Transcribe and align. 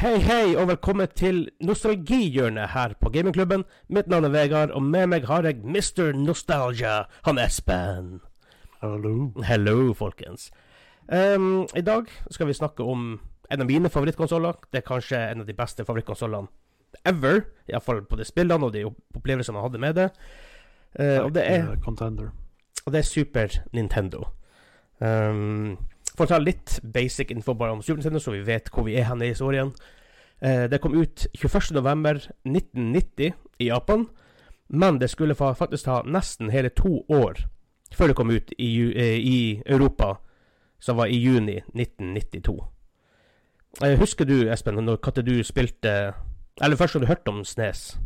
Hei, 0.00 0.16
hei, 0.24 0.54
og 0.56 0.70
velkommen 0.70 1.10
til 1.12 1.42
nostalgihjørnet 1.60 2.70
her 2.72 2.94
på 2.96 3.10
gamingklubben. 3.12 3.66
Mitt 3.92 4.06
navn 4.08 4.24
er 4.24 4.32
Vegard, 4.32 4.70
og 4.72 4.80
med 4.82 5.10
meg 5.12 5.26
har 5.28 5.44
jeg 5.44 5.58
Mr. 5.60 6.14
Nostalgia, 6.16 7.02
han 7.26 7.40
Espen. 7.42 8.22
Hallo. 8.80 9.28
Hello, 9.44 9.92
folkens. 9.92 10.46
Um, 11.12 11.66
I 11.76 11.84
dag 11.84 12.08
skal 12.30 12.48
vi 12.48 12.56
snakke 12.56 12.80
om 12.80 13.20
en 13.52 13.60
av 13.60 13.68
mine 13.68 13.92
favorittkonsoller. 13.92 14.62
Det 14.72 14.80
er 14.80 14.88
kanskje 14.88 15.20
en 15.20 15.44
av 15.44 15.52
de 15.52 15.58
beste 15.60 15.84
favorittkonsollene 15.84 16.48
ever. 17.04 17.44
Iallfall 17.68 18.00
på 18.08 18.16
de 18.16 18.24
spillene 18.24 18.70
og 18.70 18.72
de 18.72 18.86
opplevelsene 18.88 19.60
jeg 19.60 19.68
hadde 19.68 19.84
med 19.84 20.00
det. 20.00 20.10
Uh, 20.96 21.26
og, 21.26 21.34
det 21.36 21.44
er, 21.44 21.74
Contender. 21.84 22.32
og 22.86 22.96
det 22.96 23.04
er 23.04 23.10
Super 23.12 23.60
Nintendo. 23.76 24.30
Um, 24.96 25.76
for 26.16 26.24
å 26.26 26.28
ta 26.32 26.38
litt 26.42 26.78
basic 26.82 27.30
info 27.30 27.54
bare 27.54 27.72
om 27.72 27.82
Super 27.82 28.00
Nintendo, 28.00 28.18
så 28.22 28.32
vi 28.34 28.42
vet 28.46 28.70
hvor 28.70 28.84
vi 28.86 28.96
er 28.98 29.04
hen 29.08 29.22
i 29.22 29.30
historien. 29.32 29.72
Eh, 30.40 30.66
det 30.70 30.80
kom 30.80 30.94
ut 30.98 31.26
21.11.1990 31.38 33.32
i 33.58 33.68
Japan, 33.68 34.06
men 34.68 34.98
det 34.98 35.10
skulle 35.10 35.34
faktisk 35.34 35.84
ta 35.84 36.02
nesten 36.06 36.50
hele 36.50 36.70
to 36.70 37.02
år 37.08 37.44
før 37.94 38.06
det 38.06 38.16
kom 38.16 38.30
ut 38.30 38.52
i, 38.58 38.92
eh, 38.94 39.18
i 39.18 39.62
Europa, 39.66 40.16
som 40.78 40.96
var 40.96 41.06
i 41.10 41.18
juni 41.18 41.60
1992. 41.74 42.58
Eh, 43.82 43.98
husker 43.98 44.24
du, 44.24 44.48
Espen, 44.50 44.74
når 44.84 44.96
Katte 45.02 45.22
du 45.22 45.42
spilte 45.44 46.14
Eller 46.60 46.76
først 46.76 46.94
har 46.94 47.00
du 47.00 47.06
hørt 47.06 47.28
om 47.28 47.44
Snes? 47.44 47.98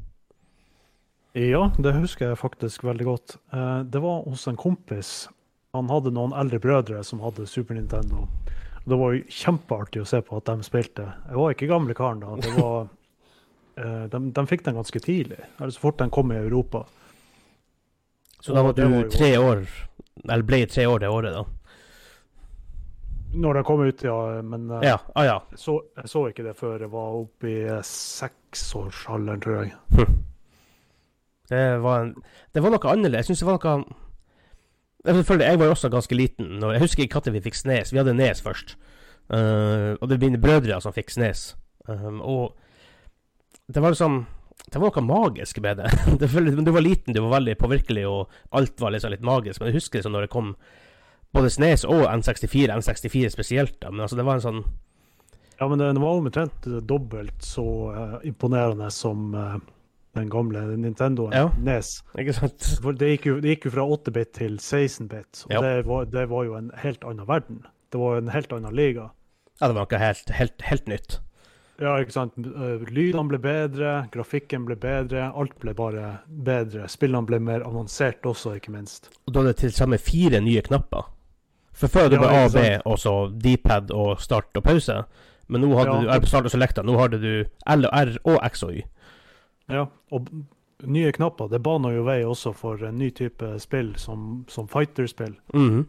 Ja, 1.34 1.71
det 1.79 1.95
husker 1.97 2.29
jeg 2.29 2.39
faktisk 2.39 2.84
veldig 2.84 3.05
godt. 3.05 3.37
Eh, 3.53 3.83
Det 3.83 4.03
var 4.03 4.23
hos 4.29 4.47
en 4.48 4.57
kompis. 4.57 5.29
Han 5.74 5.88
hadde 5.91 6.12
noen 6.14 6.34
eldre 6.38 6.60
brødre 6.62 7.01
som 7.05 7.23
hadde 7.24 7.48
Super 7.51 7.74
Nintendo. 7.74 8.28
Det 8.84 8.98
var 9.01 9.14
jo 9.16 9.24
kjempeartig 9.33 10.02
å 10.05 10.06
se 10.06 10.20
på 10.23 10.38
at 10.38 10.47
de 10.47 10.66
spilte. 10.66 11.06
Jeg 11.27 11.41
var 11.41 11.55
ikke 11.55 11.70
gamle 11.70 11.97
karen 11.98 12.20
da. 12.23 12.37
Det 12.38 12.52
var, 12.55 12.84
eh, 13.83 14.05
de, 14.12 14.20
de 14.36 14.44
fikk 14.47 14.62
den 14.69 14.78
ganske 14.78 15.03
tidlig, 15.03 15.41
eller 15.58 15.75
så 15.75 15.83
fort 15.83 15.98
den 15.98 16.12
kom 16.14 16.31
i 16.31 16.39
Europa. 16.39 16.84
Så 18.44 18.55
da 18.55 18.62
var 18.62 18.77
du 18.77 18.84
var 18.84 19.06
tre 19.08 19.31
år 19.41 19.62
Eller 20.28 20.42
ble 20.44 20.58
tre 20.69 20.84
år 20.86 21.00
det 21.00 21.08
året, 21.08 21.33
da? 21.33 21.47
Når 23.34 23.56
den 23.56 23.64
kom 23.64 23.81
ut, 23.83 24.03
ja. 24.05 24.19
Men 24.47 24.70
eh, 24.70 24.84
Ja. 24.92 24.98
Ah, 25.14 25.25
ja. 25.25 25.38
så, 25.56 25.81
jeg 25.97 26.12
så 26.12 26.27
ikke 26.28 26.44
det 26.47 26.55
før 26.61 26.84
jeg 26.84 26.92
var 26.92 27.19
oppe 27.25 27.50
i 27.50 27.59
seksårsalderen, 27.88 29.42
tror 29.42 29.62
jeg. 29.64 29.75
Det 31.50 31.64
var, 31.83 32.05
en, 32.05 32.14
det 32.55 32.62
var 32.62 32.77
noe 32.77 32.92
annerledes. 32.92 33.25
Jeg 33.27 33.33
synes 33.33 33.42
det 33.42 33.48
var 33.48 33.59
noe 33.59 34.03
jeg 35.05 35.58
var 35.58 35.66
jo 35.66 35.74
også 35.74 35.91
ganske 35.92 36.16
liten. 36.16 36.58
Når, 36.60 36.72
jeg 36.72 36.84
husker 36.86 37.02
ikke 37.05 37.20
når 37.27 37.36
vi 37.36 37.44
fikk 37.48 37.58
Snes. 37.58 37.92
Vi 37.92 38.00
hadde 38.00 38.14
Nes 38.16 38.41
først. 38.42 38.77
Uh, 39.28 39.97
og 40.00 40.08
det 40.08 40.16
er 40.16 40.24
mine 40.27 40.41
brødre 40.41 40.80
som 40.80 40.92
fikk 40.92 41.12
Snes. 41.12 41.55
Um, 41.88 42.20
og 42.20 42.56
det 43.69 43.82
var 43.82 43.92
liksom 43.92 44.27
Det 44.72 44.80
var 44.80 44.94
noe 44.97 45.05
magisk 45.05 45.60
med 45.60 45.77
det. 45.77 45.91
det 46.20 46.30
du 46.64 46.72
var 46.72 46.80
liten, 46.80 47.12
du 47.12 47.20
var 47.20 47.36
veldig 47.36 47.56
påvirkelig, 47.60 48.06
og 48.08 48.30
alt 48.50 48.80
var 48.80 48.94
liksom 48.94 49.12
litt 49.12 49.25
magisk. 49.25 49.60
Men 49.60 49.69
jeg 49.69 49.77
husker 49.80 49.98
liksom 49.98 50.12
når 50.12 50.25
det 50.25 50.32
kom 50.32 50.55
både 51.34 51.50
Snes 51.50 51.84
og 51.84 52.06
N64, 52.08 52.72
N64 52.72 53.28
spesielt. 53.28 53.77
da 53.82 53.91
Men 53.91 54.06
altså 54.06 54.16
det 54.16 54.25
var 54.25 54.41
en 54.41 54.47
sånn 54.47 54.64
Ja, 55.60 55.69
men 55.69 55.78
den 55.78 56.00
var 56.00 56.16
omtrent 56.16 56.64
dobbelt 56.88 57.44
så 57.44 57.66
uh, 57.92 58.16
imponerende 58.25 58.88
som 58.91 59.34
eh, 59.34 59.58
den 60.15 60.29
gamle 60.31 60.62
Nintendoen 60.77 61.33
Ja. 61.34 61.48
Nes. 61.59 62.03
Ikke 62.19 62.34
sant? 62.37 62.62
For 62.83 62.93
det 62.93 63.09
gikk 63.19 63.27
jo, 63.27 63.41
det 63.41 63.57
gikk 63.57 63.65
jo 63.69 63.75
fra 63.77 63.84
8-bit 63.97 64.33
til 64.33 64.56
16-bit, 64.59 65.45
og 65.47 65.53
Ja. 65.53 65.61
det, 65.61 65.87
var, 65.87 66.05
det 66.06 66.29
var 66.31 66.45
jo 66.45 66.55
en 66.59 66.71
helt 66.83 67.05
annen 67.05 67.27
verden. 67.29 67.62
Det 67.93 68.01
var 68.01 68.19
en 68.19 68.29
helt 68.34 68.53
annen 68.53 68.75
liga. 68.75 69.11
Ja, 69.61 69.69
det 69.69 69.75
var 69.77 69.87
noe 69.91 69.98
helt, 70.03 70.31
helt, 70.31 70.62
helt 70.62 70.87
nytt. 70.91 71.21
Ja, 71.81 71.97
ikke 71.98 72.12
sant. 72.15 72.37
Eh, 72.39 72.84
Lydene 72.95 73.27
ble 73.29 73.39
bedre, 73.43 74.09
grafikken 74.15 74.65
ble 74.67 74.77
bedre, 74.79 75.33
alt 75.34 75.56
ble 75.59 75.73
bare 75.75 76.21
bedre. 76.28 76.87
Spillene 76.89 77.27
ble 77.27 77.41
mer 77.43 77.65
avansert 77.67 78.22
også, 78.22 78.55
ikke 78.61 78.71
minst. 78.71 79.09
Og 79.27 79.34
da 79.34 79.41
hadde 79.43 79.55
det 79.55 79.56
til 79.65 79.72
sammen 79.75 79.99
fire 79.99 80.41
nye 80.41 80.62
knapper. 80.62 81.09
For 81.75 81.91
før 81.91 82.09
det 82.12 82.21
Ja, 82.21 82.22
bare 82.22 82.44
A 82.44 82.49
B, 82.55 82.83
og 82.87 82.99
så 83.03 83.15
D-pad 83.43 83.91
og 83.91 84.21
start 84.22 84.55
og 84.56 84.62
pause. 84.62 85.00
Men 85.49 85.61
nå 85.61 85.75
hadde 85.77 85.97
Ja. 85.97 86.00
du 86.00 86.09
R 86.15 86.21
på 86.22 86.27
start 86.31 86.44
og 86.47 86.50
selekta. 86.55 86.83
Nå 86.87 86.94
hadde 86.97 87.19
du 87.21 87.44
L 87.67 87.84
og 87.87 87.91
R 87.93 88.17
og 88.25 88.38
X 88.53 88.62
og 88.62 88.71
Y. 88.72 88.83
Ja, 89.69 89.86
og 90.12 90.28
nye 90.84 91.12
knapper, 91.12 91.48
det 91.48 91.62
baner 91.62 91.94
jo 91.97 92.02
vei 92.04 92.19
også 92.25 92.52
for 92.54 92.82
en 92.84 92.98
ny 92.98 93.10
type 93.10 93.58
spill, 93.62 93.94
som, 93.97 94.44
som 94.48 94.69
fighterspill. 94.69 95.36
Mm 95.54 95.69
Mhm. 95.70 95.86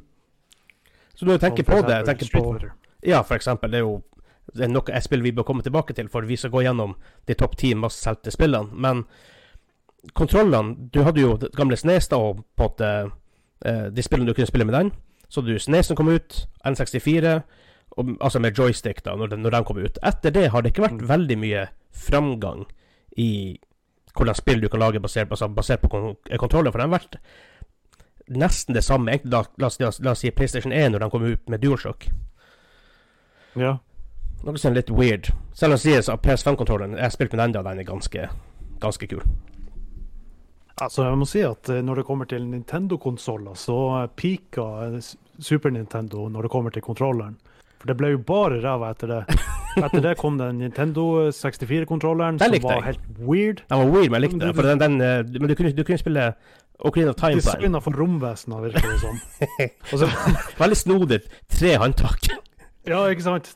Så 1.15 1.25
når 1.25 1.37
du 1.37 1.39
tenker 1.45 1.63
på 1.63 1.81
det 1.87 2.05
tenker 2.05 2.27
på, 2.33 2.69
Ja, 3.03 3.21
for 3.21 3.35
eksempel. 3.35 3.71
Det 3.71 3.77
er 3.77 3.83
jo 3.85 4.01
det 4.55 4.63
er 4.63 4.67
noe 4.67 5.01
spill 5.01 5.21
vi 5.21 5.31
bør 5.31 5.43
komme 5.43 5.63
tilbake 5.63 5.93
til, 5.93 6.07
for 6.07 6.21
vi 6.21 6.35
skal 6.35 6.51
gå 6.51 6.61
gjennom 6.61 6.95
de 7.25 7.33
topp 7.33 7.55
ti 7.57 7.73
mest 7.73 8.03
solgte 8.03 8.31
spillene. 8.31 8.69
Men 8.73 9.05
kontrollene 10.13 10.89
Du 10.91 11.01
hadde 11.03 11.21
jo 11.21 11.37
gamle 11.55 11.77
Snes, 11.77 12.07
da, 12.07 12.17
og 12.17 12.43
på 12.57 12.65
at, 12.65 12.81
eh, 13.65 13.89
de 13.89 14.01
spillene 14.03 14.27
du 14.27 14.33
kunne 14.33 14.47
spille 14.47 14.65
med 14.65 14.73
den. 14.75 14.91
Så 15.29 15.41
hadde 15.41 15.53
du 15.53 15.59
Snes 15.59 15.85
som 15.87 15.95
kom 15.97 16.07
ut, 16.09 16.47
N64, 16.65 17.41
og, 17.97 18.17
altså 18.21 18.39
med 18.39 18.53
joystick, 18.57 19.03
da, 19.05 19.15
når, 19.15 19.27
den, 19.27 19.39
når 19.41 19.51
den 19.51 19.63
kom 19.63 19.77
ut. 19.77 19.97
Etter 20.03 20.31
det 20.31 20.49
har 20.51 20.61
det 20.61 20.73
ikke 20.73 20.83
vært 20.89 21.01
Mm. 21.01 21.07
veldig 21.09 21.37
mye 21.37 21.67
framgang 21.93 22.65
i 23.15 23.29
hvordan 24.15 24.35
spill 24.35 24.61
du 24.61 24.69
kan 24.71 24.79
lage 24.79 24.99
basert, 25.03 25.31
altså 25.31 25.47
basert 25.51 25.81
på 25.83 25.89
kon 25.91 26.15
kontroller, 26.39 26.71
for 26.71 26.79
den 26.79 26.89
har 26.91 26.99
vært 26.99 27.17
nesten 28.31 28.73
det 28.77 28.83
samme. 28.83 29.19
La, 29.23 29.41
oss, 29.43 29.49
la, 29.79 29.87
oss, 29.89 29.99
la 30.01 30.11
oss 30.15 30.23
si 30.23 30.31
PlayStation 30.31 30.71
1 30.73 30.91
når 30.93 31.03
den 31.03 31.11
kom 31.13 31.25
ut 31.27 31.49
med 31.51 31.59
DualShock. 31.61 32.07
Ja. 33.59 33.77
Noe 34.45 34.57
som 34.61 34.71
er 34.71 34.79
litt 34.79 34.91
weird. 34.93 35.31
Selv 35.55 35.73
om 35.73 35.77
det 35.77 35.83
sies 35.83 36.09
at 36.11 36.21
PS5-kontrollen 36.21 36.95
Jeg 36.97 37.05
har 37.07 37.13
spilt 37.13 37.31
med 37.33 37.39
den 37.39 37.49
enda, 37.53 37.63
den 37.65 37.79
er 37.81 37.87
ganske, 37.87 38.29
ganske 38.83 39.07
kul. 39.07 39.23
Altså, 40.75 41.05
jeg 41.07 41.17
må 41.17 41.25
si 41.29 41.39
at 41.47 41.69
eh, 41.71 41.81
når 41.85 42.01
det 42.01 42.05
kommer 42.07 42.27
til 42.27 42.43
Nintendo-konsoller, 42.51 43.55
så 43.55 43.77
eh, 44.03 44.35
eh, 44.35 44.97
S- 44.99 45.15
Super 45.39 45.71
Nintendo 45.71 46.27
når 46.29 46.41
det 46.47 46.51
kommer 46.51 46.69
til 46.75 46.83
kontrolleren. 46.83 47.37
For 47.85 47.93
det 47.93 47.99
ble 47.99 48.07
jo 48.15 48.19
bare 48.25 48.57
ræva 48.63 48.87
etter 48.95 49.11
det. 49.11 49.17
Etter 49.77 50.01
det 50.01 50.15
kom 50.17 50.39
den 50.39 50.57
Nintendo 50.57 51.27
64-kontrolleren, 51.29 52.39
Den 52.41 52.55
som 52.55 52.63
var 52.63 52.79
jeg. 52.79 52.83
helt 52.87 53.19
weird. 53.19 53.61
Den 53.69 53.77
var 53.77 53.91
weird, 53.93 54.09
men 54.09 54.21
jeg 54.21 54.21
likte 54.23 54.39
den. 54.47 54.79
Den, 54.79 54.79
den, 54.79 55.01
eh, 55.05 55.39
men 55.39 55.51
du 55.51 55.53
kunne, 55.59 55.71
du 55.77 55.83
kunne 55.83 55.97
spille 56.01 56.23
Ocarina 56.79 57.11
of 57.13 57.19
Time. 57.19 57.35
Designa 57.35 57.81
for 57.85 57.93
romvesener, 57.93 58.63
virker 58.65 58.89
det 58.89 58.97
som. 59.03 59.19
Sånn. 60.01 60.15
Veldig 60.63 60.79
snodig. 60.79 61.21
Tre 61.59 61.75
håndtak. 61.83 62.25
ja, 62.89 63.03
ikke 63.13 63.27
sant? 63.27 63.53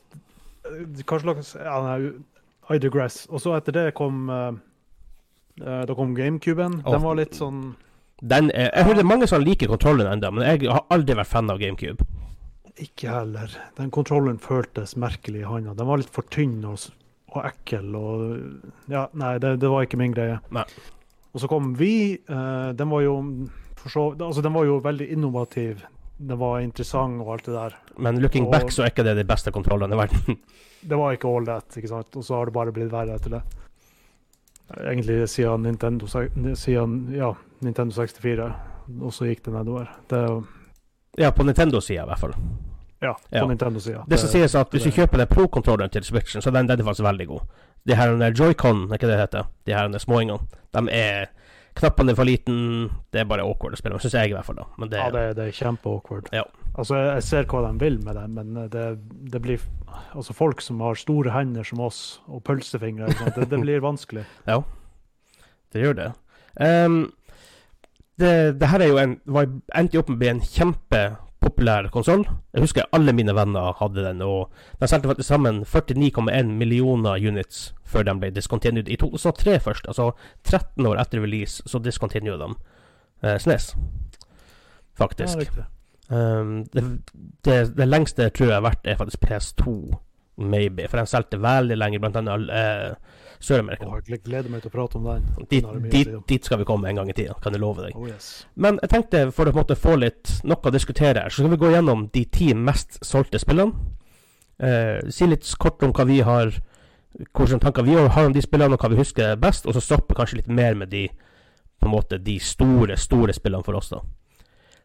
Hva 1.10 1.20
slags 1.24 1.56
ja, 1.58 1.82
nei, 1.88 1.98
I 2.70 2.78
digress. 2.86 3.24
Og 3.34 3.42
så 3.42 3.56
etter 3.58 3.74
det 3.74 3.86
kom 3.98 4.30
eh, 4.30 4.54
Da 5.58 5.98
kom 5.98 6.14
GameCuben. 6.14 6.84
Den 6.86 7.02
var 7.02 7.18
litt 7.18 7.34
sånn 7.34 7.72
Den 8.22 8.54
jeg 8.54 8.86
hører 8.86 9.02
er 9.02 9.10
mange 9.10 9.26
som 9.26 9.42
liker 9.42 9.74
kontrollen 9.74 10.06
enda, 10.06 10.30
men 10.30 10.46
jeg 10.46 10.70
har 10.70 10.86
aldri 10.94 11.18
vært 11.18 11.34
fan 11.34 11.50
av 11.50 11.58
GameCube. 11.58 12.06
Ikke 12.80 13.10
heller. 13.12 13.52
Den 13.76 13.90
kontrollen 13.92 14.38
føltes 14.40 14.96
merkelig 14.96 15.42
i 15.42 15.48
handa. 15.48 15.74
Den 15.76 15.88
var 15.90 16.00
litt 16.00 16.12
for 16.14 16.24
tynn 16.32 16.62
og, 16.64 16.78
og 17.34 17.44
ekkel 17.50 17.94
og 17.98 18.22
Ja, 18.90 19.06
nei, 19.20 19.34
det, 19.42 19.56
det 19.60 19.68
var 19.72 19.84
ikke 19.84 20.00
min 20.00 20.14
greie. 20.16 20.38
Nei. 20.54 20.64
Og 21.34 21.42
så 21.42 21.48
kom 21.50 21.74
vi. 21.78 21.92
Uh, 22.30 22.70
den 22.74 22.90
var 22.90 23.04
jo 23.04 23.16
så 23.88 24.10
Altså, 24.16 24.42
den 24.44 24.52
var 24.56 24.64
jo 24.68 24.80
veldig 24.84 25.06
innovativ. 25.12 25.84
Den 26.20 26.36
var 26.40 26.58
interessant 26.60 27.20
og 27.22 27.30
alt 27.36 27.46
det 27.48 27.54
der. 27.56 27.76
Men 27.96 28.18
looking 28.20 28.48
Og- 28.48 28.52
back 28.52 28.72
så 28.72 28.84
er 28.84 28.90
ikke 28.92 29.04
det 29.06 29.16
de 29.20 29.24
beste 29.28 29.52
kontrollene 29.52 29.96
i 29.96 30.00
verden. 30.02 30.40
Det 30.80 30.96
var 30.96 31.12
ikke 31.12 31.28
all 31.28 31.44
that, 31.44 31.76
ikke 31.76 31.88
sant? 31.90 32.14
Og 32.16 32.24
så 32.24 32.38
har 32.38 32.48
det 32.48 32.54
bare 32.56 32.72
blitt 32.72 32.88
verre 32.92 33.12
etter 33.18 33.34
det. 33.34 33.40
Egentlig 34.80 35.26
siden 35.28 35.66
Nintendo, 35.66 36.06
siden, 36.08 36.94
ja, 37.12 37.34
Nintendo 37.60 37.92
64, 37.92 38.46
og 39.02 39.12
så 39.12 39.26
gikk 39.28 39.42
det 39.44 39.52
nedover. 39.58 39.90
Det, 40.08 40.20
Ja, 41.18 41.32
på 41.36 41.44
Nintendo-sida 41.44 42.06
i 42.06 42.08
hvert 42.08 42.22
fall. 42.22 42.32
Ja, 43.00 43.14
på 43.14 43.36
Ja. 43.36 43.46
Nintendo-sida. 43.46 44.04
Det 44.08 44.20
som 44.20 44.28
sies 44.28 44.54
at 44.54 44.70
hvis 44.70 44.84
du 44.84 44.90
kjøper 44.90 45.22
den 45.22 45.30
pro-kontrolleren 45.30 45.90
til 45.90 46.04
Switchen, 46.04 46.42
så 46.42 46.50
den, 46.50 46.68
den 46.68 46.80
er 46.80 46.84
faktisk 46.84 47.06
veldig 47.06 47.26
god. 47.26 47.40
De 47.88 47.96
her 47.96 48.08
joycon, 48.12 48.34
Joy-Con, 48.36 48.82
er 48.90 48.98
ikke 48.98 49.08
det 49.08 49.16
det 49.16 49.20
heter? 49.20 49.52
De 49.66 49.74
her 49.74 49.98
småingene. 49.98 50.38
De 50.74 50.88
er 50.92 51.30
Knappene 51.78 52.12
er 52.12 52.18
for 52.18 52.26
liten. 52.26 52.56
Det 53.14 53.22
er 53.22 53.28
bare 53.30 53.44
awkward 53.46 53.76
å 53.76 53.78
spille 53.78 53.94
med, 53.94 54.02
syns 54.02 54.16
jeg 54.18 54.32
i 54.32 54.34
hvert 54.34 54.44
fall. 54.44 54.58
da 54.58 54.66
Men 54.76 54.90
det, 54.90 54.98
Ja, 54.98 55.10
det, 55.14 55.22
det 55.38 55.46
er 55.46 55.54
kjempe-awkward. 55.54 56.28
Ja. 56.34 56.42
Altså, 56.74 56.96
jeg, 56.96 57.22
ser 57.26 57.46
hva 57.50 57.62
de 57.66 57.70
vil 57.80 58.00
med 58.04 58.18
det, 58.18 58.26
men 58.30 58.58
det, 58.72 58.84
det 59.32 59.42
blir 59.42 59.62
Altså, 60.14 60.34
folk 60.34 60.60
som 60.60 60.80
har 60.84 60.98
store 60.98 61.32
hender 61.34 61.66
som 61.66 61.80
oss, 61.82 62.20
og 62.26 62.42
pølsefingre. 62.46 63.08
Det, 63.36 63.46
det 63.50 63.60
blir 63.62 63.82
vanskelig. 63.82 64.26
ja, 64.50 64.60
det 65.72 65.82
gjør 65.82 65.96
det. 65.98 66.10
Um, 66.60 67.12
det. 68.18 68.60
Det 68.60 68.68
her 68.70 68.84
er 68.84 68.90
jo 68.90 69.00
en 69.02 69.16
var, 69.26 69.50
endte 69.74 69.96
jo 69.96 70.04
opp 70.04 70.12
med 70.12 70.18
å 70.18 70.22
bli 70.22 70.32
en 70.34 70.44
kjempepopulær 71.40 71.88
konsoll. 71.90 72.24
Jeg 72.52 72.62
husker 72.62 72.82
alle 72.92 73.12
mine 73.12 73.34
venner 73.34 73.72
hadde 73.78 74.04
den, 74.04 74.22
og 74.22 74.50
den 74.80 74.88
solgte 74.88 75.08
faktisk 75.08 75.28
sammen 75.28 75.64
49,1 75.64 76.42
millioner 76.46 77.16
units 77.16 77.74
før 77.84 78.02
den 78.02 78.20
ble 78.20 78.30
discontinued 78.30 78.88
i 78.88 78.96
2003 78.96 79.60
først. 79.60 79.86
Altså 79.88 80.12
13 80.44 80.86
år 80.86 81.00
etter 81.00 81.20
release 81.20 81.62
så 81.66 81.78
discontinued 81.78 82.38
de 82.38 82.54
eh, 83.22 83.38
SNES. 83.38 83.76
Faktisk. 84.94 85.38
Ja. 85.56 85.64
Um, 86.10 86.64
det, 86.72 87.00
det, 87.44 87.76
det 87.76 87.88
lengste 87.88 88.30
tror 88.30 88.46
jeg 88.46 88.54
har 88.54 88.66
vært, 88.66 88.86
er 88.86 88.96
faktisk 88.96 89.24
PS2. 89.24 89.96
maybe. 90.36 90.88
For 90.88 90.98
de 90.98 91.06
solgte 91.06 91.36
veldig 91.42 91.76
lenge, 91.76 91.98
blant 92.00 92.16
annet 92.16 92.50
eh, 92.50 92.94
Sør-Amerika. 93.40 93.88
Jeg 94.08 94.20
gleder 94.24 94.52
meg 94.52 94.60
til 94.60 94.68
å 94.68 94.74
prate 94.74 94.98
om 94.98 95.06
den. 95.08 95.28
Dit, 95.48 95.68
dit, 95.92 96.10
dit 96.28 96.44
skal 96.44 96.60
vi 96.60 96.66
komme 96.68 96.90
en 96.90 97.00
gang 97.00 97.08
i 97.08 97.14
tida, 97.16 97.36
kan 97.40 97.56
jeg 97.56 97.62
love 97.62 97.86
deg. 97.86 97.96
Oh, 97.96 98.04
yes. 98.08 98.44
Men 98.60 98.76
jeg 98.82 98.92
tenkte, 98.92 99.22
for 99.32 99.48
å 99.48 99.54
på 99.54 99.56
en 99.56 99.64
måte 99.64 99.78
få 99.80 99.94
litt 99.96 100.34
noe 100.44 100.60
å 100.60 100.74
diskutere 100.74 101.24
her, 101.24 101.32
så 101.32 101.40
skal 101.40 101.54
vi 101.54 101.60
gå 101.62 101.70
gjennom 101.72 102.04
de 102.12 102.26
ti 102.28 102.50
mest 102.52 103.00
solgte 103.06 103.40
spillene. 103.40 103.96
Eh, 104.60 105.08
si 105.08 105.24
litt 105.24 105.48
kort 105.58 105.80
om 105.86 105.94
hva 105.96 106.04
vi 106.08 106.20
har 106.26 106.52
Hvilke 107.10 107.56
tanker 107.58 107.82
vi 107.82 107.96
har 107.96 108.26
om 108.28 108.32
de 108.32 108.38
spillene, 108.44 108.76
og 108.76 108.84
hva 108.84 108.92
vi 108.92 109.00
husker 109.00 109.34
best, 109.40 109.64
og 109.66 109.74
så 109.74 109.80
stoppe 109.82 110.14
kanskje 110.14 110.36
litt 110.38 110.50
mer 110.52 110.76
med 110.78 110.92
de 110.92 111.08
på 111.10 111.88
en 111.88 111.90
måte 111.90 112.20
de 112.22 112.36
store, 112.38 112.94
store 112.96 113.34
spillene 113.34 113.66
for 113.66 113.74
oss, 113.74 113.88
da. 113.90 113.98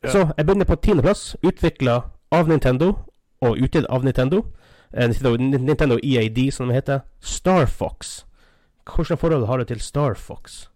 Ja. 0.02 0.10
Så 0.10 0.24
jeg 0.32 0.48
begynner 0.48 0.66
på 0.66 0.80
tiendeplass. 0.82 1.36
Utvikla 1.46 2.00
av 2.34 2.50
Nintendo, 2.50 2.96
og 3.46 3.62
utgitt 3.62 3.86
av 3.94 4.04
Nintendo. 4.04 4.42
Eh, 4.90 5.06
Nintendo, 5.06 5.36
Nintendo 5.38 6.00
EAD, 6.02 6.52
som 6.52 6.68
det 6.68 6.80
heter. 6.80 7.06
Star 7.22 7.70
Fox. 7.70 8.25
Hvilket 8.86 9.20
forhold 9.20 9.46
har 9.50 9.58
du 9.58 9.66
til 9.66 9.82
Star 9.82 10.14
Fox? 10.14 10.68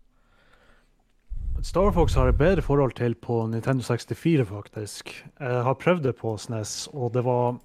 Star 1.61 1.91
Fox 1.91 2.15
har 2.15 2.25
jeg 2.29 2.37
bedre 2.39 2.61
forhold 2.61 2.95
til 2.95 3.15
på 3.15 3.41
Nintendo 3.47 3.83
64, 3.83 4.45
faktisk. 4.47 5.11
Jeg 5.39 5.63
har 5.63 5.73
prøvd 5.73 6.03
det 6.03 6.15
på 6.15 6.37
SNES, 6.37 6.87
og 6.93 7.13
det 7.13 7.25
var 7.25 7.59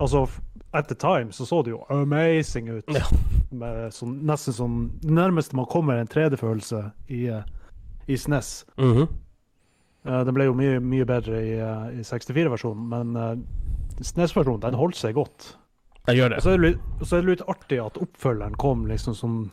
Altså, 0.00 0.26
at 0.72 0.88
the 0.88 0.94
time 0.94 1.32
så 1.32 1.46
så 1.46 1.62
det 1.62 1.70
jo 1.70 1.84
amazing 1.90 2.70
ut. 2.70 2.84
Ja. 2.90 3.04
Med 3.54 3.92
sånn, 3.94 4.16
nesten 4.26 4.56
sånn 4.56 4.78
Nærmest 5.06 5.52
man 5.54 5.68
kommer 5.70 6.00
en 6.00 6.10
3D-følelse 6.10 6.80
i, 7.08 7.28
eh, 7.30 7.44
i 8.08 8.16
SNES. 8.16 8.64
Mm 8.78 8.92
-hmm. 8.92 9.08
Den 10.04 10.34
ble 10.34 10.44
jo 10.44 10.54
mye, 10.54 10.80
mye 10.80 11.04
bedre 11.04 11.42
i, 11.42 11.52
eh, 11.52 12.00
i 12.00 12.02
64-versjonen, 12.02 12.88
men 12.88 13.16
uh, 13.16 13.36
SNES-versjonen 14.00 14.60
den 14.60 14.74
holdt 14.74 14.96
seg 14.96 15.14
godt. 15.14 15.56
Jeg 16.06 16.16
gjør 16.16 16.24
Og 16.24 16.30
det. 16.30 16.42
så 16.42 16.50
er 16.50 16.58
det 16.58 16.70
litt, 16.70 16.80
og 17.00 17.06
så 17.06 17.16
er 17.16 17.20
det 17.20 17.30
litt 17.30 17.48
artig 17.48 17.86
at 17.86 17.96
oppfølgeren 17.96 18.56
kom 18.56 18.86
liksom 18.86 19.14
sånn 19.14 19.50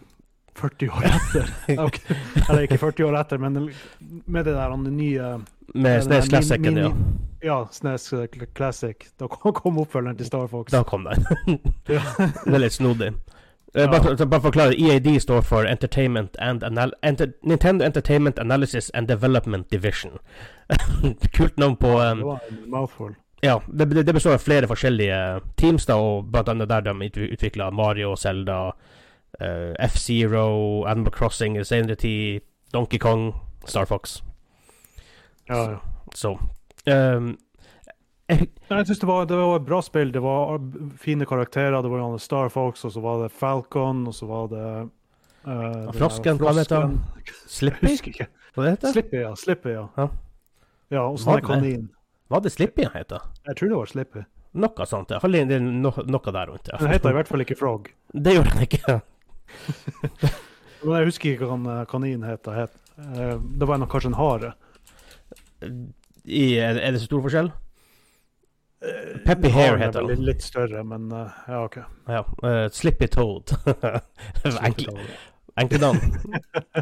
40 0.55 0.89
år 0.89 1.03
etter. 1.05 1.49
Okay. 1.87 2.15
Eller 2.49 2.61
ikke 2.67 2.77
40 2.77 3.05
år 3.07 3.17
etter, 3.21 3.37
men 3.37 3.69
med 4.25 4.45
det 4.45 4.53
der 4.53 4.75
det 4.83 4.93
nye 4.93 5.31
Med 5.75 6.03
SNES 6.03 6.29
Classicen, 6.29 6.77
ja. 6.77 6.91
Ja, 7.43 7.67
SNES 7.71 8.13
eh, 8.13 8.25
Classic. 8.55 8.95
Da 9.19 9.27
kom 9.27 9.77
oppfølgeren 9.77 10.17
til 10.17 10.25
Star 10.25 10.47
Fox. 10.47 10.71
Da 10.71 10.83
kom 10.83 11.07
den. 11.09 11.25
Ja. 11.89 12.01
det 12.45 12.53
er 12.53 12.59
litt 12.59 12.73
snodig. 12.73 13.13
Eh, 13.73 13.81
Ja. 13.81 13.87
Bare, 13.87 14.03
for- 14.17 14.25
bare 14.25 14.39
å 14.39 14.43
forklare, 14.43 14.75
EAD 14.75 15.19
står 15.19 15.41
for 15.41 15.65
Entertainment 15.65 16.35
and 16.39 16.63
Anal 16.63 16.91
Enter 17.03 17.31
Nintendo 17.43 17.85
Entertainment 17.85 18.39
Analysis 18.39 18.89
and 18.93 19.07
Development 19.07 19.69
Division. 19.71 20.11
Kult 21.37 21.57
navn 21.57 21.75
på 21.75 21.87
Det 21.87 22.11
um, 22.11 22.21
var 22.21 22.39
en 22.49 22.69
mouthful. 22.69 23.15
Ja, 23.41 23.61
det, 23.67 23.85
det 23.85 24.03
det 24.05 24.13
består 24.13 24.33
av 24.33 24.43
flere 24.43 24.67
forskjellige 24.67 25.39
teams, 25.57 25.85
da, 25.85 25.95
og 25.95 26.27
blant 26.31 26.49
annet 26.49 26.69
der 26.69 26.81
de 26.81 26.93
utvikla 27.31 27.71
Mario, 27.71 28.15
Zelda, 28.15 28.71
eh, 29.39 29.73
F-Zero, 29.87 30.83
Animal 30.83 31.11
Crossing, 31.11 31.65
Senere 31.65 31.95
tid, 31.95 32.41
Donkey 32.73 32.99
Kong, 32.99 33.33
Star 33.65 33.85
Fox. 33.85 34.23
Ja, 35.47 35.71
ja. 35.71 35.77
Så 36.15 36.39
um, 36.85 37.37
jeg, 38.27 38.47
Jeg 38.69 38.85
synes 38.85 38.99
det 38.99 39.07
var, 39.07 39.25
det 39.25 39.37
var 39.37 39.55
et 39.55 39.65
bra 39.65 39.81
spill. 39.81 40.13
Det 40.13 40.21
var 40.23 40.59
fine 40.99 41.25
karakterer. 41.25 41.81
Det 41.81 41.91
var 41.91 42.17
Star 42.17 42.49
Fox, 42.49 42.85
og 42.85 42.91
så 42.91 42.99
var 42.99 43.23
det 43.23 43.31
Falcon, 43.31 44.07
og 44.07 44.15
så 44.15 44.25
var 44.25 44.47
det 44.47 44.67
uh, 45.47 45.91
Frosken, 45.93 46.39
hva 46.39 46.55
heter 46.59 46.85
han? 46.85 46.99
Slippy? 47.47 47.95
Hva 48.55 48.65
det 48.65 48.75
heter 48.75 48.95
Slippy, 48.95 49.17
ja. 49.23 49.33
Slippy, 49.35 49.73
ja. 49.75 49.87
Ja. 49.97 50.07
Ja, 50.91 51.07
og 51.07 51.19
så 51.19 51.31
Var 51.31 51.39
det? 51.39 51.47
kanin. 51.47 51.89
Hva 52.31 52.39
det 52.43 52.51
Slippy 52.51 52.83
han 52.83 52.95
heter? 52.95 53.27
Jeg 53.47 53.57
tror 53.59 53.69
det 53.69 53.77
var 53.77 53.91
Slippy. 53.91 54.23
Noe 54.51 54.85
sånt. 54.87 55.11
i 55.11 55.15
hvert 55.15 55.23
fall 55.23 55.37
det 55.47 55.61
no, 55.63 55.93
noe 56.11 56.33
der 56.35 56.49
rundt. 56.51 56.67
Den 56.67 56.91
heter 56.91 57.13
i 57.13 57.15
hvert 57.15 57.29
fall 57.31 57.43
ikke 57.43 57.55
Frog. 57.55 57.87
Det 58.11 58.35
gjorde 58.35 58.51
den 58.51 58.65
ikke. 58.67 58.99
Men 60.83 60.95
jeg 60.97 61.09
husker 61.11 61.33
ikke 61.33 61.49
hva 61.49 61.57
eh, 61.75 61.87
kaninen. 61.89 62.27
Het. 62.29 62.47
Eh, 62.51 63.35
Det 63.37 63.67
var 63.69 63.81
nok 63.81 63.91
kanskje 63.93 64.13
en 64.13 64.19
hare. 64.19 64.53
I, 66.25 66.45
er, 66.57 66.79
det 66.91 67.01
så 67.01 67.09
stor 67.09 67.21
forskjell? 67.25 67.51
Peppy 69.25 69.49
En 69.51 69.53
Hare 69.53 69.75
er 69.75 69.81
heter 69.83 70.07
den. 70.09 70.23
Litt, 70.25 70.41
større, 70.41 70.81
men 70.83 71.11
eh, 71.13 71.41
ja, 71.47 71.59
OK. 71.67 71.77
Ja. 72.09 72.23
uh, 72.41 72.65
Slippy 72.73 73.07
Toad. 73.13 73.53
Enkle, 75.59 75.79
navn. 75.79 75.99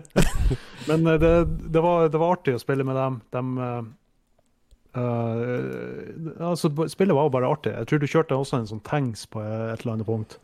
Men 0.88 1.08
eh, 1.08 1.20
det, 1.20 1.46
det, 1.46 1.82
var, 1.82 2.10
det 2.10 2.22
var 2.22 2.36
artig 2.38 2.56
å 2.56 2.62
spille 2.62 2.86
med 2.88 2.96
dem. 2.96 3.18
De, 3.34 3.42
eh, 3.66 5.02
eh, 5.02 6.44
altså, 6.46 6.72
spillet 6.92 7.18
var 7.18 7.28
jo 7.28 7.34
bare 7.34 7.50
artig. 7.50 7.74
Jeg 7.76 7.90
tror 7.90 8.04
du 8.04 8.08
kjørte 8.08 8.38
også 8.38 8.62
en 8.62 8.70
sånn 8.70 8.86
tanks 8.86 9.26
på 9.32 9.42
et 9.44 9.82
eller 9.82 9.96
annet 9.98 10.10
punkt. 10.10 10.38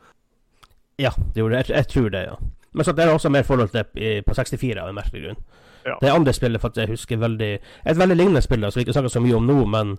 Ja, 1.00 1.12
det 1.34 1.42
gjorde. 1.42 1.56
Jeg, 1.56 1.70
jeg 1.70 1.88
tror 1.88 2.10
det, 2.10 2.24
ja. 2.30 2.36
Men 2.76 2.86
så 2.86 2.92
det 2.92 3.06
er 3.06 3.14
også 3.14 3.30
mer 3.32 3.44
forhold 3.48 3.70
til 3.72 3.84
på 4.28 4.34
64 4.34 4.82
av 4.82 4.90
en 4.90 4.96
merkelig 4.96 5.24
grunn. 5.24 5.44
Ja. 5.86 5.96
Det 6.02 6.10
andre 6.12 6.34
spillet 6.34 6.66
at 6.66 6.78
jeg 6.78 6.90
husker 6.90 7.18
veldig 7.18 7.52
Et 7.86 7.98
veldig 7.98 8.16
lignende 8.18 8.42
spill 8.42 8.72
som 8.72 8.80
vi 8.80 8.86
ikke 8.86 8.94
snakker 8.94 9.10
så 9.14 9.22
mye 9.22 9.36
om 9.38 9.46
nå, 9.46 9.66
men 9.70 9.92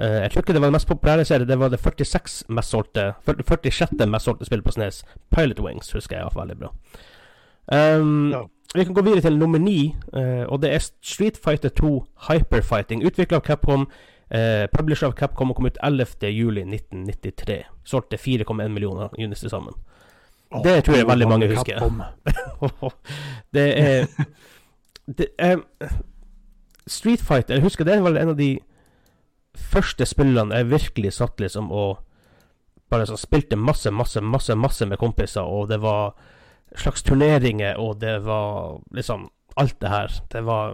uh, 0.00 0.20
jeg 0.22 0.30
tror 0.32 0.42
ikke 0.42 0.52
det 0.52 0.60
var 0.60 0.72
det 0.72 0.76
mest 0.76 0.88
populære 0.88 1.24
serien. 1.24 1.48
Det 1.48 1.58
var 1.58 1.68
det 1.68 1.80
46 1.80 2.44
mest 2.48 2.70
solgte 2.70 3.12
40 3.26 3.44
46. 3.70 4.06
mest 4.10 4.24
solgte 4.24 4.44
spillet 4.44 4.64
på 4.64 4.74
SNES. 4.74 5.04
Pilot 5.30 5.60
Wings 5.60 5.92
husker 5.92 6.16
jeg 6.16 6.28
var 6.34 6.40
veldig 6.42 6.58
bra. 6.58 6.72
Um, 7.72 8.30
Ja. 8.32 8.42
Vi 8.74 8.84
kan 8.84 8.94
gå 8.94 9.02
videre 9.02 9.20
til 9.20 9.38
nummer 9.38 9.58
ni, 9.58 9.94
uh, 10.16 10.50
og 10.50 10.62
det 10.62 10.72
er 10.74 10.78
Street 11.02 11.38
Fighter 11.44 11.68
2 11.68 12.06
Hyperfighting. 12.28 13.06
Utvikla 13.06 13.36
av 13.36 13.42
Capcom, 13.46 13.86
uh, 14.34 14.66
publisher 14.74 15.06
av 15.06 15.12
Capcom 15.14 15.50
og 15.50 15.56
kom 15.56 15.66
ut 15.66 15.78
11.07.1993. 15.78 17.62
Solgte 17.84 18.16
4,1 18.16 18.68
millioner 18.68 19.08
units 19.18 19.40
til 19.40 19.50
sammen. 19.50 19.74
Det 20.64 20.84
tror 20.84 20.96
jeg 20.96 21.06
veldig 21.08 21.28
mange 21.28 21.48
husker. 21.48 21.80
Det 23.54 23.66
er 23.78 24.06
det 25.18 25.26
er, 25.38 25.58
Street 26.86 27.20
Fighter 27.20 27.54
Jeg 27.54 27.62
husker 27.62 27.84
det 27.84 28.02
var 28.02 28.16
en 28.16 28.28
av 28.32 28.36
de 28.38 28.58
første 29.54 30.06
spillene 30.06 30.56
jeg 30.56 30.70
virkelig 30.70 31.12
satt 31.12 31.40
liksom 31.40 31.70
og 31.72 31.98
bare 32.90 33.06
så 33.06 33.16
spilte 33.16 33.56
masse, 33.56 33.90
masse, 33.90 34.20
masse 34.20 34.54
masse 34.54 34.86
med 34.86 34.98
kompiser, 34.98 35.40
og 35.40 35.68
det 35.68 35.80
var 35.82 36.14
slags 36.76 37.02
turneringer, 37.02 37.76
og 37.76 38.00
det 38.00 38.24
var 38.24 38.80
liksom 38.94 39.30
Alt 39.56 39.80
det 39.80 39.88
her. 39.88 40.10
Det 40.32 40.40
var 40.46 40.72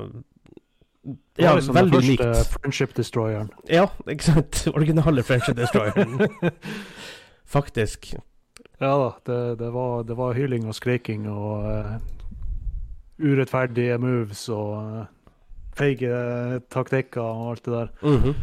Det 1.04 1.16
Ja, 1.38 1.48
var 1.50 1.56
liksom 1.56 1.74
den 1.74 1.90
første. 1.90 2.44
Friendship 2.52 2.96
Destroyeren. 2.96 3.50
Ja, 3.68 3.86
ikke 4.08 4.24
sant? 4.24 4.68
Originale 4.76 5.22
Friendship 5.22 5.56
Destroyeren. 5.56 6.28
Faktisk. 7.44 8.14
Ja 8.80 8.92
da, 8.96 9.08
det, 9.28 9.58
det, 9.60 9.70
var, 9.74 10.02
det 10.08 10.16
var 10.16 10.34
hyling 10.34 10.66
og 10.68 10.74
skriking 10.74 11.26
og 11.28 11.66
uh, 11.68 11.96
urettferdige 13.20 13.98
moves 14.00 14.46
og 14.48 14.70
uh, 14.80 15.02
feige 15.76 16.60
taktikker 16.72 17.20
og 17.20 17.50
alt 17.50 17.64
det 17.64 17.72
der. 17.72 17.88
Mhm. 18.02 18.34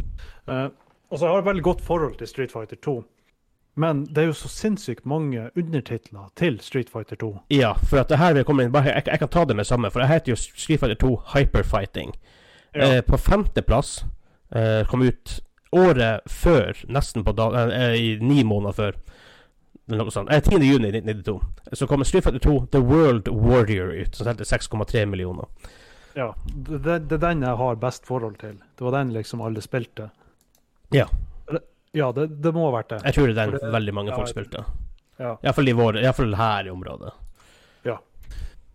Eh, 0.48 0.68
altså, 1.10 1.26
jeg 1.26 1.32
har 1.32 1.38
et 1.38 1.44
veldig 1.44 1.62
godt 1.62 1.80
forhold 1.80 2.14
til 2.18 2.26
Street 2.26 2.52
Fighter 2.52 2.76
2. 2.76 3.04
Men 3.78 4.06
det 4.06 4.18
er 4.18 4.26
jo 4.26 4.32
så 4.32 4.48
sinnssykt 4.48 5.06
mange 5.06 5.50
undertitler 5.56 6.32
til 6.36 6.60
Street 6.60 6.90
Fighter 6.90 7.16
2. 7.16 7.38
Ja, 7.50 7.72
for 7.72 8.00
at 8.00 8.08
det 8.08 8.18
her 8.18 8.32
vil 8.34 8.44
komme 8.44 8.64
inn 8.64 8.72
bare, 8.72 8.90
jeg, 8.90 9.02
jeg 9.06 9.18
kan 9.18 9.28
ta 9.28 9.44
det 9.44 9.56
med 9.56 9.64
samme, 9.64 9.90
for 9.90 10.00
det 10.02 10.08
heter 10.08 10.32
jo 10.32 10.36
Street 10.36 10.80
Fighter 10.80 10.98
2 10.98 11.12
Hyperfighting. 11.34 12.14
Eh, 12.72 13.00
på 13.00 13.18
femteplass 13.18 14.04
eh, 14.54 14.86
kom 14.86 15.02
ut 15.02 15.40
året 15.72 16.26
før, 16.26 16.74
nesten 16.88 17.24
på 17.24 17.32
da, 17.32 17.48
eh, 17.68 17.94
i 17.94 18.18
ni 18.20 18.42
måneder 18.42 18.72
før. 18.72 18.98
Eller 19.88 20.04
Noe 20.04 20.12
sånt. 20.12 20.30
Eh, 20.30 20.40
10.6.1992 20.42 21.40
Så 21.72 21.86
kommer 21.86 22.04
Street 22.04 22.24
Fighter 22.24 22.38
2 22.38 22.66
The 22.72 22.78
World 22.78 23.28
Warrior 23.28 23.92
ut, 23.92 24.14
som 24.14 24.26
solgte 24.26 24.44
6,3 24.44 25.06
millioner. 25.06 25.46
Ja, 26.14 26.34
det, 26.44 27.12
er 27.12 27.20
den 27.22 27.42
jeg 27.42 27.56
har 27.56 27.76
best 27.80 28.06
forhold 28.06 28.38
til. 28.40 28.58
Det 28.76 28.84
var 28.84 28.96
den 28.98 29.12
liksom 29.14 29.40
alle 29.40 29.62
spilte. 29.62 30.10
Ja. 30.90 31.06
Ja, 31.92 32.12
det, 32.12 32.26
det 32.42 32.52
må 32.52 32.66
ha 32.68 32.74
vært 32.74 32.90
det. 32.92 33.00
Jeg 33.06 33.16
tror 33.16 33.30
det 33.30 33.36
er 33.36 33.52
den 33.52 33.60
det- 33.60 33.72
veldig 33.72 33.94
mange 33.94 34.12
folk 34.14 34.28
ja, 34.28 34.32
spilte. 34.32 34.64
Ja. 35.18 35.32
Iallfall 35.42 35.68
i 35.68 35.74
vår, 35.78 35.98
i 35.98 36.04
hvert 36.06 36.16
fall 36.16 36.34
her 36.38 36.66
i 36.66 36.70
området. 36.70 37.12
Ja. 37.86 37.96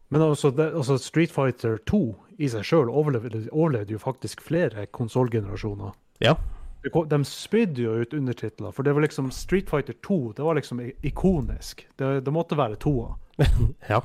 Men 0.10 0.22
altså, 0.22 0.51
det, 0.51 0.72
altså 0.74 0.98
Street 0.98 1.32
Fighter 1.32 1.77
2 1.89 2.01
i 2.39 2.50
seg 2.50 2.65
sjøl 2.65 2.89
overlevde, 2.89 3.46
overlevde 3.51 3.96
jo 3.96 4.01
faktisk 4.01 4.41
flere 4.41 4.88
konsollgenerasjoner. 4.91 5.93
Ja. 6.24 6.36
De 6.84 7.20
spydde 7.28 7.86
jo 7.86 7.94
ut 8.02 8.13
undertitler, 8.13 8.74
for 8.75 8.84
det 8.84 8.94
var 8.96 9.06
liksom 9.06 9.30
Street 9.32 9.70
Fighter 9.72 9.96
2 10.04 10.34
det 10.38 10.44
var 10.44 10.58
liksom 10.58 10.82
ikonisk. 11.02 11.86
Det, 11.96 12.25
det 12.25 12.34
måtte 12.34 12.60
være 12.60 12.80
toa. 12.82 13.16
Ja. 13.90 14.02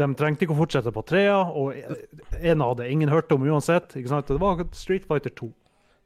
De 0.00 0.06
trengte 0.16 0.46
ikke 0.46 0.54
å 0.54 0.60
fortsette 0.62 0.88
på 0.92 1.02
trea, 1.04 1.36
og 1.36 1.76
en 2.40 2.62
av 2.64 2.78
det 2.78 2.88
ingen 2.90 3.10
hørte 3.12 3.36
om 3.36 3.44
uansett. 3.44 3.92
ikke 3.96 4.08
sant? 4.08 4.28
Det 4.28 4.40
var 4.40 4.62
Street 4.72 5.04
Fighter 5.08 5.32
2. 5.36 5.50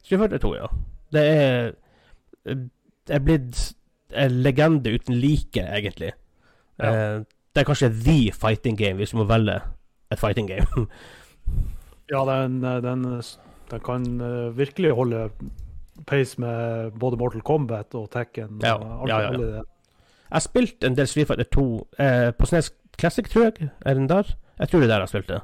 Street 0.02 0.20
Fighter 0.24 0.42
2, 0.42 0.54
ja. 0.58 0.70
Det 1.14 1.22
er 1.22 1.74
er 3.08 3.22
blitt 3.22 3.60
en 4.14 4.40
legende 4.42 4.92
uten 4.94 5.18
like, 5.20 5.62
egentlig. 5.62 6.12
Ja. 6.78 6.90
Eh, 6.90 7.20
det 7.54 7.62
er 7.62 7.68
kanskje 7.68 7.92
the 8.04 8.32
fighting 8.36 8.76
game, 8.78 8.98
hvis 9.00 9.14
du 9.14 9.20
må 9.20 9.26
velge 9.28 9.60
et 10.10 10.22
fighting 10.22 10.50
game. 10.50 10.86
Ja, 12.06 12.20
den, 12.22 12.60
den, 12.62 13.00
den 13.70 13.80
kan 13.82 14.04
eh, 14.22 14.52
virkelig 14.54 14.92
holde 14.94 15.24
pace 16.06 16.40
med 16.40 16.92
både 17.00 17.18
Mortal 17.20 17.42
Kombat 17.46 17.94
og 17.98 18.10
Tekken. 18.14 18.60
Ja, 18.64 18.76
og 18.76 19.08
ja, 19.08 19.20
ja, 19.26 19.32
ja. 19.58 19.62
Jeg 20.30 20.42
spilte 20.42 20.86
en 20.88 20.96
del 20.98 21.06
Street 21.06 21.28
Fighter 21.28 21.46
2 21.54 21.64
eh, 22.02 22.30
på 22.34 22.46
Snes 22.50 22.72
Classic, 22.98 23.28
tror 23.30 23.44
jeg. 23.48 23.68
Er 23.86 23.94
den 23.94 24.08
der? 24.10 24.32
Jeg 24.58 24.68
tror 24.68 24.80
det 24.82 24.88
er 24.88 24.92
der 24.94 25.04
jeg 25.04 25.12
spilte. 25.12 25.40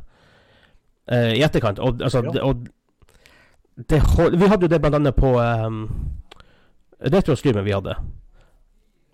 Eh, 1.12 1.32
I 1.38 1.42
etterkant. 1.46 1.78
Og, 1.78 2.02
altså, 2.02 2.22
Ja. 2.24 2.30
det, 2.30 2.42
og 2.42 2.66
det, 3.76 4.02
Vi 4.40 4.46
hadde 4.46 4.66
jo 4.66 4.68
det 4.68 4.80
blant 4.80 4.94
annet 4.98 5.16
på 5.16 5.34
um, 5.38 5.84
retrostreamen 7.00 7.64
vi 7.64 7.72
hadde. 7.72 7.94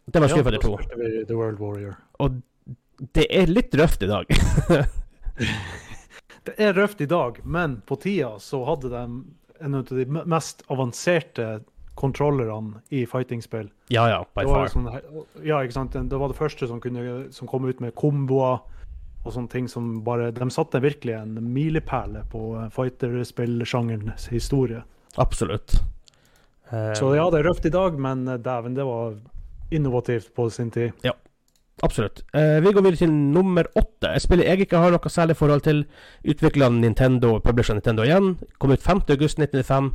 Det 0.09 0.21
var 0.21 0.29
Street 0.29 0.45
Fighter 0.45 0.61
2. 0.61 0.77
da 0.77 1.25
The 1.29 1.37
World 1.37 1.61
Warrior. 1.61 1.97
Og 2.19 2.41
det 3.15 3.27
er 3.31 3.47
litt 3.47 3.75
røft 3.79 4.03
i 4.03 4.07
dag. 4.11 4.27
Det 6.49 6.55
er 6.65 6.73
røft 6.73 7.01
i 7.01 7.07
dag, 7.07 7.43
men 7.45 7.83
på 7.85 7.99
tida 8.01 8.39
så 8.41 8.63
hadde 8.65 8.89
de 8.89 9.03
en 9.61 9.75
av 9.75 9.85
de 9.85 10.05
mest 10.25 10.63
avanserte 10.69 11.61
kontrollerne 11.99 12.81
i 12.95 13.05
fighting-spill. 13.07 13.71
ja 13.91 14.09
ja, 14.09 14.19
by 14.35 14.45
far. 14.47 14.69
sånn, 14.71 14.87
ja, 15.43 15.59
ikke 15.65 15.75
sant? 15.75 15.93
Det 15.93 16.19
var 16.21 16.31
det 16.31 16.39
første 16.39 16.69
som, 16.71 16.81
kunne, 16.81 17.33
som 17.35 17.49
kom 17.51 17.67
ut 17.67 17.81
med 17.83 17.95
komboer 17.99 18.61
og 19.25 19.33
sånne 19.35 19.51
ting 19.51 19.67
som 19.69 20.05
bare 20.07 20.31
De 20.33 20.47
satte 20.55 20.79
virkelig 20.81 21.17
en 21.19 21.35
milepæle 21.53 22.23
på 22.31 22.43
eh, 22.57 22.69
fighterspillsjangerens 22.71 24.29
historie. 24.31 24.83
Absolutt. 25.17 25.75
Eh, 26.71 26.93
Så 26.95 27.15
ja, 27.17 27.27
det 27.31 27.41
er 27.41 27.49
røft 27.51 27.67
i 27.67 27.73
dag, 27.75 27.99
men 27.99 28.29
eh, 28.29 28.39
dæven, 28.39 28.75
det 28.79 28.87
var 28.87 29.19
innovativt 29.71 30.31
på 30.35 30.49
sin 30.51 30.71
tid. 30.71 30.93
Absolutt. 31.83 32.25
Eh, 32.35 32.59
vi 32.61 32.73
går 32.73 32.83
videre 32.83 32.97
til 32.97 33.13
nummer 33.13 33.67
åtte. 33.79 34.11
Et 34.11 34.23
spill 34.23 34.43
jeg 34.43 34.67
ikke 34.67 34.81
har 34.83 34.95
noe 34.95 35.13
særlig 35.13 35.37
forhold 35.39 35.63
til. 35.67 35.85
Utvikla 36.27 36.69
Nintendo, 36.75 37.39
publisher 37.39 37.79
Nintendo 37.79 38.07
igjen. 38.07 38.37
Kom 38.59 38.75
ut 38.75 38.83
5.8.1995. 38.83 39.93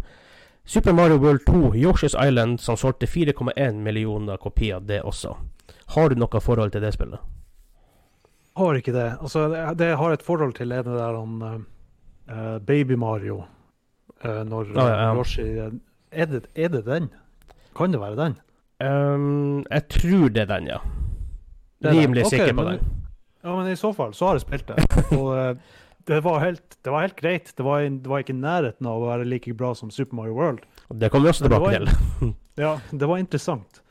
Super 0.65 0.93
Mario 0.95 1.17
World 1.19 1.43
2, 1.45 1.73
Yoshi's 1.75 2.15
Island, 2.15 2.59
som 2.59 2.77
solgte 2.79 3.05
4,1 3.05 3.81
millioner 3.83 4.37
kopier, 4.37 4.79
det 4.79 5.01
også. 5.03 5.35
Har 5.95 6.09
du 6.09 6.15
noe 6.15 6.39
forhold 6.39 6.71
til 6.71 6.81
det 6.81 6.93
spillet? 6.95 7.19
Har 8.55 8.79
ikke 8.79 8.93
det. 8.95 9.09
Altså, 9.19 9.49
det, 9.51 9.65
det 9.79 9.97
har 9.97 10.13
et 10.13 10.23
forhold 10.23 10.53
til 10.55 10.71
det 10.71 10.85
der 10.85 11.19
han 11.19 11.43
uh, 11.43 12.59
Baby 12.63 12.95
Mario. 12.95 13.43
Uh, 14.23 14.43
når 14.47 14.71
ah, 14.77 14.87
ja, 14.87 14.87
ja. 14.87 15.13
Yoshi 15.17 15.49
er 16.11 16.25
det, 16.31 16.45
er 16.55 16.67
det 16.67 16.85
den? 16.85 17.09
Kan 17.75 17.91
det 17.91 17.99
være 17.99 18.15
den? 18.15 18.39
Um, 18.79 19.65
jeg 19.71 19.87
tror 19.89 20.29
det 20.29 20.41
er 20.41 20.57
den, 20.57 20.67
ja. 20.67 20.77
Rimelig 21.91 22.25
okay, 22.25 22.37
sikker 22.39 22.53
på 22.53 22.63
men- 22.63 22.77
den. 22.79 22.91
Ja, 23.43 23.55
men 23.59 23.67
i 23.67 23.75
så 23.75 23.89
fall 23.93 24.13
så 24.15 24.27
har 24.29 24.37
jeg 24.37 24.41
spilt 24.45 24.67
det. 24.67 24.85
Og 25.17 25.33
eh, 25.35 25.55
det 26.07 26.21
var 26.23 26.39
helt, 26.39 26.77
det 26.83 26.91
var 26.91 27.01
helt 27.03 27.15
greit. 27.19 27.49
Det 27.57 27.63
var, 27.65 27.81
det 27.83 28.07
var 28.07 28.19
ikke 28.23 28.31
i 28.35 28.39
nærheten 28.39 28.87
av 28.87 29.01
å 29.03 29.09
være 29.09 29.25
like 29.27 29.51
bra 29.59 29.73
som 29.75 29.91
Super 29.91 30.15
Mario 30.15 30.33
World. 30.37 30.63
Det 30.89 31.09
kommer 31.11 31.27
vi 31.27 31.33
også 31.33 31.43
tilbake 31.49 31.61
var- 31.65 31.79
til. 32.21 32.33
Ja, 32.63 32.75
det 32.91 33.07
var 33.09 33.17
interessant. 33.17 33.81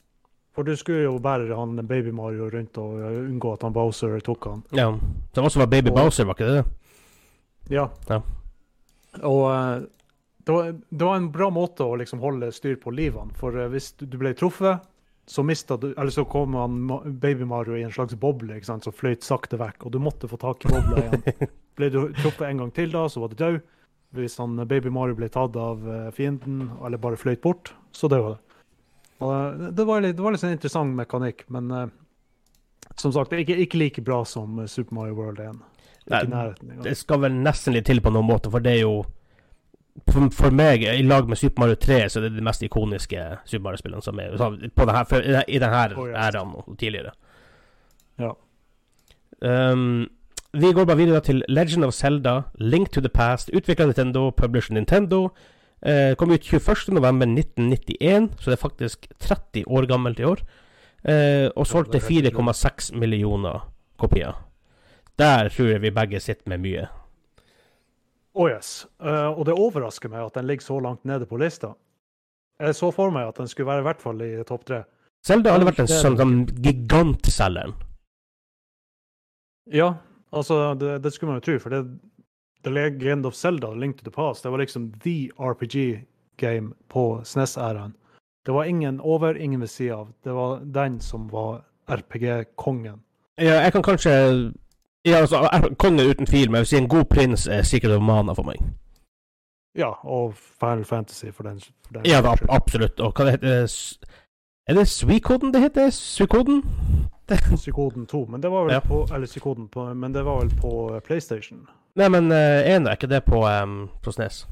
For 0.54 0.62
du 0.64 0.76
skulle 0.76 1.02
jo 1.06 1.16
bære 1.18 1.56
han 1.56 1.76
Baby 1.88 2.12
Mario 2.14 2.46
rundt 2.52 2.76
og 2.78 3.00
eh, 3.00 3.16
unngå 3.26 3.54
at 3.56 3.62
han 3.66 3.72
Bowser 3.76 4.20
tok 4.24 4.44
han. 4.48 4.62
Ja. 4.76 4.88
Som 5.34 5.44
også 5.48 5.58
var 5.64 5.66
Baby 5.72 5.90
Og- 5.90 5.96
Bowser, 5.96 6.24
var 6.28 6.36
ikke 6.38 6.48
det 6.48 6.60
det? 6.62 7.74
Ja. 7.76 7.88
Ja. 8.08 8.20
Og 9.22 9.42
eh, 9.52 9.82
det 10.46 10.52
var, 10.56 10.72
det 10.72 11.04
var 11.06 11.16
en 11.20 11.28
bra 11.32 11.50
måte 11.54 11.84
å 11.84 11.96
liksom 12.00 12.20
holde 12.24 12.48
styr 12.54 12.76
på 12.80 12.90
livene. 12.94 13.32
For 13.38 13.52
hvis 13.72 13.92
du 14.00 14.06
du 14.06 14.16
ble 14.18 14.32
truffet, 14.38 14.80
så 15.26 15.42
du 15.42 15.94
Eller 15.94 16.10
så 16.10 16.24
kom 16.24 16.54
han 16.54 17.18
Baby 17.20 17.44
Mario 17.44 17.76
i 17.76 17.82
en 17.82 17.92
slags 17.92 18.14
boble 18.14 18.56
ikke 18.56 18.66
sant, 18.66 18.84
som 18.84 18.92
fløyt 18.92 19.22
sakte 19.22 19.56
vekk, 19.56 19.86
og 19.86 19.92
du 19.92 19.98
måtte 20.02 20.28
få 20.28 20.36
tak 20.36 20.64
i 20.64 20.72
bobla 20.72 20.98
igjen. 20.98 21.48
ble 21.78 21.90
du 21.90 22.00
truffet 22.18 22.48
en 22.48 22.64
gang 22.64 22.72
til, 22.74 22.90
da, 22.92 23.06
så 23.08 23.22
var 23.22 23.32
du 23.32 23.38
død. 23.38 23.60
Hvis 24.18 24.36
han 24.42 24.58
eh, 24.58 24.68
Baby 24.68 24.90
Mario 24.92 25.16
ble 25.16 25.30
tatt 25.32 25.56
av 25.56 25.86
eh, 25.88 26.10
fienden, 26.12 26.66
eller 26.84 27.00
bare 27.00 27.20
fløyt 27.20 27.40
bort, 27.44 27.72
så 27.96 28.10
døde 28.12 28.34
det. 28.34 28.58
Og, 29.22 29.32
eh, 29.32 29.70
det 29.70 29.86
var 29.88 30.02
litt, 30.04 30.16
det 30.18 30.26
var 30.26 30.34
litt 30.34 30.44
en 30.44 30.56
interessant 30.56 30.98
mekanikk, 30.98 31.46
men 31.54 31.70
uh, 31.70 31.86
som 32.98 33.14
sagt, 33.14 33.32
ikke, 33.32 33.56
ikke 33.64 33.80
like 33.80 34.04
bra 34.04 34.20
som 34.28 34.60
Super 34.68 34.98
Mario 34.98 35.16
World 35.16 35.40
1. 35.40 35.62
Ikke 36.10 36.26
Nei. 36.28 36.46
Det 36.82 36.96
skal 36.98 37.22
vel 37.22 37.38
nesten 37.40 37.76
litt 37.76 37.86
til 37.88 38.02
på 38.02 38.10
noen 38.12 38.26
måte, 38.28 38.50
for 38.52 38.64
det 38.64 38.74
er 38.74 38.82
jo 38.82 39.04
for, 40.08 40.30
for 40.32 40.54
meg, 40.56 40.86
i 40.88 41.02
lag 41.04 41.28
med 41.28 41.36
Super 41.36 41.64
Mario 41.64 41.76
3, 41.80 41.98
så 42.08 42.20
er 42.20 42.28
det 42.28 42.38
de 42.38 42.44
mest 42.44 42.62
ikoniske 42.64 43.26
Super 43.44 43.66
Mario-spillene 43.68 44.04
som 44.04 44.20
er 44.22 44.36
så 44.40 44.48
på 44.52 44.86
den 44.88 45.08
for, 45.10 45.28
i 45.46 45.60
denne 45.60 45.82
Oh, 45.96 46.08
æraen 46.08 46.54
og 46.56 46.74
tidligere. 46.80 47.12
Ja. 48.20 48.32
Um, 49.42 50.08
vi 50.52 50.72
går 50.72 50.84
bare 50.84 50.96
videre 50.96 51.20
til 51.20 51.44
Legend 51.48 51.84
of 51.84 51.94
Zelda, 51.94 52.40
Link 52.60 52.92
to 52.92 53.00
the 53.00 53.08
Past, 53.08 53.50
utvikla 53.56 53.86
Nintendo, 53.86 54.30
publisher 54.30 54.74
Nintendo. 54.74 55.28
Eh, 55.82 56.14
kom 56.14 56.30
ut 56.30 56.44
21.11.1991, 56.46 58.28
så 58.38 58.50
det 58.50 58.56
er 58.56 58.60
faktisk 58.60 59.06
30 59.18 59.64
år 59.66 59.86
gammelt 59.90 60.20
i 60.20 60.24
år. 60.24 60.44
Eh, 61.02 61.48
og 61.56 61.66
solgte 61.66 61.98
det 61.98 62.04
er 62.04 62.30
helt 62.30 62.36
4,6 62.36 62.92
millioner 62.94 63.64
kopier. 63.98 64.36
Der 65.18 65.48
tror 65.48 65.72
jeg 65.72 65.82
vi 65.82 65.90
begge 65.90 66.20
sitter 66.20 66.48
med 66.52 66.58
mye. 66.62 66.86
Oh 68.34 68.48
yes. 68.48 68.86
Uh, 69.02 69.30
og 69.34 69.44
det 69.48 69.56
overrasker 69.56 70.12
meg 70.12 70.24
at 70.24 70.38
den 70.38 70.48
ligger 70.48 70.64
så 70.64 70.78
langt 70.80 71.04
nede 71.08 71.28
på 71.28 71.40
lista. 71.40 71.74
Jeg 72.62 72.76
så 72.78 72.92
for 72.94 73.12
meg 73.12 73.28
at 73.28 73.40
den 73.40 73.50
skulle 73.50 73.68
være 73.68 73.82
i 73.82 73.88
hvert 73.88 74.02
fall 74.02 74.22
i 74.24 74.32
topp 74.48 74.64
tre. 74.68 74.82
Zelda 75.26 75.54
hadde 75.54 75.66
vært 75.68 75.82
en 75.82 75.90
sånn, 75.90 76.00
som 76.02 76.16
sånn 76.18 76.62
gigantselgeren. 76.64 77.74
Ja, 79.70 79.92
altså, 80.34 80.74
det, 80.78 80.96
det 81.04 81.12
skulle 81.14 81.32
man 81.32 81.42
jo 81.42 81.46
tro, 81.46 81.58
for 81.62 81.74
det 81.74 81.84
The 82.66 82.70
Legend 82.70 83.26
of 83.26 83.36
Zelda, 83.38 83.70
Link 83.78 83.98
to 83.98 84.06
the 84.06 84.14
Past, 84.14 84.42
det 84.42 84.50
var 84.50 84.62
liksom 84.62 84.90
the 85.02 85.30
RPG-game 85.38 86.72
på 86.90 87.04
SNES-æraen. 87.26 87.94
Det 88.46 88.54
var 88.54 88.64
ingen 88.64 89.00
over, 89.00 89.38
ingen 89.38 89.60
ved 89.60 89.70
sida 89.70 90.00
av. 90.02 90.12
Det 90.22 90.34
var 90.34 90.64
den 90.74 91.00
som 91.00 91.28
var 91.30 91.62
RPG-kongen. 91.86 93.02
Ja, 93.38 93.62
jeg 93.62 93.72
kan 93.72 93.82
kanskje 93.86 94.14
Ja, 95.06 95.16
altså, 95.16 95.48
kongen 95.78 96.10
uten 96.10 96.26
tvil, 96.26 96.50
men 96.50 96.54
jeg 96.54 96.60
vil 96.60 96.66
si 96.66 96.76
en 96.76 96.88
god 96.88 97.04
prins 97.10 97.46
er 97.46 97.62
Secret 97.62 97.96
of 97.96 98.02
Mana 98.02 98.32
for 98.32 98.46
meg. 98.46 98.62
Ja, 99.78 99.88
og 100.04 100.34
Final 100.34 100.84
Fantasy 100.84 101.24
for 101.32 101.42
den. 101.42 101.60
For 101.86 101.94
den 101.94 102.06
Ja, 102.06 102.20
da, 102.20 102.36
absolutt. 102.48 103.00
Og 103.00 103.12
hva 103.16 103.24
det 103.24 103.32
heter 103.32 103.48
det? 103.48 103.98
Er 104.68 104.74
det 104.74 104.88
Suikoden 104.88 105.54
det 105.54 105.60
heter? 105.60 105.90
Suikoden? 105.90 106.62
Suikoden 107.64 108.06
2, 108.06 108.26
men 108.26 108.42
det 108.42 108.50
var 108.50 108.64
vel 108.64 108.72
Ja. 108.72 108.80
på 108.80 109.06
Eller 109.14 109.26
Suikoden 109.26 109.68
på, 109.68 109.94
men 109.94 110.14
det 110.14 110.24
var 110.24 110.38
vel 110.40 110.50
på 110.60 111.00
PlayStation. 111.06 111.66
Nei, 111.96 112.08
men 112.08 112.30
uh, 112.32 112.62
ene 112.74 112.88
er 112.88 112.96
ikke 112.96 113.06
det 113.10 113.24
på, 113.24 113.42
um, 113.62 113.88
på 114.02 114.12
Snes? 114.12 114.46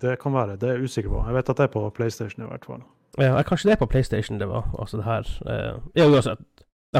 Det 0.00 0.18
kan 0.20 0.32
være, 0.34 0.56
det 0.56 0.68
er 0.68 0.72
jeg 0.72 0.82
usikker 0.82 1.10
på. 1.10 1.22
Jeg 1.26 1.34
vet 1.34 1.48
at 1.48 1.56
det 1.56 1.62
er 1.62 1.72
på 1.72 1.90
PlayStation 1.90 2.44
i 2.44 2.48
hvert 2.48 2.64
fall. 2.64 2.82
Ja, 3.18 3.42
kanskje 3.42 3.68
det 3.68 3.72
er 3.72 3.84
på 3.84 3.86
PlayStation 3.86 4.40
det 4.40 4.48
var, 4.48 4.74
altså 4.78 4.96
det 4.96 5.04
her. 5.04 5.24
Uh, 5.46 5.80
ja, 5.96 6.08
uansett. 6.10 6.38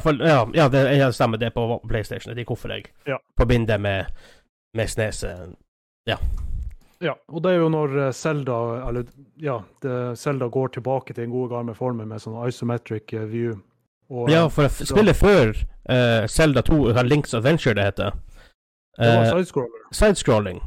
Fall, 0.02 0.18
ja, 0.20 0.42
ja, 0.54 0.68
det 0.68 0.82
ja, 0.98 1.12
stemmer, 1.12 1.38
det 1.40 1.50
på 1.54 1.80
PlayStation. 1.88 2.34
Det 2.34 2.42
er 2.42 2.48
hvorfor 2.50 2.68
jeg 2.74 2.90
Ja. 3.06 3.16
forbinder 3.40 3.66
det 3.76 3.80
med, 3.80 4.06
med 4.76 4.88
Snes. 4.90 5.24
Ja. 6.06 6.16
Ja, 7.00 7.14
og 7.28 7.42
det 7.42 7.52
er 7.52 7.58
jo 7.62 7.68
når 7.70 7.92
eh, 8.08 8.12
Zelda 8.12 8.88
eller 8.88 9.04
ja, 9.38 9.60
det, 9.82 10.18
Zelda 10.18 10.48
går 10.48 10.68
tilbake 10.74 11.14
til 11.14 11.24
den 11.24 11.30
gode 11.30 11.52
gamle 11.54 11.74
formen 11.78 12.08
med 12.10 12.18
sånn 12.20 12.36
isometric 12.48 13.12
eh, 13.14 13.24
view. 13.30 13.54
Og, 14.10 14.28
Ja, 14.32 14.44
eh, 14.44 14.48
for 14.50 14.66
f- 14.66 14.82
spillet 14.88 15.16
før 15.16 15.52
uh, 15.54 16.26
Zelda 16.26 16.62
2, 16.66 16.78
hva 16.96 17.04
Links 17.06 17.34
Adventure 17.38 17.74
det 17.78 17.84
heter, 17.84 18.16
det 18.98 19.12
var 19.14 19.28
sidescrolling. 19.30 19.84
sidescrolling, 19.94 20.58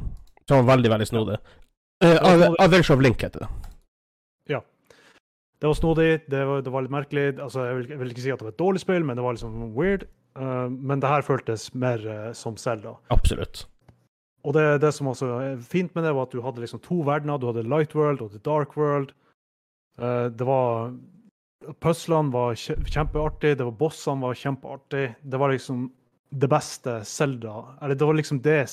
som 0.48 0.62
var 0.64 0.76
veldig, 0.76 0.90
veldig 0.90 1.06
snodig. 1.10 1.36
Uh, 2.04 2.48
Adventure 2.64 2.96
of 2.96 3.02
Link 3.04 3.20
heter 3.22 3.44
det. 3.44 3.48
Det 5.62 5.70
var 5.70 5.78
snodig, 5.78 6.08
det 6.26 6.40
var, 6.48 6.62
det 6.66 6.70
var 6.74 6.82
litt 6.82 6.94
merkelig. 6.94 7.26
Altså, 7.38 7.68
jeg, 7.68 7.76
vil, 7.78 7.90
jeg 7.92 8.00
vil 8.00 8.08
ikke 8.10 8.24
si 8.24 8.32
at 8.34 8.40
det 8.40 8.48
var 8.48 8.54
et 8.56 8.62
dårlig 8.64 8.80
spill, 8.82 9.04
men 9.06 9.18
det 9.18 9.22
var 9.22 9.36
liksom 9.36 9.60
weird. 9.76 10.08
Uh, 10.34 10.66
men 10.66 10.98
det 10.98 11.10
her 11.12 11.22
føltes 11.22 11.68
mer 11.78 12.02
uh, 12.02 12.32
som 12.34 12.56
Zelda. 12.58 12.96
Absolutt. 13.14 13.62
Og 14.42 14.56
det, 14.56 14.64
det 14.82 14.90
som 14.96 15.12
også 15.12 15.28
er 15.38 15.62
fint 15.62 15.94
med 15.94 16.02
det, 16.02 16.16
var 16.16 16.26
at 16.26 16.34
du 16.34 16.42
hadde 16.42 16.64
liksom 16.64 16.82
to 16.82 17.04
verdener. 17.06 17.38
Du 17.38 17.46
hadde 17.46 17.62
Light 17.62 17.94
World 17.94 18.24
og 18.24 18.34
The 18.34 18.42
Dark 18.42 18.74
World. 18.74 19.14
Uh, 20.02 20.26
det 20.34 20.48
var 20.48 20.90
Puzzlene 21.78 22.34
var 22.34 22.56
kje- 22.58 22.80
kjempeartig, 22.90 23.54
det 23.58 23.66
var 23.68 23.76
bossene 23.78 24.26
var 24.26 24.34
kjempeartig. 24.34 25.04
Det 25.22 25.38
var 25.38 25.52
liksom 25.52 25.92
det 26.32 26.48
beste 26.48 27.04
Zelda 27.04 27.76
Eller 27.82 27.94
det 27.94 28.06
var 28.08 28.16
liksom 28.16 28.40
det 28.42 28.64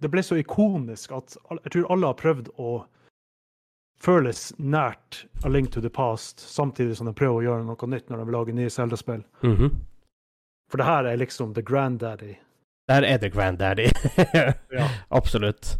Det 0.00 0.08
ble 0.10 0.22
så 0.24 0.38
ikonisk 0.40 1.12
at 1.12 1.36
jeg 1.64 1.72
tror 1.74 1.90
alle 1.92 2.08
har 2.08 2.16
prøvd 2.16 2.48
å 2.56 2.80
føles 4.00 4.52
nært 4.58 5.24
A 5.44 5.48
Link 5.52 5.70
to 5.74 5.80
the 5.84 5.90
Past, 5.92 6.40
samtidig 6.40 6.96
som 6.96 7.06
de 7.10 7.12
prøver 7.16 7.40
å 7.40 7.44
gjøre 7.48 7.64
noe 7.68 7.88
nytt 7.92 8.08
når 8.10 8.24
de 8.24 8.32
lager 8.32 8.56
nye 8.56 8.70
Zelda-spill. 8.72 9.24
Mhm. 9.44 9.70
For 10.70 10.78
det 10.78 10.86
her 10.86 11.04
er 11.10 11.16
liksom 11.18 11.52
the 11.54 11.62
granddaddy. 11.66 12.36
Det 12.88 12.94
her 12.94 13.04
er 13.04 13.18
the 13.18 13.28
granddaddy. 13.30 13.88
Ja. 14.78 14.86
Absolutt. 15.10 15.76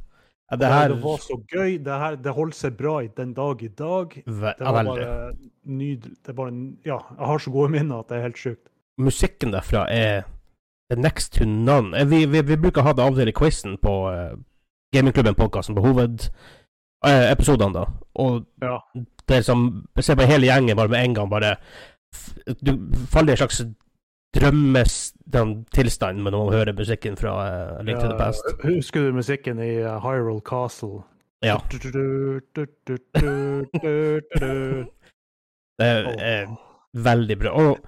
Ja, 0.50 0.56
det 0.58 0.66
her 0.66 0.88
det 0.88 1.02
var 1.04 1.18
så 1.22 1.36
gøy. 1.46 1.76
Det, 1.78 1.94
her, 2.02 2.16
det 2.18 2.32
holdt 2.34 2.56
seg 2.58 2.74
bra 2.76 2.96
i 3.04 3.08
den 3.16 3.32
dag 3.36 3.62
i 3.62 3.68
dag. 3.68 4.16
ve- 4.26 4.54
Det 4.58 4.66
var 4.66 4.84
bare 4.84 5.34
nydelig. 5.64 6.16
Det 6.26 6.28
er 6.28 6.34
bare, 6.34 6.52
ja, 6.84 6.98
jeg 7.18 7.26
har 7.30 7.38
så 7.38 7.50
gode 7.54 7.70
minner 7.70 8.00
at 8.02 8.08
det 8.10 8.18
er 8.18 8.22
helt 8.26 8.36
sjukt. 8.42 8.66
Musikken 8.98 9.52
derfra 9.54 9.84
er 9.94 10.24
the 10.90 10.96
next 10.98 11.32
to 11.38 11.44
none. 11.46 11.94
Eh, 11.96 12.04
Vi, 12.10 12.24
vi, 12.26 12.42
vi 12.42 12.56
bruker 12.56 12.82
å 12.82 12.88
ha 12.88 12.92
det 12.92 13.04
av 13.06 13.12
og 13.14 13.20
til 13.22 13.30
i 13.30 13.32
quizen 13.32 13.78
på 13.78 13.94
uh, 14.10 14.34
Gamingklubben-podkasten 14.92 15.78
på 15.78 15.84
hovedepisodene, 17.04 17.74
da. 17.74 17.84
Og 18.14 18.46
Ja. 18.62 18.78
det 19.28 19.36
er 19.36 19.42
som 19.42 19.86
Se 20.00 20.16
på 20.16 20.22
hele 20.22 20.46
gjengen 20.46 20.76
bare 20.76 20.88
med 20.88 21.04
en 21.04 21.14
gang 21.14 21.30
bare 21.30 21.56
Du 22.64 22.72
faller 23.06 23.28
i 23.28 23.32
en 23.32 23.36
slags 23.36 23.62
drømmetilstand 24.34 26.22
med 26.22 26.32
man 26.32 26.52
hører 26.52 26.72
musikken 26.72 27.16
fra 27.16 27.32
uh, 27.78 27.84
Link 27.84 27.98
to 28.00 28.06
the 28.06 28.18
Past. 28.18 28.42
Husker 28.64 29.00
du 29.00 29.12
musikken 29.12 29.58
i 29.58 29.82
uh, 29.82 29.98
Hyrule 30.02 30.40
Castle? 30.40 31.02
Ja. 31.42 31.56
Det 35.78 35.86
er 36.20 36.56
veldig 36.94 37.38
bra. 37.38 37.50
Og 37.50 37.78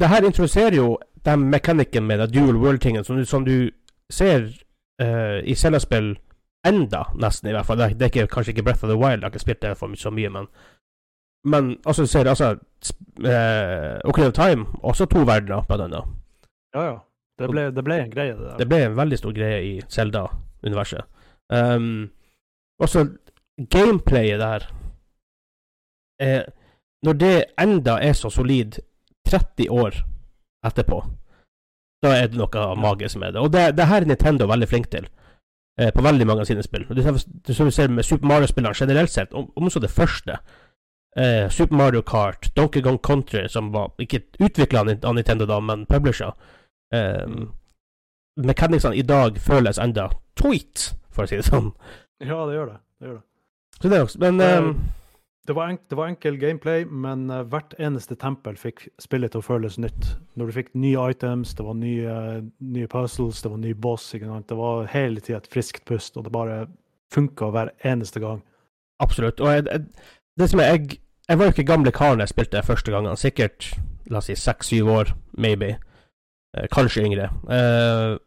det 0.00 0.08
her 0.08 0.26
introduserer 0.26 0.74
jo 0.74 0.98
den 1.24 1.50
mekanikken 1.50 2.06
med 2.06 2.18
den 2.18 2.32
dual 2.32 2.56
world-tingen 2.56 3.04
som, 3.04 3.24
som 3.24 3.44
du 3.44 3.70
ser 4.10 4.48
uh, 5.02 5.38
i 5.44 5.54
Zelda-spill 5.54 6.16
enda, 6.68 7.02
nesten 7.18 7.50
i 7.50 7.54
hvert 7.56 7.66
fall. 7.66 7.78
Det, 7.80 7.88
er- 8.02 8.10
ikke, 8.12 8.26
kanskje 8.32 8.54
ikke 8.54 8.64
Breath 8.68 8.84
of 8.84 8.90
the 8.92 8.96
Wild, 8.98 9.20
jeg 9.22 9.26
har 9.26 9.32
ikke 9.34 9.44
spilt 9.46 9.62
det 9.64 9.74
for 9.80 9.94
så 9.96 10.10
mye, 10.14 10.30
men 10.30 10.48
Men 11.46 11.68
altså, 11.86 12.02
du 12.02 12.06
ser 12.10 12.26
altså 12.28 12.48
eh, 13.24 13.98
Ocarina 14.04 14.28
of 14.28 14.34
Time, 14.34 14.66
også 14.82 15.06
to 15.06 15.18
verdener, 15.24 15.62
blant 15.68 15.82
annet. 15.82 16.04
Ja, 16.74 16.82
ja. 16.82 16.96
Det 17.38 17.46
ble, 17.50 17.68
det 17.70 17.84
ble 17.86 17.94
en 18.02 18.10
greie, 18.10 18.32
det 18.34 18.42
der. 18.42 18.56
Det 18.58 18.66
ble 18.68 18.80
en 18.88 18.96
veldig 18.98 19.18
stor 19.20 19.32
greie 19.36 19.60
i 19.62 19.80
Zelda-universet. 19.88 21.04
Um, 21.54 22.10
også 22.82 23.04
gameplayet 23.70 24.40
der 24.42 24.66
eh, 26.20 26.42
Når 27.06 27.12
det 27.12 27.44
enda 27.62 27.94
er 28.02 28.12
så 28.12 28.30
solid 28.30 28.80
30 29.28 29.70
år 29.70 29.94
etterpå, 30.66 30.98
da 32.02 32.12
er 32.18 32.26
det 32.32 32.38
noe 32.40 32.64
magisk 32.76 33.16
med 33.22 33.32
det. 33.36 33.40
Og 33.40 33.52
det, 33.54 33.76
det 33.78 33.86
her 33.86 34.02
er 34.02 34.10
Nintendo 34.10 34.46
veldig 34.50 34.68
flink 34.68 34.90
til. 34.90 35.06
Eh, 35.78 35.92
på 35.94 36.02
veldig 36.02 36.26
mange 36.26 36.42
av 36.42 36.48
sine 36.48 36.62
spill. 36.62 36.86
Og 36.90 36.96
Det, 36.96 37.04
det 37.46 37.54
som 37.56 37.66
vi 37.68 37.72
ser 37.72 37.88
med 37.88 38.04
Super 38.04 38.26
Mario-spillene 38.26 38.74
generelt 38.74 39.10
sett, 39.10 39.32
om, 39.32 39.52
om 39.56 39.70
så 39.70 39.78
det 39.78 39.90
første 39.90 40.38
eh, 41.16 41.48
Super 41.50 41.76
Mario 41.76 42.02
Kart, 42.02 42.50
Donkey 42.56 42.82
Kong 42.82 42.98
Country, 42.98 43.48
som 43.48 43.70
var 43.72 43.92
ikke 43.98 44.24
utvikla 44.40 44.80
av 44.80 45.14
Nintendo 45.14 45.46
da, 45.46 45.60
men 45.60 45.86
publisher. 45.86 46.34
Eh, 46.94 47.24
Mm. 47.28 47.48
Mechanicsene 48.38 48.94
i 48.96 49.02
dag 49.02 49.38
føles 49.42 49.78
enda 49.82 50.04
tweet, 50.38 50.92
for 51.10 51.26
å 51.26 51.28
si 51.28 51.36
det 51.36 51.46
sånn. 51.46 51.72
Ja, 52.22 52.44
det 52.46 52.54
gjør 52.54 52.68
det. 52.70 52.76
det, 53.00 53.08
gjør 53.08 53.16
det. 53.16 53.24
Så 53.80 53.88
det 53.88 53.98
er 53.98 54.30
men 54.30 54.40
eh, 54.40 54.68
Det 55.48 55.54
var, 55.56 55.70
enk, 55.72 55.80
det 55.88 55.96
var 55.96 56.10
enkel 56.12 56.34
gameplay, 56.36 56.82
men 56.84 57.30
eh, 57.32 57.44
hvert 57.48 57.72
eneste 57.80 58.18
tempel 58.20 58.58
fikk 58.60 58.82
spillet 59.00 59.32
til 59.32 59.40
å 59.40 59.46
føles 59.46 59.78
nytt. 59.80 60.10
Når 60.36 60.50
du 60.50 60.56
fikk 60.58 60.74
nye 60.76 61.06
items, 61.14 61.54
det 61.56 61.64
var 61.64 61.78
nye, 61.78 62.16
nye 62.60 62.88
puzzles, 62.92 63.40
det 63.40 63.52
var 63.54 63.62
ny 63.62 63.72
boss. 63.72 64.10
Det 64.12 64.58
var 64.58 64.90
hele 64.92 65.22
tida 65.24 65.40
et 65.40 65.48
friskt 65.48 65.86
pust, 65.88 66.20
og 66.20 66.26
det 66.26 66.34
bare 66.34 66.58
funka 67.14 67.48
hver 67.54 67.72
eneste 67.88 68.20
gang. 68.20 68.42
Absolutt. 69.00 69.40
Og 69.40 69.54
jeg, 69.54 69.64
jeg, 69.72 70.10
det 70.36 70.50
som 70.52 70.60
jeg, 70.60 70.98
jeg 71.28 71.40
var 71.40 71.48
jo 71.48 71.54
ikke 71.56 71.70
gamle 71.70 71.94
karen 71.96 72.20
jeg 72.20 72.34
spilte 72.34 72.66
første 72.66 72.92
gangen. 72.92 73.16
Sikkert 73.16 73.70
la 74.12 74.20
oss 74.20 74.28
si 74.28 74.36
seks-syv 74.36 74.92
år, 74.92 75.14
maybe. 75.40 75.78
Eh, 76.56 76.68
kanskje 76.72 77.06
yngre. 77.08 77.30
Eh, 77.48 78.18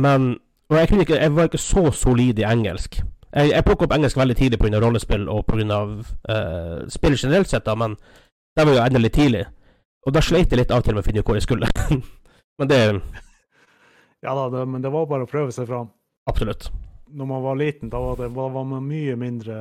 men 0.00 0.38
Og 0.66 0.76
jeg, 0.80 0.88
ikke, 1.00 1.20
jeg 1.20 1.36
var 1.36 1.46
ikke 1.46 1.62
så 1.62 1.90
solid 1.94 2.40
i 2.40 2.44
engelsk. 2.48 2.96
Jeg, 3.36 3.50
jeg 3.52 3.64
plukket 3.66 3.86
opp 3.86 3.94
engelsk 3.98 4.16
veldig 4.16 4.36
tidlig 4.38 4.58
pga. 4.62 4.80
rollespill 4.80 5.28
og 5.28 5.44
pga. 5.50 5.82
Uh, 6.24 6.86
spill 6.92 7.18
generelt 7.18 7.50
sett, 7.52 7.66
da, 7.66 7.76
men 7.76 7.98
det 8.56 8.64
var 8.64 8.78
jo 8.78 8.84
endelig 8.86 9.12
tidlig. 9.12 9.44
Og 10.06 10.14
da 10.14 10.22
sleit 10.24 10.52
jeg 10.52 10.62
litt 10.62 10.72
av 10.72 10.80
og 10.80 10.86
til 10.86 10.96
med 10.96 11.04
å 11.04 11.06
finne 11.06 11.20
ut 11.20 11.28
hvor 11.28 11.36
jeg 11.36 11.44
skulle. 11.44 11.68
men 12.58 12.70
det 12.72 12.80
Ja 14.24 14.32
da, 14.34 14.48
det, 14.50 14.64
men 14.70 14.82
det 14.82 14.90
var 14.90 15.08
bare 15.10 15.26
å 15.26 15.30
prøve 15.30 15.52
seg 15.52 15.68
fram. 15.68 15.90
Absolutt. 16.30 16.70
Når 17.12 17.28
man 17.28 17.44
var 17.44 17.58
liten, 17.60 17.90
da 17.92 18.00
var, 18.02 18.16
det, 18.18 18.30
da 18.34 18.48
var 18.50 18.64
man 18.66 18.88
mye 18.88 19.14
mindre 19.20 19.58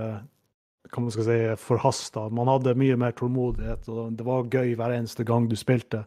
hva 0.94 1.02
man 1.02 1.12
skal 1.14 1.28
si, 1.28 1.38
forhasta. 1.60 2.30
Man 2.34 2.50
hadde 2.50 2.78
mye 2.80 2.96
mer 3.00 3.14
tålmodighet, 3.18 3.90
og 3.92 4.16
det 4.18 4.26
var 4.26 4.48
gøy 4.54 4.76
hver 4.78 4.94
eneste 4.96 5.26
gang 5.28 5.50
du 5.50 5.58
spilte. 5.60 6.06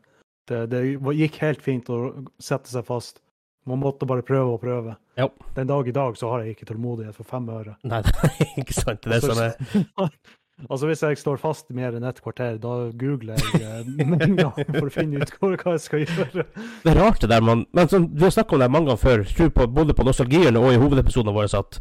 Det, 0.48 0.64
det 0.72 0.82
gikk 1.18 1.40
helt 1.42 1.62
fint 1.64 1.90
å 1.92 1.98
sette 2.40 2.70
seg 2.72 2.86
fast. 2.88 3.20
Man 3.68 3.80
måtte 3.82 4.08
bare 4.08 4.24
prøve 4.26 4.56
og 4.56 4.60
prøve. 4.62 4.96
Ja. 5.18 5.28
Den 5.56 5.68
dag 5.68 5.88
i 5.88 5.94
dag 5.94 6.16
så 6.16 6.32
har 6.32 6.44
jeg 6.44 6.56
ikke 6.56 6.68
tålmodighet 6.70 7.16
for 7.16 7.28
fem 7.28 7.48
øre. 7.52 7.76
Nei, 7.88 8.02
det 8.06 8.14
er 8.24 8.52
ikke 8.62 8.76
sant. 8.76 9.02
Det 9.04 9.12
er 9.12 9.18
altså, 9.20 9.34
som 9.34 10.04
er 10.06 10.12
Altså 10.68 10.88
Hvis 10.88 11.02
jeg 11.02 11.18
står 11.20 11.36
fast 11.38 11.68
mer 11.70 11.94
enn 11.94 12.06
et 12.08 12.16
kvarter, 12.22 12.56
da 12.58 12.88
googler 12.98 13.38
jeg 13.38 13.60
eh, 13.62 13.90
med 14.08 14.24
en 14.24 14.34
gang 14.40 14.56
for 14.72 14.88
å 14.88 14.90
finne 14.90 15.20
ut 15.22 15.30
hva, 15.38 15.52
jeg 15.76 15.82
skal 15.84 16.02
gjøre. 16.02 16.46
Det 16.82 16.90
er 16.90 16.98
rart 16.98 17.22
det 17.22 17.30
der, 17.30 17.44
man 17.46 17.62
Men 17.76 17.90
sånn, 17.92 18.08
vi 18.10 18.26
har 18.26 18.34
snakket 18.34 18.56
om 18.56 18.64
det 18.64 18.70
mange 18.74 18.90
ganger 18.90 19.04
før, 19.04 19.22
tror 19.38 19.52
på, 19.54 19.68
både 19.76 19.94
på 19.94 20.06
nostalgiene 20.08 20.58
og 20.58 20.74
i 20.74 20.80
hovedepisodene 20.82 21.34
våre, 21.36 21.46
at 21.46 21.78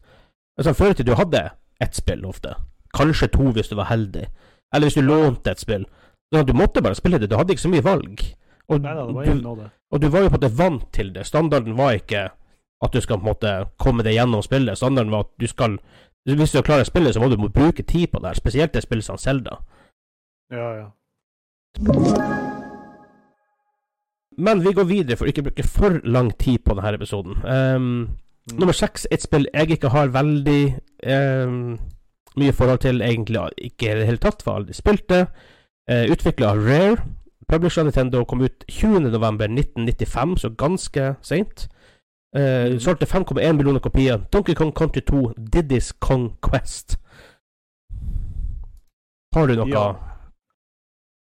altså, 0.59 0.75
før 0.77 0.93
i 0.93 1.07
du 1.07 1.15
hadde 1.17 1.47
ett 1.81 1.97
spill 1.97 2.25
ofte. 2.29 2.53
Kanskje 2.97 3.31
to 3.33 3.49
hvis 3.55 3.71
du 3.71 3.77
var 3.79 3.89
heldig. 3.89 4.27
Eller 4.73 4.89
hvis 4.89 4.99
du 4.99 5.05
lånte 5.05 5.55
et 5.55 5.63
spill. 5.63 5.87
Sånn 6.33 6.45
du 6.45 6.53
måtte 6.57 6.83
bare 6.85 6.97
spille 6.97 7.17
det. 7.21 7.31
Du 7.31 7.37
hadde 7.39 7.55
ikke 7.55 7.65
så 7.65 7.73
mye 7.73 7.85
valg. 7.85 8.21
Og, 8.67 8.81
Nei 8.83 8.93
da, 8.93 9.05
det 9.07 9.15
var 9.15 9.27
du, 9.29 9.41
nåde. 9.41 9.67
Og 9.91 10.01
du 10.01 10.09
var 10.11 10.25
jo 10.25 10.29
på 10.29 10.35
en 10.35 10.41
måte 10.41 10.57
vant 10.57 10.85
til 10.93 11.13
det. 11.15 11.25
Standarden 11.25 11.77
var 11.77 11.95
ikke 11.95 12.27
at 12.83 12.93
du 12.93 13.01
skal 13.01 13.17
på 13.17 13.25
en 13.25 13.31
måte 13.31 13.53
komme 13.79 14.03
deg 14.03 14.17
gjennom 14.17 14.43
spillet. 14.45 14.77
Standarden 14.77 15.11
var 15.11 15.25
at 15.25 15.33
du 15.39 15.47
skal 15.47 15.79
Hvis 16.27 16.51
du 16.51 16.61
klarer 16.61 16.83
spillet, 16.83 17.13
så 17.13 17.21
må 17.23 17.29
du 17.29 17.37
må 17.39 17.47
bruke 17.47 17.83
tid 17.83 18.07
på 18.11 18.19
det. 18.19 18.27
her 18.27 18.35
Spesielt 18.35 18.73
det 18.73 18.83
spillet 18.83 19.05
som 19.05 19.17
Zelda. 19.17 19.61
Ja, 20.51 20.73
ja. 20.75 20.87
Men 24.37 24.59
vi 24.63 24.73
går 24.73 24.83
videre 24.83 25.15
for 25.15 25.23
å 25.23 25.31
ikke 25.31 25.45
bruke 25.47 25.63
for 25.63 26.01
lang 26.03 26.33
tid 26.37 26.65
på 26.65 26.75
denne 26.75 26.99
episoden. 26.99 27.39
Um, 27.47 28.17
Mm. 28.47 28.59
Nummer 28.59 28.73
seks, 28.73 29.07
et 29.11 29.23
spill 29.23 29.47
jeg 29.51 29.75
ikke 29.75 29.91
har 29.91 30.13
veldig 30.13 30.61
um, 31.47 31.75
mye 32.39 32.53
forhold 32.55 32.79
til, 32.85 33.01
egentlig 33.01 33.41
ikke 33.57 33.91
i 33.91 33.97
det 33.99 34.05
hele 34.07 34.23
tatt, 34.23 34.43
for 34.43 34.61
aldri 34.61 34.75
spilt 34.77 35.07
det. 35.11 35.25
Uh, 35.91 36.07
Utvikla 36.13 36.53
av 36.53 36.63
Rare. 36.63 37.01
Publisher 37.51 37.83
Nintendo 37.83 38.25
kom 38.25 38.41
ut 38.41 38.63
20.11.1995, 38.67 40.35
så 40.37 40.49
ganske 40.49 41.15
seint. 41.21 41.67
Uh, 42.35 42.41
Mhm. 42.73 42.79
Solgte 42.79 43.05
5,1 43.07 43.53
millioner 43.57 43.79
kopier. 43.79 44.17
Donkey 44.33 44.53
Kong 44.55 44.71
Country 44.75 45.01
2, 45.01 45.33
Diddy's 45.37 45.93
Kong 45.99 46.33
Quest. 46.43 46.97
Har 49.35 49.47
du 49.47 49.55
noe 49.55 49.67
Ja. 49.69 49.93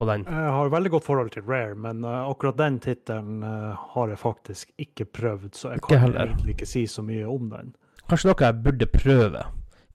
på 0.01 0.05
den? 0.05 0.23
Jeg 0.25 0.51
har 0.51 0.69
veldig 0.69 0.91
godt 0.91 1.03
forhold 1.03 1.29
til 1.31 1.43
Rare, 1.43 1.75
men 1.75 2.03
eh, 2.03 2.29
akkurat 2.29 2.57
den 2.57 2.79
tittelen 2.79 3.43
eh, 3.43 3.75
har 3.93 4.07
jeg 4.09 4.17
faktisk 4.17 4.69
ikke 4.77 5.05
prøvd, 5.05 5.55
så 5.55 5.69
jeg 5.71 5.81
kan 5.81 6.15
egentlig 6.15 6.55
ikke 6.55 6.65
si 6.67 6.85
så 6.87 7.01
mye 7.01 7.25
om 7.27 7.49
den. 7.49 7.75
Kanskje 8.09 8.29
noe 8.31 8.45
jeg 8.45 8.63
burde 8.63 8.85
prøve. 8.85 9.43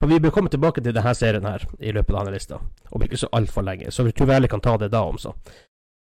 For 0.01 0.07
Vi 0.09 0.19
bør 0.21 0.31
komme 0.31 0.49
tilbake 0.51 0.83
til 0.83 0.93
denne 0.95 1.15
serien 1.15 1.45
her 1.45 1.65
i 1.81 1.93
løpet 1.93 2.15
av 2.15 2.25
denne 2.27 2.35
lista, 2.37 2.59
om 2.93 3.03
ikke 3.03 3.17
så 3.17 3.29
altfor 3.33 3.63
lenge. 3.65 3.91
Så 3.91 4.05
vi 4.05 4.13
tror 4.13 4.27
vi 4.27 4.33
heller 4.33 4.49
kan 4.49 4.61
ta 4.61 4.77
det 4.77 4.91
da 4.93 4.99
også. 5.03 5.33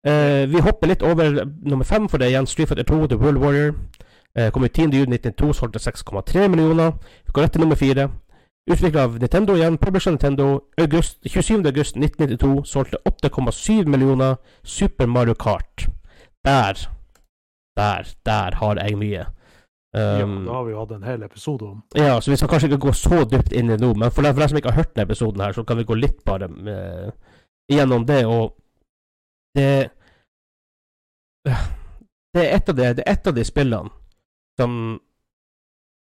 Eh, 0.07 0.49
vi 0.51 0.61
hopper 0.61 0.91
litt 0.91 1.03
over 1.07 1.45
nummer 1.63 1.85
fem, 1.87 2.09
for 2.09 2.19
det 2.19 2.27
er 2.27 2.35
igjen 2.35 2.47
Street 2.51 2.69
Fighter 2.69 2.87
2, 2.89 3.07
The 3.13 3.19
World 3.21 3.39
Warrior. 3.43 3.75
Uh, 4.39 4.49
kom 4.49 4.65
ut 4.65 4.79
10.6.1992, 4.79 5.53
solgte 5.53 5.79
6,3 5.79 6.49
millioner. 6.49 6.95
Vi 7.27 7.33
går 7.37 7.43
rett 7.45 7.53
til 7.53 7.61
nummer 7.61 7.77
fire. 7.77 8.09
Utvikla 8.71 9.03
av 9.05 9.19
Nintendo 9.21 9.55
igjen, 9.59 9.77
publisher 9.79 10.15
Nintendo. 10.15 10.47
August, 10.81 11.19
27.8.1992, 11.27 12.65
solgte 12.65 12.97
8,7 13.09 13.85
millioner. 13.93 14.39
Super 14.65 15.07
Mario 15.07 15.35
Kart. 15.35 15.87
Der, 16.47 16.81
der, 17.77 18.09
der 18.27 18.57
har 18.63 18.81
jeg 18.81 18.99
mye. 18.99 19.27
ja, 19.95 20.25
Um, 20.25 20.47
det 20.47 20.53
har 20.55 20.65
vi 20.65 20.71
jo 20.73 20.79
hatt 20.81 20.93
en 20.97 21.03
hel 21.05 21.23
episode 21.23 21.67
om. 21.69 21.83
ja, 21.95 22.15
så 22.21 22.31
vi 22.31 22.37
skal 22.37 22.49
kanskje 22.49 22.71
ikke 22.71 22.87
gå 22.87 22.93
så 22.97 23.25
dypt 23.29 23.53
inn 23.53 23.69
i 23.69 23.75
det 23.77 23.85
nå, 23.85 23.91
men 24.01 24.11
for 24.11 24.25
deg, 24.25 24.39
som 24.49 24.57
ikke 24.57 24.71
har 24.73 24.79
hørt 24.81 24.95
denne 24.95 25.05
episoden 25.05 25.43
her, 25.45 25.53
så 25.53 25.65
kan 25.69 25.77
vi 25.77 25.85
gå 25.85 25.95
litt 25.99 26.23
bare 26.25 26.49
med, 26.49 27.11
gjennom 27.69 28.07
det, 28.09 28.23
og 28.25 28.55
det 29.59 29.91
Det 32.33 32.41
er 32.43 32.55
et 32.57 32.69
av 32.69 32.79
et 32.81 33.27
av 33.27 33.35
de 33.35 33.45
spillene 33.45 33.91
som 34.61 35.01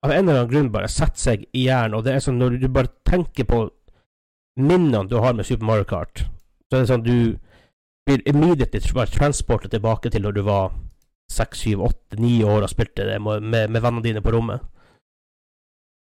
av 0.02 0.10
en 0.10 0.28
eller 0.28 0.40
annen 0.40 0.50
grunn 0.50 0.72
bare 0.74 0.90
setter 0.90 1.18
seg 1.18 1.44
i 1.54 1.66
hjernen, 1.68 1.94
og 1.94 2.04
det 2.04 2.14
er 2.14 2.22
sånn 2.22 2.38
når 2.38 2.58
du 2.58 2.68
bare 2.68 2.90
tenker 3.06 3.46
på 3.46 3.62
minnene 4.58 5.08
du 5.08 5.16
har 5.22 5.34
med 5.34 5.46
Super 5.46 5.66
Mario 5.66 5.86
Kart, 5.88 6.24
så 6.70 6.76
er 6.76 6.82
det 6.82 6.90
sånn 6.90 7.06
du 7.06 7.38
blir 8.06 8.22
immediately 8.28 8.82
bare 8.94 9.14
transportet 9.14 9.70
tilbake 9.70 10.10
til 10.10 10.26
når 10.26 10.38
du 10.38 10.42
var 10.46 10.72
seks, 11.30 11.62
syv, 11.62 11.84
åtte, 11.86 12.18
ni 12.20 12.42
år 12.44 12.66
og 12.66 12.70
spilte 12.70 13.06
det 13.06 13.18
med, 13.22 13.42
med, 13.42 13.70
med 13.70 13.82
vennene 13.82 14.04
dine 14.04 14.22
på 14.24 14.34
rommet. 14.34 14.62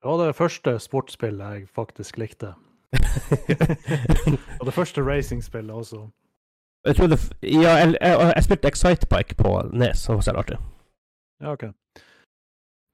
Det 0.03 0.09
var 0.09 0.25
det 0.25 0.35
første 0.35 0.77
sportsspillet 0.79 1.57
jeg 1.57 1.67
faktisk 1.75 2.17
likte. 2.19 2.53
Og 4.59 4.65
det 4.67 4.73
første 4.75 5.01
racingspillet 5.01 5.71
også. 5.75 6.01
Jeg 6.83 7.11
f- 7.15 7.31
Ja, 7.41 7.77
jeg, 7.79 7.95
jeg, 8.01 8.19
jeg 8.35 8.43
spilte 8.43 8.67
Excitebike 8.67 9.35
på 9.39 9.53
Nes, 9.71 10.01
det 10.07 10.15
var 10.15 10.21
så 10.25 10.33
artig. 10.41 10.57
Ja, 11.43 11.53
OK. 11.53 11.63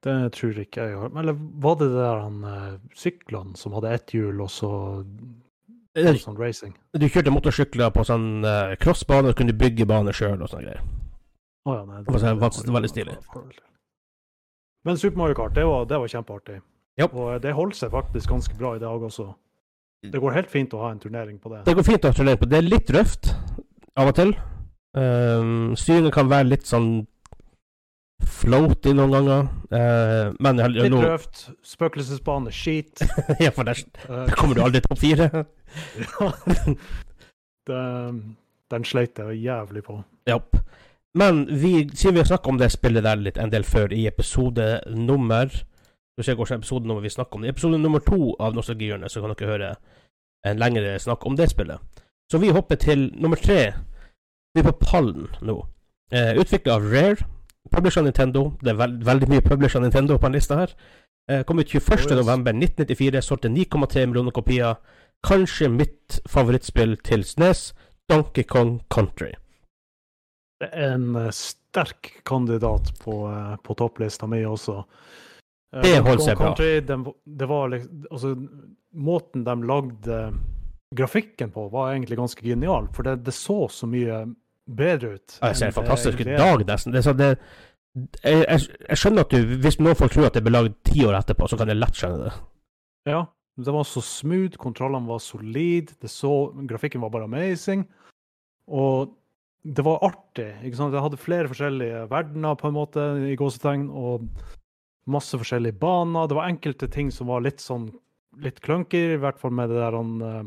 Det 0.06 0.16
tror 0.38 0.60
ikke 0.62 0.86
jeg 0.88 0.96
har. 0.98 1.10
Eller 1.20 1.36
var 1.60 1.76
det 1.82 1.90
der 1.92 2.22
han 2.24 2.38
uh, 2.46 2.78
syklene 2.96 3.58
som 3.60 3.74
hadde 3.76 3.92
ett 3.98 4.14
hjul, 4.16 4.42
og 4.46 4.50
så 4.54 4.70
Eh, 5.98 6.14
sånn 6.22 6.38
racing? 6.38 6.76
Du 6.94 7.08
kjørte 7.10 7.32
motorsykler 7.34 7.90
på 7.92 8.04
sånn 8.06 8.46
uh, 8.46 8.76
crossbane, 8.80 9.32
og 9.34 9.36
kunne 9.40 9.56
bygge 9.58 9.88
bane 9.90 10.14
sjøl 10.16 10.38
og 10.46 10.48
sånne 10.52 10.70
greier. 10.70 10.86
Å 11.68 11.74
ja, 11.76 11.82
nei. 11.90 12.04
Det 12.06 12.14
var 12.14 12.22
det 12.24 12.34
var, 12.40 12.54
det 12.54 12.70
var 12.70 12.78
veldig 12.78 12.92
stilig. 12.94 13.16
Men 14.86 14.98
Super 15.02 15.18
Mario 15.18 15.36
Kart, 15.36 15.56
det 15.58 15.66
var, 15.68 15.84
det 15.90 15.98
var 16.00 16.08
kjempeartig. 16.14 16.60
Yep. 17.02 17.14
Og 17.18 17.34
eh, 17.34 17.40
det 17.44 17.56
holder 17.58 17.76
seg 17.82 17.92
faktisk 17.92 18.32
ganske 18.32 18.56
bra 18.62 18.76
i 18.78 18.82
dag 18.86 19.04
også. 19.10 19.28
Det 20.14 20.22
går 20.24 20.38
helt 20.38 20.52
fint 20.54 20.72
å 20.78 20.80
ha 20.86 20.94
en 20.94 21.02
turnering 21.04 21.42
på 21.44 21.52
det. 21.52 21.66
Det 21.68 21.76
går 21.76 21.84
fint 21.90 22.06
å 22.08 22.14
ha 22.14 22.16
turnering 22.16 22.40
på. 22.40 22.48
det. 22.48 22.54
Det 22.56 22.62
er 22.62 22.70
litt 22.70 22.94
røft. 22.96 23.34
Av 24.00 24.12
og 24.12 24.18
til. 24.18 24.34
Um, 24.98 25.76
styringen 25.78 26.14
kan 26.14 26.30
være 26.32 26.50
litt 26.50 26.66
sånn 26.70 27.04
floaty 28.40 28.94
noen 28.96 29.14
ganger. 29.14 29.48
Uh, 29.72 30.36
men 30.44 30.62
jeg, 30.62 30.76
Litt 30.78 30.96
røft. 30.96 31.46
Spøkelsesbane, 31.66 32.52
skit. 32.56 33.04
ja, 33.44 33.52
for 33.56 33.68
der, 33.68 33.84
Eh, 34.10 34.26
der 34.28 34.36
kommer 34.38 34.56
du 34.56 34.64
aldri 34.64 34.82
topp 34.86 35.00
fire. 35.00 35.30
det, 37.70 37.84
den 38.74 38.86
sleit 38.86 39.20
jeg 39.20 39.42
jævlig 39.44 39.84
på. 39.86 40.02
Japp. 40.30 40.60
Men 41.18 41.46
vi, 41.50 41.90
siden 41.94 42.16
vi 42.16 42.22
har 42.22 42.30
snakka 42.30 42.50
om 42.50 42.60
det 42.60 42.72
spillet 42.72 43.04
der 43.04 43.22
litt 43.22 43.40
en 43.42 43.52
del 43.52 43.66
før, 43.66 43.94
i 43.94 44.06
episode 44.08 44.82
nummer 44.94 45.50
Du 45.50 46.24
ser 46.24 46.36
hvordan 46.36 46.60
episode 46.60 46.86
nummer 46.86 47.02
vi 47.02 47.10
snakker 47.10 47.40
om. 47.40 47.46
I 47.46 47.54
episode 47.54 47.80
nummer 47.80 48.02
to 48.04 48.36
av 48.44 48.54
Nostalgihjørnet 48.54 49.12
så 49.12 49.22
kan 49.24 49.32
dere 49.32 49.50
høre 49.50 49.70
en 50.46 50.60
lengre 50.60 50.98
snakk 51.00 51.24
om 51.26 51.38
det 51.40 51.48
spillet. 51.50 51.80
Så 52.32 52.42
vi 52.44 52.52
hopper 52.52 52.76
til 52.76 53.08
nummer 53.16 53.40
tre. 53.40 53.72
Vi 54.60 54.66
er 54.66 54.72
på 54.74 54.80
pallen 54.84 55.28
nå. 55.46 55.56
Eh, 56.12 56.34
Utvikla 56.42 56.76
av 56.76 56.88
Rare. 56.92 57.26
Publisher 57.72 58.04
Nintendo. 58.04 58.58
Det 58.62 58.74
er 58.74 58.80
veld, 58.80 59.04
veldig 59.08 59.30
mye 59.30 59.44
publisher 59.46 59.80
Nintendo 59.80 60.18
på 60.18 60.28
den 60.28 60.36
lista 60.36 60.58
her. 60.60 60.74
Eh, 61.30 61.44
kom 61.48 61.60
ut 61.60 61.70
21. 61.70 62.00
yes. 62.02 62.10
november 62.18 62.52
1994. 62.52 63.22
Solgte 63.24 63.52
9,3 63.54 64.06
millioner 64.10 64.36
kopier. 64.36 64.76
Kanskje 65.24 65.70
mitt 65.72 66.20
favorittspill 66.28 66.98
til 67.06 67.24
SNES. 67.24 67.70
Donkey 68.10 68.44
Kong 68.44 68.80
Country. 68.90 69.32
Det 70.60 70.70
er 70.74 70.96
en 70.98 71.16
eh, 71.16 71.32
sterk 71.32 72.12
kandidat 72.28 72.92
på, 73.00 73.22
eh, 73.32 73.56
på 73.64 73.78
topplista 73.80 74.28
mi 74.28 74.42
også. 74.44 74.82
Eh, 75.76 75.82
Det 75.86 76.02
holder 76.02 76.26
seg 76.26 76.38
bra. 76.38 76.50
Country, 76.50 76.80
den, 76.84 77.06
det 77.24 77.48
var 77.48 77.70
liksom 77.70 78.06
Altså, 78.12 78.36
måten 78.98 79.46
de 79.46 79.56
lagde 79.64 80.20
grafikken 80.96 81.52
på, 81.54 81.70
var 81.70 81.94
egentlig 81.94 82.18
ganske 82.18 82.44
genial. 82.44 82.90
For 82.94 83.04
det, 83.06 83.20
det 83.24 83.34
så 83.38 83.68
så 83.70 83.88
mye 83.88 84.24
bedre 84.78 85.16
ut. 85.18 85.40
Ja, 85.40 85.50
det 85.50 85.58
ser 85.60 85.72
en 85.72 85.76
fantastisk 85.76 86.22
ut. 86.22 86.28
er. 86.28 86.38
Dag, 86.40 86.64
nesten. 86.68 86.94
Det 86.96 87.04
sånn 87.06 87.20
det, 87.20 87.34
jeg, 88.24 88.44
jeg, 88.46 88.66
jeg 88.86 89.00
skjønner 89.02 89.26
at 89.26 89.34
du 89.34 89.54
Hvis 89.64 89.80
noen 89.82 89.98
folk 89.98 90.14
tror 90.14 90.30
at 90.30 90.38
det 90.38 90.44
ble 90.46 90.54
lagd 90.54 90.76
ti 90.88 91.02
år 91.08 91.18
etterpå, 91.20 91.50
så 91.50 91.58
kan 91.60 91.72
jeg 91.72 91.80
lett 91.80 91.98
skjønne 92.00 92.28
det. 92.28 92.34
Ja. 93.10 93.26
Det 93.60 93.74
var 93.76 93.84
så 93.84 94.00
smooth, 94.06 94.56
kontrollene 94.56 95.10
var 95.10 95.20
solid, 95.20 95.90
det 96.00 96.08
så, 96.08 96.32
grafikken 96.70 97.02
var 97.04 97.12
bare 97.12 97.28
amazing. 97.28 97.82
Og 98.72 99.18
det 99.68 99.84
var 99.84 100.06
artig. 100.06 100.54
ikke 100.64 100.80
sant? 100.80 100.94
Det 100.94 101.02
hadde 101.04 101.20
flere 101.20 101.50
forskjellige 101.52 102.06
verdener, 102.12 102.56
på 102.56 102.70
en 102.70 102.78
måte, 102.78 103.08
i 103.28 103.36
gåsetegn, 103.36 103.90
og 103.92 104.30
masse 105.12 105.36
forskjellige 105.36 105.76
baner. 105.82 106.30
Det 106.30 106.38
var 106.38 106.48
enkelte 106.48 106.88
ting 106.94 107.12
som 107.12 107.28
var 107.28 107.44
litt 107.44 107.60
sånn 107.60 107.90
litt 108.40 108.62
clunky, 108.64 109.02
i 109.16 109.20
hvert 109.20 109.40
fall 109.42 109.52
med 109.52 109.74
det 109.74 109.82
der 109.82 109.98
han 109.98 110.12
eh, 110.24 110.44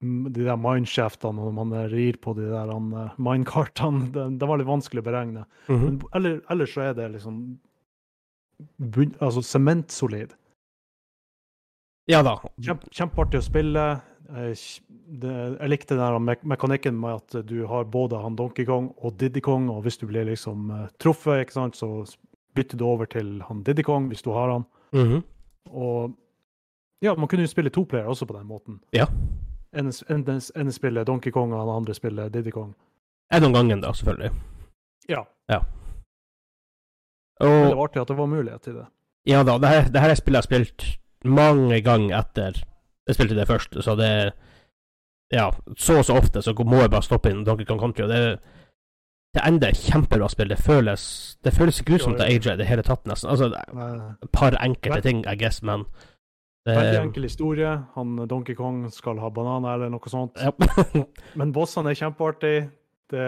de 0.00 0.44
der 0.46 0.56
mineshaftene 0.56 1.36
når 1.36 1.56
man 1.56 1.72
rir 1.92 2.16
på 2.22 2.32
de 2.38 2.46
der 2.48 2.70
eh, 2.72 3.16
minekartene. 3.20 4.08
Det, 4.14 4.26
det 4.40 4.48
var 4.48 4.60
litt 4.60 4.70
vanskelig 4.70 5.02
å 5.02 5.08
beregne. 5.10 5.46
Mhm. 5.68 5.82
Men 5.86 5.98
eller, 6.16 6.38
ellers 6.52 6.76
så 6.76 6.86
er 6.88 6.94
det 6.96 7.10
liksom 7.16 7.42
altså 9.20 9.42
sementsolid. 9.44 10.32
Ja 12.10 12.22
da. 12.26 12.38
Kjempe, 12.60 12.88
kjempeartig 12.92 13.40
å 13.40 13.44
spille. 13.44 13.84
Det, 14.30 15.30
jeg 15.30 15.70
likte 15.70 15.98
den 15.98 16.24
me 16.24 16.36
mekanikken 16.52 16.96
med 17.00 17.18
at 17.18 17.46
du 17.46 17.64
har 17.66 17.88
både 17.90 18.20
han 18.22 18.36
Donkey 18.38 18.66
Kong 18.68 18.90
og 18.98 19.16
Diddy 19.18 19.42
Kong, 19.42 19.68
og 19.72 19.82
hvis 19.84 19.98
du 20.00 20.06
blir 20.10 20.28
liksom 20.28 20.70
eh, 20.74 20.88
truffet, 21.02 21.44
ikke 21.44 21.58
sant, 21.58 21.78
så 21.78 22.04
bytter 22.56 22.78
du 22.78 22.86
over 22.86 23.10
til 23.10 23.38
han 23.46 23.62
Diddy 23.66 23.84
Kong 23.86 24.08
hvis 24.10 24.24
du 24.26 24.32
har 24.34 24.54
han. 24.56 24.66
Mhm. 24.96 25.22
Og 25.70 26.16
ja, 27.04 27.14
man 27.16 27.28
kunne 27.28 27.46
jo 27.46 27.52
spille 27.52 27.72
to 27.72 27.84
player 27.88 28.08
også 28.10 28.26
på 28.28 28.36
den 28.36 28.48
måten. 28.48 28.80
Ja. 28.96 29.06
En, 29.72 30.72
spillet 30.72 31.06
Donkey 31.06 31.30
Kong, 31.30 31.52
og 31.54 31.66
det 31.66 31.76
andre 31.76 31.94
spillet 31.94 32.32
Diddy 32.34 32.50
Kong. 32.50 32.74
En 33.32 33.44
om 33.44 33.52
gangen, 33.54 33.80
da, 33.80 33.92
selvfølgelig. 33.92 34.30
Ja. 35.08 35.22
Og 37.40 37.46
Det 37.50 37.76
var 37.76 37.84
artig 37.84 38.00
at 38.00 38.08
det 38.08 38.16
var 38.16 38.26
mulighet 38.26 38.62
til 38.62 38.74
det. 38.74 38.86
ja 39.26 39.42
da, 39.42 39.58
det 39.58 39.68
her, 39.68 39.88
det 39.88 40.00
her 40.00 40.10
er 40.10 40.14
spillet 40.14 40.36
jeg 40.50 40.58
har 40.58 40.64
spilt 40.64 40.84
mange 41.24 41.80
ganger 41.80 42.18
etter 42.18 42.62
jeg 43.06 43.14
spilte 43.14 43.34
det 43.34 43.46
først, 43.48 43.84
så 43.84 43.94
det 43.96 44.32
Ja, 45.32 45.50
så 45.78 45.98
og 45.98 46.04
så 46.04 46.14
ofte 46.18 46.42
så 46.42 46.54
må 46.66 46.80
jeg 46.80 46.90
bare 46.90 47.02
stoppe 47.02 47.30
inn 47.30 47.44
Donkey 47.44 47.64
Kong 47.64 47.80
Country, 47.80 48.02
og 48.02 48.08
det 48.08 48.38
det 49.34 49.42
ender 49.46 49.70
kjempebra 49.70 50.28
spill. 50.28 50.48
Det 50.48 50.58
føles 50.58 51.02
Det 51.44 51.52
føles 51.54 51.80
ikke 51.80 51.94
ut 51.94 52.02
som 52.02 52.16
det 52.18 52.26
ja. 52.26 52.54
i 52.54 52.56
det 52.58 52.66
hele 52.66 52.82
tatt, 52.82 53.06
nesten. 53.06 53.30
Altså, 53.30 53.46
et 54.22 54.30
par 54.32 54.56
enkelte 54.64 55.00
ting, 55.00 55.24
I 55.26 55.36
guess, 55.36 55.62
men 55.62 55.84
Veldig 56.68 56.98
enkel 57.00 57.24
historie. 57.24 57.70
Han 57.94 58.16
Donkey 58.28 58.54
Kong 58.54 58.82
skal 58.92 59.18
ha 59.22 59.30
bananer 59.32 59.74
eller 59.78 59.88
noe 59.94 60.10
sånt. 60.12 60.36
Ja. 60.36 60.52
Men 61.40 61.52
bossene 61.56 61.90
er 61.94 61.98
kjempeartig. 61.98 62.68
Det, 63.10 63.24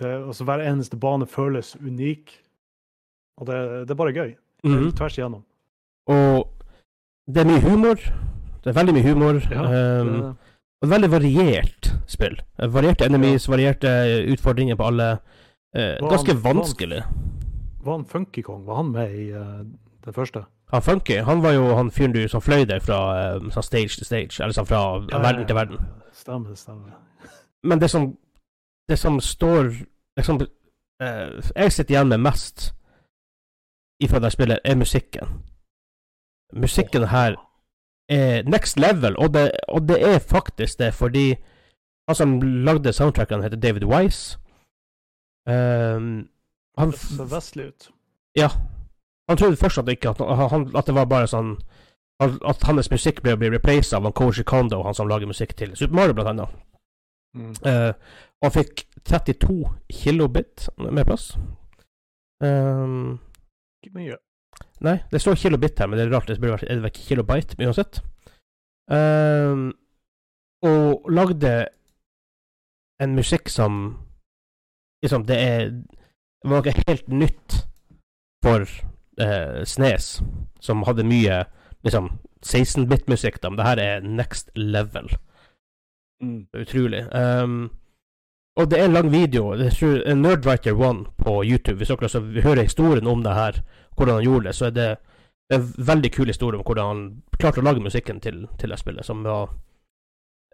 det, 0.00 0.12
altså 0.26 0.44
hver 0.48 0.64
eneste 0.64 0.96
bane 1.00 1.26
føles 1.28 1.74
unik. 1.76 2.32
Og 3.40 3.46
det, 3.50 3.58
det 3.86 3.92
er 3.94 4.00
bare 4.00 4.14
gøy. 4.16 4.32
Mhm. 4.64 4.88
Tvers 4.96 5.18
igjennom. 5.20 5.44
Og 6.08 6.48
det 7.28 7.42
er 7.44 7.50
mye 7.50 7.62
humor. 7.66 8.00
Det 8.64 8.72
er 8.72 8.78
veldig 8.80 8.94
mye 8.96 9.06
humor. 9.06 9.40
Ja, 9.52 9.62
um, 10.02 10.34
og 10.82 10.90
veldig 10.90 11.08
variert 11.12 11.88
spill. 12.10 12.34
Eh, 12.58 12.68
Varierte 12.72 13.06
enemies, 13.06 13.46
varierte 13.50 13.92
utfordringer 14.32 14.76
på 14.78 14.88
alle. 14.90 15.06
Uh, 15.76 15.94
ganske 16.08 16.32
han- 16.32 16.40
hva 16.42 16.52
han- 16.52 16.60
vanskelig. 16.64 17.00
var 17.84 17.92
han 17.98 18.04
Funky 18.08 18.42
Kong? 18.42 18.64
Var 18.66 18.76
han 18.80 18.90
med 18.92 19.14
i 19.14 19.28
uh, 19.32 19.62
det 20.06 20.14
første? 20.16 20.44
Han 20.72 20.82
Funky, 20.82 21.16
han 21.22 21.42
var 21.42 21.52
jo 21.54 21.74
han 21.76 21.90
fyren 21.90 22.12
du 22.12 22.28
som 22.28 22.42
fløy 22.42 22.64
deg 22.66 22.82
fra 22.82 22.98
eh, 23.16 23.50
sånn 23.54 23.62
stage 23.62 23.98
til 24.00 24.06
stage, 24.08 24.40
eller 24.40 24.54
sånn 24.56 24.66
fra 24.66 24.80
verden 25.06 25.46
til 25.46 25.54
verden. 25.56 25.82
Stemmer, 26.12 26.54
stemmer. 26.58 26.96
Men 27.68 27.78
det 27.82 27.90
som 27.90 28.16
Det 28.88 28.98
som 28.98 29.20
står 29.20 29.72
liksom 30.16 30.36
Jeg 31.56 31.72
sitter 31.72 31.94
igjen 31.94 32.08
med 32.08 32.20
mest 32.22 32.72
ifra 34.00 34.18
det 34.20 34.30
spillet, 34.32 34.60
er 34.64 34.76
musikken. 34.76 35.28
Musikken 36.52 37.06
her 37.08 37.34
er 38.08 38.42
next 38.44 38.78
level, 38.78 39.16
og 39.18 39.34
det, 39.34 39.50
og 39.68 39.88
det 39.88 39.96
er 40.04 40.18
faktisk 40.18 40.78
det, 40.78 40.94
fordi 40.94 41.34
han 42.08 42.14
som 42.14 42.40
lagde 42.42 42.92
soundtracken, 42.92 43.42
heter 43.42 43.56
David 43.56 43.84
Wise. 43.84 44.38
Um, 45.48 46.28
han, 46.78 46.90
Det 46.90 46.98
ser 46.98 47.24
vestlig 47.24 47.66
ut. 47.66 47.90
ja. 48.36 48.48
Han 49.28 49.38
trodde 49.40 49.58
først 49.58 49.78
at, 49.78 49.88
ikke, 49.88 50.14
at, 50.14 50.50
han, 50.52 50.68
at 50.76 50.86
det 50.86 50.94
var 50.94 51.08
bare 51.10 51.30
sånn 51.30 51.56
at 52.22 52.62
hans 52.64 52.88
musikk 52.90 53.20
ble, 53.24 53.34
ble 53.36 53.50
replaced 53.52 53.96
av 53.96 54.06
Koji 54.16 54.44
Kondo, 54.48 54.80
han 54.86 54.94
som 54.96 55.08
lager 55.08 55.28
musikk 55.28 55.52
til 55.58 55.74
Super 55.76 55.98
Mario, 55.98 56.14
blant 56.16 56.32
annet. 56.32 56.54
Mm. 57.36 57.50
Uh, 57.66 57.92
og 58.40 58.46
han 58.48 58.54
fikk 58.54 58.86
32 59.04 59.56
kilobit 59.92 60.68
med 60.80 61.04
plass. 61.04 61.34
Um, 62.40 63.18
Ikke 63.84 63.98
mye. 63.98 64.16
nei, 64.84 64.98
det 65.12 65.20
står 65.20 65.36
kilobit 65.40 65.78
her, 65.80 65.88
men 65.88 65.98
det 65.98 66.06
er 66.06 66.14
rart. 66.14 66.28
Det 66.28 66.40
burde 66.40 66.56
vært 66.56 66.64
ikke 66.68 66.82
det 66.86 66.92
kilobyte, 66.96 67.58
men 67.58 67.72
uansett. 67.72 68.00
Um, 68.88 69.68
og 70.64 71.10
lagde 71.12 71.66
en 73.02 73.14
musikk 73.18 73.48
som 73.52 73.96
Liksom, 75.02 75.26
det 75.28 75.36
er 75.36 75.58
Det 75.70 76.48
var 76.50 76.62
noe 76.62 76.72
helt 76.88 77.08
nytt 77.12 77.56
for 78.44 78.64
eh, 79.20 79.64
Snes, 79.64 80.20
som 80.60 80.84
hadde 80.86 81.06
mye 81.06 81.44
liksom 81.86 82.10
16-bit-musikk, 82.46 83.40
da, 83.42 83.50
men 83.50 83.60
det 83.60 83.66
her 83.66 83.82
er 83.82 84.06
next 84.06 84.50
level. 84.54 85.10
Mm. 86.22 86.46
Utrolig. 86.56 87.04
Um, 87.12 87.70
og 88.56 88.70
det 88.70 88.80
er 88.80 88.88
en 88.88 88.96
lang 88.96 89.10
video. 89.12 89.52
En 89.52 90.24
Nerdwriter1 90.24 91.02
på 91.20 91.44
YouTube. 91.44 91.76
Hvis 91.76 91.92
dere 91.92 92.42
hører 92.42 92.62
historien 92.62 93.06
om 93.06 93.22
det 93.22 93.34
her, 93.34 93.60
hvordan 93.96 94.14
han 94.14 94.24
gjorde 94.24 94.48
det, 94.48 94.54
så 94.54 94.66
er 94.66 94.70
det 94.70 94.88
det 95.48 95.56
er 95.56 95.60
en 95.62 95.86
veldig 95.86 96.10
kul 96.12 96.26
historie 96.26 96.58
om 96.58 96.64
hvordan 96.66 96.86
han 96.86 97.02
klarte 97.38 97.62
å 97.62 97.66
lage 97.66 97.82
musikken 97.82 98.18
til, 98.20 98.48
til 98.58 98.72
det 98.72 98.80
spillet, 98.80 99.06
som 99.06 99.20
var 99.22 99.52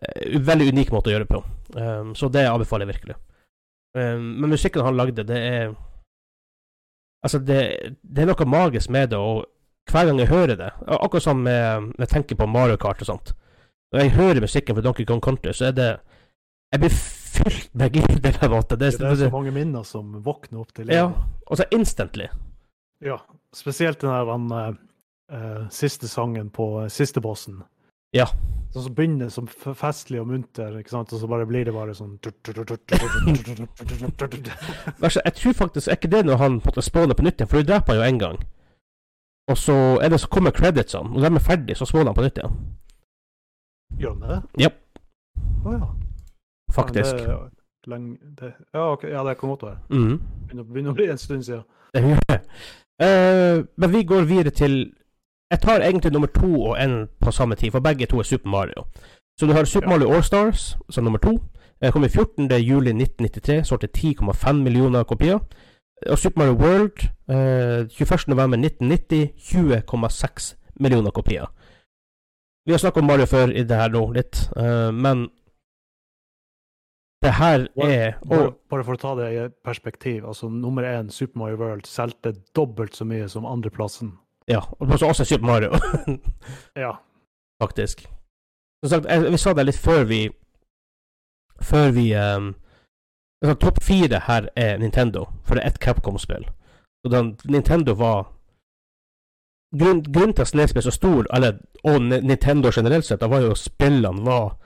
eh, 0.05 0.35
en 0.37 0.45
veldig 0.45 0.67
unik 0.69 0.93
måte 0.93 1.09
å 1.09 1.15
gjøre 1.15 1.25
det 1.25 1.33
på. 1.33 1.41
Um, 1.79 2.11
så 2.19 2.29
det 2.29 2.45
anbefaler 2.49 2.85
jeg 2.85 2.99
virkelig. 2.99 3.17
Um, 3.97 4.27
men 4.43 4.53
musikken 4.53 4.85
han 4.85 4.99
lagde, 4.99 5.25
det 5.25 5.39
er 5.39 5.73
Altså, 7.23 7.39
det, 7.39 7.61
det 8.03 8.23
er 8.23 8.31
noe 8.31 8.49
magisk 8.51 8.91
med 8.91 9.13
det, 9.13 9.19
og 9.19 9.45
hver 9.91 10.07
gang 10.07 10.19
jeg 10.19 10.31
hører 10.31 10.57
det 10.59 10.69
Akkurat 10.87 11.25
som 11.25 11.43
med, 11.43 11.93
jeg 11.99 12.09
tenker 12.09 12.39
på 12.39 12.47
Mario 12.47 12.77
Kart 12.77 13.03
og 13.03 13.09
sånt. 13.09 13.33
Når 13.93 14.01
jeg 14.01 14.15
hører 14.17 14.41
musikken 14.41 14.77
fra 14.77 14.85
Donkey 14.85 15.07
Kong 15.07 15.21
Country, 15.23 15.53
så 15.53 15.69
er 15.71 15.75
det 15.77 15.91
Jeg 16.73 16.81
blir 16.81 16.95
fylt 17.33 17.75
med 17.75 17.93
glede, 17.93 18.21
Det. 18.21 18.79
Det, 18.79 18.79
Det 18.79 19.11
er 19.11 19.17
så 19.17 19.31
mange 19.31 19.51
minner 19.51 19.83
som 19.83 20.25
våkner 20.25 20.61
opp 20.61 20.73
til 20.75 20.87
livet. 20.87 20.97
ja, 20.97 21.11
og 21.47 21.57
så 21.57 21.65
instantly. 21.73 22.27
Ja, 23.03 23.19
spesielt 23.55 24.01
den 24.01 24.11
der 24.11 24.25
den, 24.25 24.51
eh, 24.53 24.75
eh, 25.37 25.69
siste 25.69 26.09
sangen 26.09 26.51
på 26.51 26.83
uh, 26.83 26.89
siste 26.89 27.21
bossen. 27.21 27.63
Ja. 28.17 28.27
Sånn 28.73 28.87
som 28.87 28.95
begynner 28.97 29.29
som 29.33 29.47
festlig 29.49 30.21
og 30.21 30.29
munter, 30.31 30.79
ikke 30.81 30.93
sant? 30.95 31.13
og 31.13 31.21
så 31.21 31.29
bare 31.29 31.47
blir 31.49 31.67
det 31.69 31.75
bare 31.77 31.93
sånn 31.97 32.15
jeg 35.03 35.35
tror 35.37 35.57
faktisk 35.57 35.89
er 35.89 35.99
ikke 35.99 36.13
det 36.13 36.23
når 36.25 36.41
han 36.41 36.61
spåner 36.61 36.87
spawner 36.87 37.19
på 37.19 37.27
nytt 37.27 37.41
igjen, 37.41 37.51
for 37.51 37.61
du 37.61 37.69
dreper 37.69 37.93
han 37.93 38.01
jo 38.01 38.07
én 38.09 38.21
gang. 38.21 38.39
Og 39.53 39.59
så 39.59 39.77
er 40.01 40.13
det 40.13 40.23
så 40.23 40.31
kommer 40.33 40.55
creditsene, 40.57 41.13
når 41.13 41.27
de 41.27 41.41
er 41.41 41.45
ferdige, 41.45 41.77
så 41.77 41.89
spawner 41.89 42.13
han 42.13 42.17
på 42.17 42.25
nytt 42.25 42.41
igjen. 42.41 42.57
Gjør 44.01 44.15
han 44.15 44.23
det? 44.31 44.39
Japp. 44.65 44.81
Å 45.67 45.75
ja. 45.77 45.91
Faktisk. 46.73 47.21
Ja, 47.21 47.37
det, 47.85 47.99
er 47.99 48.01
det, 48.41 48.55
Ja, 48.73 48.87
okay, 48.93 49.11
ja, 49.13 49.25
det 49.29 49.37
kan 49.41 49.53
godt 49.53 49.67
være. 49.69 49.79
Mm. 49.93 50.17
Begynner, 50.49 50.93
å 50.93 50.97
bli 50.97 51.11
en 51.13 51.21
stund 51.21 51.45
siden. 51.45 51.65
Det 51.93 52.05
gjør 52.07 52.25
det. 52.31 52.41
Eh, 53.03 53.59
men 53.77 53.93
vi 53.93 54.05
går 54.09 54.29
videre 54.31 54.55
til 54.57 54.79
Jeg 55.53 55.61
tar 55.61 55.83
egentlig 55.85 56.13
nummer 56.13 56.31
to 56.33 56.49
og 56.71 56.79
en 56.81 57.09
på 57.21 57.31
samme 57.31 57.55
tid, 57.55 57.71
for 57.71 57.85
begge 57.85 58.07
to 58.07 58.19
er 58.19 58.23
Super 58.23 58.49
Mario. 58.49 58.85
Så 59.39 59.47
du 59.47 59.53
har 59.53 59.65
Super 59.65 59.91
Ja. 59.91 59.99
Mario 59.99 60.15
Allstars 60.15 60.77
som 60.91 61.05
nummer 61.05 61.19
to. 61.19 61.39
Eh, 61.83 61.93
kom 61.93 62.05
i 62.05 62.09
14. 62.09 62.49
juli 62.61 62.93
1993, 62.93 63.65
solgte 63.65 63.89
10,5 63.89 64.63
millioner 64.63 65.03
kopier. 65.03 65.39
Og 66.11 66.19
Super 66.19 66.39
Mario 66.39 66.53
World 66.53 67.05
eh, 67.29 67.89
21. 67.89 68.29
november 68.29 68.57
1990, 68.57 69.31
20,6 69.37 70.57
millioner 70.81 71.11
kopier. 71.11 71.47
Vi 72.67 72.73
har 72.73 72.79
snakket 72.79 73.03
om 73.03 73.07
Mario 73.07 73.27
før 73.27 73.51
i 73.51 73.63
det 73.63 73.77
her 73.77 73.89
nå, 73.89 74.13
litt, 74.13 74.51
eh, 74.57 74.91
men 74.95 75.29
det 77.23 77.33
her 77.33 77.69
er 77.77 78.17
og, 78.27 78.55
bare 78.71 78.85
for 78.85 78.95
å 78.95 79.01
ta 79.01 79.15
det 79.15 79.29
i 79.35 79.49
perspektiv. 79.65 80.25
altså 80.27 80.49
Nummer 80.49 80.83
én, 80.83 81.11
Super 81.11 81.39
Mario 81.39 81.57
World, 81.57 81.87
solgte 81.87 82.33
dobbelt 82.57 82.97
så 82.97 83.05
mye 83.05 83.29
som 83.29 83.47
andreplassen. 83.47 84.19
Ja, 84.49 84.61
og 84.79 84.91
også 84.91 85.07
også 85.07 85.25
Super 85.25 85.47
Mario. 85.47 85.71
Ja. 86.77 86.91
faktisk. 87.63 88.09
Som 88.85 88.89
sagt, 88.89 89.07
jeg, 89.07 89.33
vi 89.33 89.37
sa 89.39 89.53
det 89.53 89.67
litt 89.67 89.79
før 89.79 90.05
vi 90.05 90.31
Før 91.63 91.91
vi 91.91 92.15
um, 92.15 92.55
altså, 93.43 93.55
Topp 93.55 93.83
fire 93.83 94.21
her 94.27 94.49
er 94.57 94.79
Nintendo, 94.79 95.25
for 95.45 95.55
det 95.55 95.63
er 95.63 95.69
ett 95.69 95.79
Capcom-spill. 95.79 96.49
Og 97.05 97.11
den, 97.11 97.37
Nintendo 97.45 97.95
var 97.95 98.33
grunn, 99.79 100.03
Grunnen 100.03 100.35
til 100.35 100.43
at 100.43 100.49
SNES 100.49 100.73
ble 100.73 100.83
så 100.83 100.91
stor, 100.91 101.27
eller, 101.35 101.59
og 101.85 102.03
Nintendo 102.03 102.71
generelt 102.75 103.07
sett, 103.07 103.21
da 103.21 103.29
var 103.31 103.41
jo 103.47 103.55
spillene 103.55 104.25
var 104.27 104.57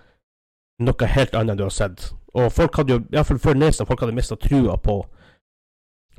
noe 0.81 1.07
helt 1.09 1.35
annet 1.35 1.53
enn 1.53 1.61
du 1.61 1.65
har 1.65 1.77
sett. 1.77 2.11
Og 2.37 2.53
folk 2.53 2.77
hadde 2.77 2.93
jo, 2.93 3.05
iallfall 3.13 3.39
før 3.39 3.55
Nesen, 3.55 3.87
folk 3.87 4.01
hadde 4.01 4.17
mista 4.17 4.37
trua 4.37 4.77
på 4.77 5.03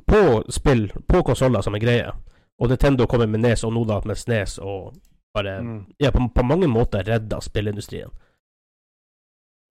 på 0.08 0.42
spill, 0.48 0.92
på 1.06 1.22
konsoller 1.22 1.60
som 1.60 1.74
en 1.74 1.82
greie. 1.82 2.12
Og 2.60 2.68
Nintendo 2.68 3.06
kommer 3.06 3.26
med 3.26 3.40
NES, 3.40 3.64
og 3.64 3.72
nå 3.72 3.84
da 3.86 4.00
med 4.04 4.16
SNES, 4.16 4.58
og 4.58 4.94
bare 5.34 5.60
Mm. 5.62 5.84
ja, 6.00 6.10
på, 6.10 6.28
på 6.34 6.42
mange 6.42 6.66
måter 6.66 7.02
redda 7.08 7.40
spillindustrien. 7.40 8.08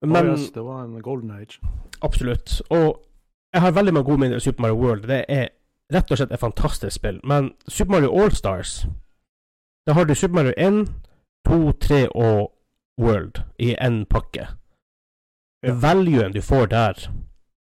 Men, 0.06 0.26
yes, 0.26 0.50
det 0.54 0.62
var 0.64 0.84
en 0.84 1.02
golden 1.02 1.30
age. 1.30 1.58
absolutt. 2.02 2.62
Og 2.70 3.04
jeg 3.52 3.60
har 3.60 3.70
veldig 3.72 3.94
mange 3.94 4.04
gode 4.04 4.18
minner 4.20 4.36
i 4.36 4.40
Super 4.40 4.60
Mario 4.62 4.76
World. 4.76 5.02
Det 5.08 5.24
er 5.28 5.48
rett 5.92 6.10
og 6.10 6.16
slett 6.18 6.32
et 6.32 6.40
fantastisk 6.40 6.94
spill. 6.96 7.20
Men 7.24 7.50
Super 7.68 7.90
Mario 7.92 8.12
Allstars 8.22 8.86
Da 9.86 9.92
har 9.92 10.04
du 10.04 10.14
Super 10.14 10.34
Mario 10.34 10.52
1, 10.56 10.88
2, 11.48 11.72
3 11.72 12.08
og 12.14 12.52
World 13.00 13.42
i 13.58 13.74
én 13.74 14.04
pakke. 14.04 14.46
Ja. 15.62 15.72
Valuen 15.74 16.32
du 16.32 16.40
får 16.42 16.66
der 16.66 17.08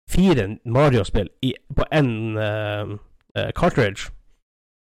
Fire 0.10 0.58
Mario-spill 0.66 1.30
på 1.76 1.84
én 1.94 2.36
cartridge 3.56 4.12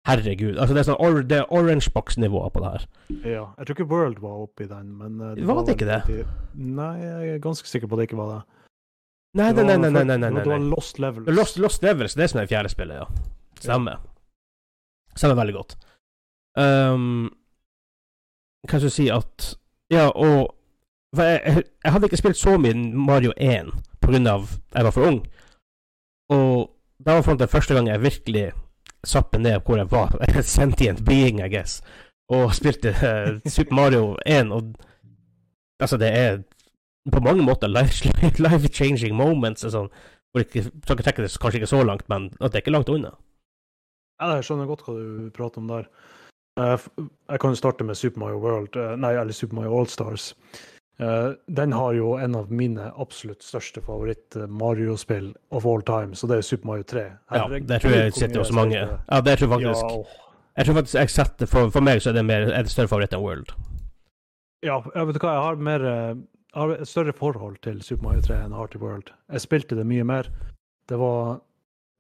Herregud. 0.08 0.56
Altså, 0.58 0.74
det 0.76 0.82
er 0.82 0.88
sånn 0.88 1.02
or 1.04 1.22
det 1.28 1.38
er 1.42 1.50
orange 1.52 1.92
box-nivået 1.94 2.54
på 2.56 2.62
det 2.64 2.70
her. 2.74 2.86
Ja. 3.28 3.46
Jeg 3.58 3.68
tror 3.68 3.76
ikke 3.76 3.88
World 3.92 4.20
var 4.24 4.38
oppi 4.46 4.68
den, 4.70 4.94
men 4.98 5.18
det 5.36 5.46
Var 5.48 5.64
det 5.68 5.76
ikke 5.76 5.90
det? 5.90 6.26
Nei, 6.56 6.94
jeg 7.04 7.34
er 7.36 7.42
ganske 7.44 7.68
sikker 7.68 7.88
på 7.92 7.98
at 7.98 8.04
det 8.04 8.10
ikke 8.10 8.20
var 8.22 8.30
det. 8.36 8.42
Nei, 9.38 9.50
Det 9.54 9.66
nei, 9.66 9.74
var 9.76 9.82
nei, 9.82 9.90
nei, 9.90 10.00
før- 10.00 10.06
nei, 10.08 10.18
nei, 10.18 10.30
Det 10.30 10.36
var, 10.36 10.44
det 10.44 10.54
var 10.54 10.70
Lost 10.76 11.00
Levels. 11.04 11.28
Lost, 11.36 11.58
Lost 11.60 11.84
Levels, 11.84 12.16
det 12.16 12.24
er 12.24 12.28
som 12.32 12.40
er 12.42 12.48
fjerde 12.48 12.70
spillet, 12.72 12.96
ja. 13.04 13.06
Stemmer. 13.60 13.98
Stemmer 15.18 15.36
veldig 15.42 15.54
godt. 15.58 15.76
Um, 16.58 17.30
kan 18.68 18.80
du 18.82 18.90
si 18.90 19.10
at 19.14 19.56
Ja, 19.92 20.08
og 20.10 20.56
for 21.16 21.24
jeg, 21.24 21.42
jeg, 21.46 21.64
jeg 21.84 21.92
hadde 21.94 22.08
ikke 22.10 22.18
spilt 22.20 22.38
så 22.40 22.58
mye 22.60 22.74
Mario 22.94 23.32
1 23.38 23.70
på 24.02 24.10
grunn 24.12 24.28
av 24.28 24.50
jeg 24.74 24.84
var 24.88 24.92
for 24.96 25.08
ung. 25.08 25.20
Og 26.34 26.72
da 27.06 27.20
var 27.22 27.38
det 27.40 27.50
første 27.50 27.74
gang 27.78 27.88
jeg 27.88 28.02
virkelig 28.04 28.48
meg 29.38 29.42
ned 29.46 29.62
hvor 29.66 29.80
jeg 29.80 29.90
var, 29.92 30.14
sentient 30.58 31.04
being, 31.08 31.40
I 31.44 31.50
guess, 31.54 31.80
og 32.30 32.54
spilte 32.58 32.92
uh, 32.92 33.38
Super 33.50 33.76
Mario 33.76 34.16
1, 34.26 34.52
og 34.52 34.74
altså, 35.80 35.98
det 36.02 36.10
er 36.12 36.38
på 37.12 37.22
mange 37.24 37.44
måter 37.48 37.72
life- 37.72 38.12
life-changing 38.46 39.16
moments 39.16 39.64
og 39.64 39.72
sånn. 39.72 39.90
Hvor 40.36 40.44
ikke, 40.44 40.66
skal 40.68 40.98
ikke 40.98 41.06
trekke 41.08 41.24
det 41.24 41.32
kanskje 41.40 41.62
ikke 41.62 41.72
så 41.72 41.80
langt, 41.88 42.04
men 42.12 42.28
at 42.42 42.52
det 42.52 42.60
er 42.60 42.66
ikke 42.66 42.76
langt 42.76 42.90
unna. 42.92 43.14
Ja, 44.20 44.34
jeg 44.36 44.44
skjønner 44.48 44.68
godt 44.68 44.84
hva 44.88 44.96
du 44.98 45.30
prater 45.36 45.62
om 45.62 45.70
der. 45.72 45.88
Eh, 46.60 46.88
Jeg 47.30 47.40
kan 47.40 47.54
jo 47.54 47.60
starte 47.60 47.86
med 47.88 47.96
Super 47.96 48.20
Mario 48.26 48.42
World, 48.44 48.76
eh, 48.76 48.96
nei, 49.00 49.14
eller 49.16 49.34
Super 49.38 49.56
Mario 49.62 49.78
Allstars. 49.80 50.32
Uh, 50.34 50.77
den 50.98 51.74
har 51.78 51.94
jo 51.94 52.16
en 52.18 52.36
av 52.36 52.52
mine 52.52 52.88
absolutt 52.98 53.44
største 53.46 53.82
favoritt-Mario-spill 53.86 55.28
of 55.54 55.66
all 55.66 55.82
time, 55.86 56.16
så 56.18 56.28
det 56.28 56.38
er 56.40 56.42
Super 56.48 56.68
Mario 56.72 56.84
3. 56.90 57.04
Ja, 57.32 57.44
der 57.48 57.60
det 57.60 57.82
tror 57.84 57.94
jeg 57.94 58.14
sitter 58.14 58.40
også 58.42 58.56
mange. 58.58 58.80
Ja, 59.12 59.22
det 59.22 59.38
tror 59.40 59.52
faktisk 59.54 59.84
Ja. 59.92 60.04
Jeg 60.58 60.66
tror 60.66 60.74
faktisk 60.80 60.96
jeg 60.98 61.10
setter 61.14 61.46
for, 61.46 61.70
for 61.70 61.86
meg 61.86 62.02
så 62.02 62.10
er 62.10 62.14
det 62.18 62.26
mer 62.26 62.48
er 62.50 62.64
det 62.66 62.72
større 62.74 62.90
favoritt 62.90 63.14
enn 63.14 63.22
World. 63.22 63.52
ja, 64.66 64.80
jeg 64.96 65.08
vet 65.08 65.20
hva, 65.22 65.34
jeg 65.36 65.44
har, 65.46 65.56
mer, 65.56 65.84
eh, 65.86 66.16
jeg 66.54 66.62
har 66.62 66.72
et 66.74 66.88
større 66.90 67.14
forhold 67.14 67.60
til 67.62 67.82
Super 67.86 68.04
Mario 68.08 68.22
3 68.26 68.40
enn 68.48 68.56
Hearty 68.58 68.78
World. 68.82 69.12
Jeg 69.30 69.42
spilte 69.44 69.78
det 69.78 69.86
mye 69.86 70.04
mer. 70.04 70.32
Det 70.90 70.98
var 70.98 71.42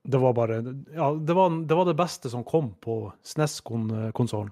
det 0.08 0.18
var 0.18 0.34
bare 0.34 0.58
Ja, 0.96 1.12
det 1.14 1.36
var, 1.36 1.50
det 1.68 1.76
var 1.76 1.86
det 1.86 1.96
beste 2.00 2.30
som 2.30 2.44
kom 2.44 2.74
på 2.82 3.12
SNES-konsollen. 3.24 4.52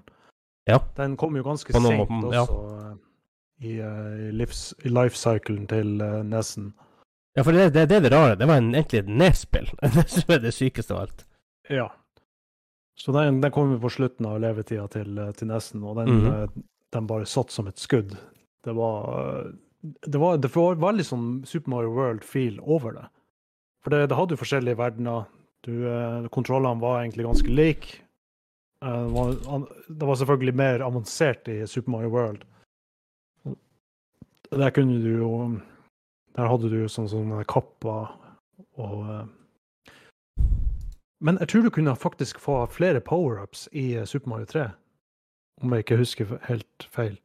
Ja. 0.68 0.78
Den 0.96 1.16
kom 1.16 1.36
jo 1.36 1.42
ganske 1.42 1.72
sent 1.72 2.08
måter, 2.10 2.34
ja. 2.34 2.46
Eh, 3.60 3.66
i, 3.66 3.78
eh, 3.80 4.28
i, 4.28 4.32
livs, 4.32 4.74
i 4.84 4.92
lifecyclen 4.92 5.66
til 5.70 6.00
uh, 6.02 6.22
NES-en. 6.24 6.72
Ja, 7.36 7.44
for 7.44 7.52
det, 7.52 7.70
det, 7.74 7.86
det 7.90 7.96
er 7.96 8.06
det 8.06 8.12
rare. 8.12 8.36
Det 8.40 8.48
var 8.48 8.60
en, 8.60 8.74
egentlig 8.74 9.02
et 9.02 9.08
nedspill. 9.08 9.68
det 9.96 10.08
som 10.12 10.32
er 10.34 10.42
det 10.44 10.54
sykeste 10.56 10.94
av 10.94 11.04
alt. 11.04 11.26
Ja. 11.68 11.90
Så 12.96 13.12
den, 13.12 13.40
den 13.40 13.52
kom 13.52 13.74
jo 13.74 13.82
på 13.82 13.92
slutten 13.92 14.26
av 14.26 14.40
levetida 14.40 14.86
til, 14.88 15.18
eh, 15.20 15.34
til 15.36 15.50
NES-en, 15.52 15.84
og 15.84 15.96
den, 15.96 16.08
mm 16.08 16.26
-hmm. 16.26 16.62
den 16.92 17.06
bare 17.06 17.26
satt 17.26 17.50
som 17.50 17.66
et 17.66 17.78
skudd. 17.78 18.16
Det 18.64 18.72
var 18.72 19.20
eh, 19.20 19.52
det 19.82 20.18
var, 20.18 20.36
det 20.36 20.50
var 20.54 20.80
veldig 20.80 21.04
sånn 21.06 21.28
Super 21.46 21.70
Mario 21.70 21.92
World-feel 21.94 22.58
over 22.62 22.96
det. 22.96 23.06
For 23.84 23.94
det, 23.94 24.08
det 24.10 24.18
hadde 24.18 24.34
jo 24.34 24.42
forskjellige 24.42 24.78
verdener. 24.80 25.28
Du, 25.66 25.72
eh, 25.90 26.26
kontrollene 26.34 26.82
var 26.82 27.00
egentlig 27.02 27.26
ganske 27.26 27.52
like. 27.52 28.00
Eh, 28.84 29.02
det, 29.02 29.12
var, 29.14 29.66
det 29.88 30.10
var 30.10 30.20
selvfølgelig 30.20 30.56
mer 30.58 30.84
avansert 30.86 31.48
i 31.52 31.60
Super 31.70 31.94
Mario 31.94 32.12
World. 32.14 32.44
Der 34.50 34.70
kunne 34.70 35.02
du 35.02 35.18
jo 35.18 35.30
Der 36.36 36.48
hadde 36.48 36.70
du 36.70 36.76
jo 36.82 36.88
sånn 36.92 37.08
sånne 37.08 37.44
kapper 37.48 38.12
og 38.76 38.96
eh, 39.08 40.42
Men 41.20 41.38
jeg 41.40 41.48
tror 41.48 41.62
du 41.64 41.70
kunne 41.72 41.96
faktisk 41.96 42.40
få 42.40 42.66
flere 42.70 43.00
power-ups 43.00 43.68
i 43.72 43.94
eh, 43.96 44.04
Super 44.04 44.28
Mario 44.30 44.46
3. 44.50 44.66
Om 45.64 45.72
jeg 45.72 45.86
ikke 45.86 45.96
husker 45.96 46.34
helt 46.44 46.88
feil. 46.92 47.16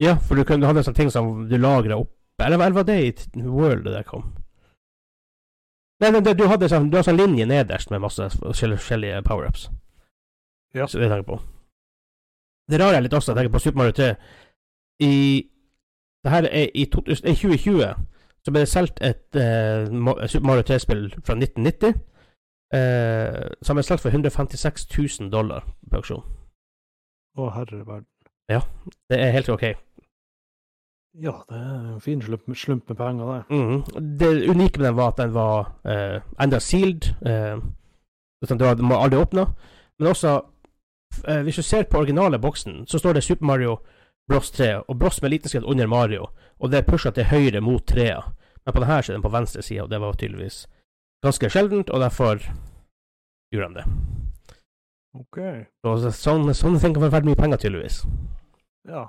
Ja, 0.00 0.14
for 0.16 0.38
du, 0.38 0.44
kunne, 0.46 0.62
du 0.62 0.68
hadde 0.70 0.84
sånne 0.86 0.96
ting 0.96 1.10
som 1.10 1.48
du 1.50 1.56
lagra 1.58 1.98
opp 1.98 2.14
Eller, 2.40 2.56
eller 2.56 2.78
var 2.78 2.86
det 2.88 3.00
i 3.02 3.42
World 3.42 3.84
det 3.84 3.96
der 3.98 4.06
kom? 4.06 4.30
Nei, 6.00 6.08
nei, 6.14 6.22
du 6.24 6.46
hadde 6.48 6.70
sånn, 6.72 6.88
du 6.88 6.96
hadde 6.96 7.10
sånn 7.10 7.18
linje 7.20 7.44
nederst 7.44 7.90
med 7.92 8.00
masse 8.00 8.30
forskjellige 8.38 9.18
power-ups. 9.26 9.66
Ja. 10.72 10.86
Så 10.88 10.96
det 10.96 11.10
tenker 11.10 11.20
jeg 11.20 11.26
på. 11.28 11.36
Det 12.70 12.78
rare 12.80 12.96
er 12.96 13.04
litt 13.04 13.16
også, 13.18 13.34
jeg 13.34 13.40
tenker 13.42 13.52
på 13.52 13.60
Super 13.60 13.82
Mario 13.82 13.96
3 13.98 14.08
I 15.04 15.12
det 16.24 16.30
her 16.32 16.46
er 16.50 16.68
i, 16.74 16.84
2020 16.84 17.94
så 18.44 18.52
ble 18.52 18.60
det 18.64 18.68
solgt 18.68 19.00
et 19.04 19.36
eh, 19.36 19.86
Super 20.28 20.46
Mario 20.46 20.62
3-spill 20.68 21.06
fra 21.24 21.34
1990 21.36 21.94
eh, 22.74 23.48
som 23.62 23.76
ble 23.76 23.84
solgt 23.84 24.02
for 24.04 24.10
156 24.14 24.86
000 25.20 25.30
dollar 25.32 25.64
på 25.90 26.00
auksjon. 26.00 26.22
Å, 27.38 27.50
herre 27.56 27.82
verden. 27.86 28.06
Det 29.10 29.18
er 29.20 29.30
helt 29.36 29.48
ok. 29.52 29.64
Ja, 31.20 31.34
det 31.50 31.58
er 31.58 31.74
en 31.94 32.00
fin 32.00 32.22
slump, 32.22 32.46
slump 32.56 32.88
med 32.88 32.96
penger, 32.98 33.30
det. 33.48 33.56
Mm. 33.56 34.16
Det 34.18 34.30
unike 34.50 34.78
med 34.78 34.86
den 34.88 34.96
var 34.96 35.08
at 35.12 35.18
den 35.18 35.34
var 35.34 35.72
eh, 35.84 36.20
enda 36.42 36.58
sealed. 36.62 37.10
Eh, 37.26 37.58
sånn 38.46 38.60
var, 38.60 38.72
hadde- 38.74 38.86
må 38.86 38.98
aldri 38.98 39.18
åpne. 39.20 39.44
Men 39.98 40.10
også, 40.12 40.36
eh, 41.26 41.42
hvis 41.46 41.58
du 41.60 41.62
ser 41.66 41.88
på 41.90 41.98
originale 41.98 42.38
boksen, 42.38 42.84
så 42.86 42.98
står 43.02 43.18
det 43.18 43.24
Super 43.26 43.46
Mario 43.50 43.78
Bros 44.28 44.50
3, 44.50 44.68
og 44.88 44.98
Bros 44.98 45.22
med 45.22 45.30
liten 45.30 45.48
skrift 45.48 45.66
under 45.66 45.86
Mario. 45.86 46.28
Og 46.58 46.70
det 46.70 46.78
er 46.78 46.90
pusha 46.90 47.10
til 47.10 47.24
høyre 47.30 47.60
mot 47.64 47.86
trea. 47.86 48.20
Men 48.66 48.74
på 48.74 48.82
denne 48.82 49.00
så 49.02 49.12
er 49.12 49.18
den 49.18 49.24
på 49.24 49.32
venstre 49.32 49.62
side, 49.62 49.82
og 49.82 49.90
det 49.90 50.00
var 50.00 50.18
tydeligvis 50.18 50.66
ganske 51.24 51.50
sjeldent, 51.50 51.90
og 51.90 52.00
derfor 52.00 52.42
gjorde 53.52 53.66
han 53.66 53.78
det. 53.78 53.86
OK. 55.18 55.38
Så, 55.82 56.12
sånne, 56.14 56.54
sånne 56.54 56.80
ting 56.82 56.94
kan 56.94 57.02
være 57.02 57.16
verdt 57.16 57.30
mye 57.30 57.40
penger, 57.40 57.60
tydeligvis. 57.62 58.02
Ja. 58.88 59.08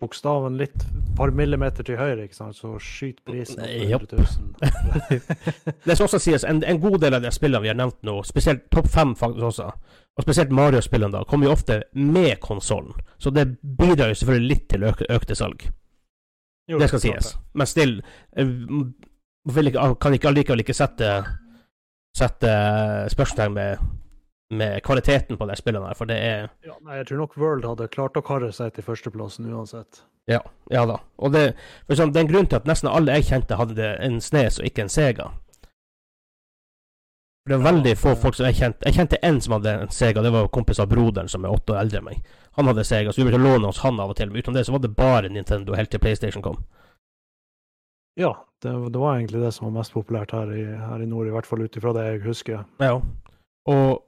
Bokstaven 0.00 0.58
litt 0.60 0.82
par 1.16 1.30
millimeter 1.32 1.86
til 1.86 1.96
høyre, 1.96 2.26
ikke 2.26 2.36
sant, 2.36 2.56
så 2.58 2.74
skyter 2.82 3.22
prisen 3.24 3.62
opp 3.64 3.70
med 3.70 3.92
Japp. 3.94 4.02
100 4.12 4.26
000. 4.60 5.76
Det 5.86 5.96
skal 5.96 6.04
også 6.04 6.20
sies, 6.20 6.44
en, 6.44 6.60
en 6.68 6.80
god 6.82 6.98
del 7.06 7.16
av 7.16 7.24
de 7.24 7.32
spillene 7.32 7.62
vi 7.64 7.70
har 7.72 7.78
nevnt 7.78 8.02
nå, 8.04 8.18
spesielt 8.28 8.66
topp 8.74 8.90
fem 8.92 9.14
faktisk 9.16 9.48
også, 9.48 9.70
og 10.16 10.26
spesielt 10.26 10.52
Mario-spillene, 10.52 11.14
da, 11.16 11.24
kommer 11.28 11.48
jo 11.48 11.54
ofte 11.56 11.80
med 11.96 12.36
konsollen. 12.44 12.92
Så 13.16 13.32
det 13.32 13.46
bidrar 13.62 14.12
jo 14.12 14.20
selvfølgelig 14.20 14.52
litt 14.52 14.68
til 14.72 14.84
øk, 14.90 15.02
økte 15.16 15.36
salg. 15.38 15.64
Jo, 16.68 16.78
Det 16.82 16.88
skal 16.90 17.00
sies. 17.06 17.32
Men 17.54 17.66
still, 17.70 17.98
eh, 18.36 18.52
kan 20.00 20.16
ikke 20.16 20.32
allikevel 20.32 20.64
ikke 20.64 20.76
sette 20.76 21.18
Sette 22.16 22.48
spørsmålstegn 23.12 23.52
med, 23.52 23.80
med 24.50 24.82
kvaliteten 24.86 25.38
på 25.38 25.46
de 25.48 25.56
spillene 25.58 25.88
her, 25.88 25.94
for 25.98 26.06
det 26.06 26.16
er 26.22 26.44
Ja, 26.64 26.76
nei, 26.84 27.00
jeg 27.00 27.08
tror 27.08 27.18
nok 27.24 27.36
World 27.36 27.64
hadde 27.66 27.88
klart 27.88 28.16
å 28.16 28.22
karre 28.22 28.52
seg 28.54 28.74
til 28.76 28.84
førsteplassen 28.86 29.48
uansett. 29.50 30.02
Ja, 30.30 30.40
ja 30.70 30.84
da. 30.86 31.00
Og 31.18 31.32
det, 31.34 31.54
for 31.86 31.94
eksempel, 31.94 32.12
det 32.14 32.20
er 32.20 32.26
en 32.26 32.32
grunn 32.32 32.46
til 32.50 32.56
at 32.60 32.68
nesten 32.70 32.90
alle 32.90 33.16
jeg 33.18 33.26
kjente, 33.30 33.58
hadde 33.58 33.90
en 34.02 34.20
Snes 34.22 34.60
og 34.60 34.66
ikke 34.66 34.86
en 34.86 34.92
Sega. 34.92 35.30
For 37.46 37.52
det 37.54 37.58
er 37.60 37.66
veldig 37.72 37.92
få 37.98 38.08
det- 38.14 38.22
folk 38.22 38.34
som 38.34 38.46
jeg 38.46 38.56
kjente 38.58 38.86
Jeg 38.86 38.94
kjente 38.94 39.18
én 39.22 39.40
som 39.40 39.52
hadde 39.52 39.74
en 39.82 39.88
Sega, 39.90 40.22
det 40.22 40.32
var 40.32 40.48
kompis 40.48 40.80
av 40.80 40.88
broderen 40.88 41.28
som 41.28 41.44
er 41.44 41.50
åtte 41.50 41.74
år 41.74 41.80
eldre 41.80 41.98
enn 41.98 42.04
meg. 42.04 42.22
Han 42.56 42.66
hadde 42.66 42.84
Sega, 42.84 43.12
så 43.12 43.22
vi 43.22 43.30
ble 43.30 43.38
låne 43.38 43.66
hos 43.66 43.78
han 43.78 44.00
av 44.00 44.10
og 44.10 44.16
til. 44.16 44.30
Men 44.30 44.42
utenom 44.42 44.54
det 44.54 44.66
så 44.66 44.72
var 44.72 44.78
det 44.80 44.96
bare 44.96 45.28
Nintendo 45.28 45.74
helt 45.74 45.90
til 45.90 46.00
PlayStation 46.00 46.42
kom. 46.42 46.64
Ja, 48.16 48.32
det, 48.62 48.72
det 48.92 48.98
var 48.98 49.18
egentlig 49.18 49.42
det 49.42 49.52
som 49.54 49.66
var 49.66 49.78
mest 49.80 49.92
populært 49.92 50.32
her 50.32 50.50
i, 50.50 50.64
her 50.64 51.02
i 51.02 51.06
nord, 51.06 51.26
i 51.26 51.30
hvert 51.30 51.46
fall 51.46 51.62
ut 51.62 51.76
ifra 51.76 51.92
det 51.92 52.04
jeg 52.06 52.22
husker. 52.24 52.64
Ja. 52.80 53.00
Og 53.68 54.02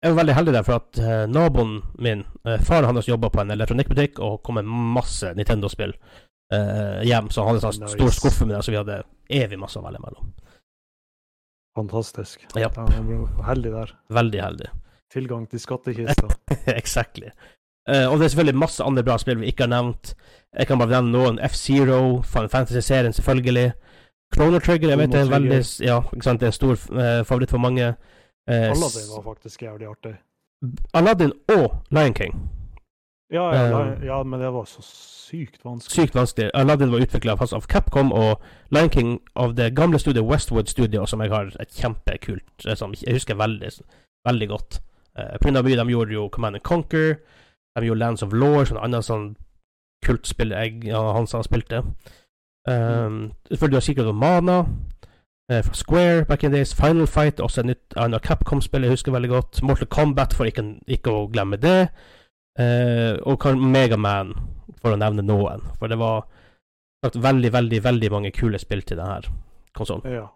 jeg 0.00 0.14
var 0.14 0.20
veldig 0.22 0.34
heldig 0.38 0.52
der, 0.56 0.64
for 0.64 0.80
at 0.80 1.00
uh, 1.04 1.24
naboen 1.28 1.74
min, 2.00 2.24
uh, 2.48 2.56
faren 2.64 2.88
hans, 2.88 3.08
jobba 3.08 3.28
på 3.32 3.42
en 3.42 3.52
elektronikkbutikk 3.52 4.20
og 4.24 4.38
kom 4.46 4.56
med 4.56 4.68
masse 4.96 5.34
Nintendo-spill 5.36 5.92
uh, 5.92 7.00
hjem. 7.04 7.28
Så 7.28 7.44
han 7.44 7.52
hadde 7.52 7.64
sånn 7.66 7.84
Nice. 7.84 7.98
stor 7.98 8.14
skuffe 8.16 8.48
med 8.48 8.56
det, 8.56 8.62
så 8.64 8.72
vi 8.72 8.80
hadde 8.80 9.02
evig 9.42 9.60
masse 9.60 9.76
å 9.80 9.84
velge 9.84 10.00
mellom. 10.02 10.32
Fantastisk. 11.76 12.46
Ja. 12.58 12.70
Heldig 13.46 13.72
der. 13.74 13.92
Veldig 14.12 14.40
heldig. 14.42 14.70
Tilgang 15.12 15.44
til 15.50 15.60
skattkista. 15.60 16.30
exactly. 16.80 17.30
Uh, 17.88 18.06
og 18.08 18.18
det 18.18 18.24
er 18.24 18.32
selvfølgelig 18.32 18.62
masse 18.62 18.84
andre 18.84 19.04
bra 19.04 19.18
spill 19.20 19.40
vi 19.42 19.50
ikke 19.52 19.66
har 19.66 19.74
nevnt. 19.74 20.14
Jeg 20.56 20.68
kan 20.70 20.80
bare 20.80 20.96
nevne 20.96 21.12
noen. 21.12 21.42
F-Zero, 21.50 22.22
Fantasy-serien 22.24 23.12
selvfølgelig. 23.12 23.72
Chrono 24.34 24.60
Trigger, 24.62 24.94
jeg 24.94 24.98
vet 24.98 25.12
det 25.12 25.20
er 25.20 25.26
en 25.26 25.32
veldig 25.34 25.60
Ja, 25.82 26.00
ikke 26.06 26.24
sant, 26.24 26.40
det 26.40 26.48
er 26.48 26.52
en 26.54 26.56
stor 26.56 26.76
uh, 26.94 27.20
favoritt 27.26 27.52
for 27.52 27.62
mange. 27.62 27.92
Eh, 28.48 28.70
Aladdin 28.70 29.10
var 29.16 29.22
faktisk 29.22 29.62
jævlig 29.62 29.86
artig. 29.90 30.14
Aladdin 30.94 31.32
og 31.48 31.76
Lion 31.90 32.14
King. 32.14 32.34
Ja, 33.32 33.54
ja, 33.54 33.92
Eh. 33.92 34.04
ja, 34.06 34.22
men 34.22 34.40
det 34.40 34.52
var 34.52 34.64
så 34.64 34.82
sykt 34.82 35.64
vanskelig. 35.64 35.94
Sykt 35.94 36.14
vanskelig. 36.14 36.50
Aladdin 36.54 36.90
var 36.92 36.98
utvikla 36.98 37.32
av 37.32 37.66
Capcom, 37.66 38.12
og 38.12 38.40
Lion 38.70 38.90
King 38.90 39.20
av 39.36 39.54
det 39.54 39.74
gamle 39.76 39.98
studiet 39.98 40.24
Westwood 40.24 40.66
Studio, 40.66 41.06
som 41.06 41.20
jeg 41.20 41.30
har 41.30 41.52
et 41.60 41.68
kjempekult 41.70 42.66
eh, 42.66 42.74
som 42.74 42.92
Jeg 42.92 43.14
husker 43.14 43.34
veldig, 43.34 43.70
veldig 44.28 44.48
godt. 44.48 44.80
Uh, 45.18 45.38
på 45.38 45.48
grunn 45.48 45.56
av 45.56 45.64
mye 45.64 45.76
de 45.76 45.90
gjorde 45.90 46.12
jo 46.12 46.28
Command 46.28 46.56
and 46.56 46.62
Conquer, 46.62 47.16
de 47.76 47.86
gjorde 47.86 47.98
Lands 47.98 48.22
of 48.22 48.32
Law, 48.32 48.64
sånn 48.64 48.78
annet 48.78 49.04
sånn 49.04 49.36
kultspill 50.06 50.50
jeg 50.54 50.84
ja, 50.86 51.00
Hans 51.12 51.32
han 51.32 51.44
spilte. 51.44 51.82
Um, 52.68 53.32
Selvfølgelig 53.48 53.76
har 53.76 53.80
Secret 53.80 54.06
of 54.06 54.14
Mana 54.14 54.66
fra 55.50 55.74
Square 55.74 56.24
back 56.30 56.44
in 56.44 56.54
days. 56.54 56.74
Final 56.78 57.08
Fight, 57.10 57.40
også 57.42 57.64
et 57.64 57.72
nytt 57.72 57.98
annet 57.98 58.22
Capcom-spill 58.22 58.86
jeg 58.86 58.94
husker 58.94 59.14
veldig 59.14 59.30
godt. 59.32 59.62
Mortal 59.66 59.90
Kombat, 59.90 60.34
for 60.38 60.46
ikke, 60.46 60.64
ikke 60.86 61.10
å 61.10 61.28
glemme 61.32 61.58
det. 61.60 61.90
Eh, 62.60 63.16
og 63.26 63.46
Megaman, 63.58 64.34
for 64.80 64.94
å 64.94 65.00
nevne 65.00 65.24
noen. 65.26 65.62
For 65.78 65.90
det 65.90 65.98
var 66.00 66.26
sagt, 67.04 67.20
veldig, 67.22 67.52
veldig 67.52 67.84
veldig 67.84 68.10
mange 68.12 68.32
kule 68.36 68.58
spill 68.58 68.82
til 68.82 69.00
denne 69.00 69.20
konsollen. 69.76 70.06
Ja. 70.12 70.26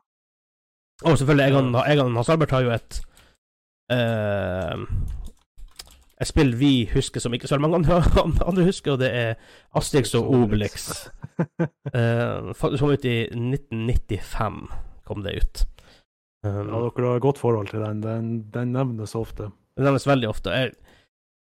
Og 1.05 1.19
selvfølgelig, 1.19 1.51
Egan, 1.51 1.75
Egan 1.75 2.17
Hans 2.17 2.29
Albert 2.29 2.55
har 2.55 2.63
jo 2.63 2.71
et 2.71 3.01
eh, 3.91 4.87
Et 6.21 6.29
spill 6.31 6.55
vi 6.57 6.87
husker 6.93 7.21
som 7.21 7.35
ikke 7.35 7.49
så 7.51 7.59
mange 7.59 7.77
andre, 7.77 7.99
andre 8.49 8.65
husker, 8.65 8.93
og 8.93 9.01
det 9.03 9.11
er 9.13 9.35
Asterix 9.75 10.15
og 10.15 10.31
Obelix. 10.31 10.91
Eh, 11.95 12.53
som 12.55 12.91
ut 12.91 13.05
i 13.05 13.25
1995, 13.27 14.69
kom 15.09 15.23
det 15.25 15.37
ut. 15.41 15.65
Um, 16.45 16.69
ja, 16.69 16.81
dere 16.85 17.07
har 17.09 17.17
et 17.17 17.25
godt 17.25 17.41
forhold 17.41 17.69
til 17.73 17.81
den. 17.85 18.03
Den, 18.05 18.33
den 18.53 18.73
nevnes 18.77 19.15
ofte. 19.17 19.51
Den 19.79 19.87
nevnes 19.89 20.07
veldig 20.07 20.29
ofte. 20.29 20.51
Jeg, 20.53 20.75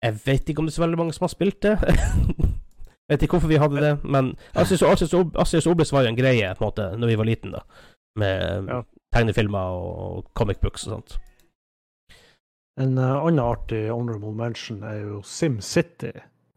jeg 0.04 0.18
vet 0.26 0.50
ikke 0.50 0.60
om 0.64 0.68
det 0.68 0.74
er 0.74 0.80
så 0.80 0.86
veldig 0.86 1.00
mange 1.00 1.16
som 1.16 1.26
har 1.28 1.34
spilt 1.34 1.62
det. 1.64 1.76
jeg 1.80 2.50
vet 3.12 3.24
ikke 3.24 3.38
hvorfor 3.38 3.52
vi 3.52 3.62
hadde 3.62 3.84
det, 3.84 3.94
men 4.04 4.34
og 4.56 5.72
Obelix 5.72 5.94
var 5.96 6.04
jo 6.06 6.12
en 6.12 6.20
greie 6.20 6.52
på 6.56 6.64
en 6.64 6.68
måte 6.68 6.90
når 7.00 7.14
vi 7.14 7.18
var 7.22 7.30
liten 7.32 7.56
da. 7.56 7.64
Med 8.20 8.68
Ja. 8.70 8.82
tegnefilmer 9.16 9.76
og 9.80 10.32
comic 10.36 10.60
books 10.60 10.88
og 10.88 10.98
sånt. 10.98 11.20
En 12.80 12.98
uh, 12.98 13.24
annen 13.26 13.40
artig 13.44 13.90
honorable 13.92 14.32
mention 14.36 14.84
er 14.84 15.02
jo 15.04 15.22
SimCity. 15.24 16.12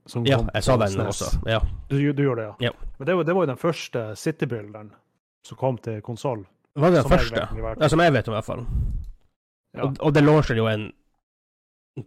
Som 0.07 0.27
Ja, 0.27 0.41
jeg 0.55 0.65
sa 0.67 0.77
den 0.77 1.01
også. 1.01 1.29
Ja. 1.47 1.61
Du, 1.91 1.95
du 2.13 2.23
gjorde 2.23 2.43
det, 2.43 2.49
ja? 2.49 2.55
Ja. 2.61 2.71
Men 2.99 3.07
det 3.07 3.17
var, 3.17 3.23
det 3.23 3.35
var 3.35 3.45
jo 3.45 3.51
den 3.53 3.61
første 3.61 4.03
City-bilderen 4.19 4.91
som 5.47 5.59
kom 5.59 5.79
til 5.79 6.01
konsoll. 6.03 6.43
Var 6.77 6.91
det 6.91 6.97
den 6.97 7.03
Som 7.03 7.13
jeg 7.13 7.21
første? 7.21 7.63
vet. 7.63 7.81
Ja, 7.81 7.89
som 7.89 8.01
jeg 8.01 8.13
vet 8.13 8.29
om, 8.29 8.33
i 8.33 8.37
hvert 8.37 8.45
fall. 8.45 8.67
Ja. 9.77 9.83
Og, 9.83 9.97
og 10.01 10.15
det 10.15 10.25
launcher 10.25 10.57
jo 10.57 10.67
en 10.69 10.93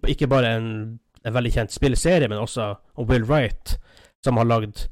Ikke 0.07 0.27
bare 0.27 0.55
en, 0.57 0.99
en 1.25 1.33
veldig 1.33 1.51
kjent 1.53 1.71
spillserie, 1.71 2.27
men 2.27 2.41
også 2.41 2.75
og 2.95 3.09
Will 3.09 3.25
Wright, 3.25 3.77
som 4.25 4.37
har 4.37 4.45
lagd 4.49 4.87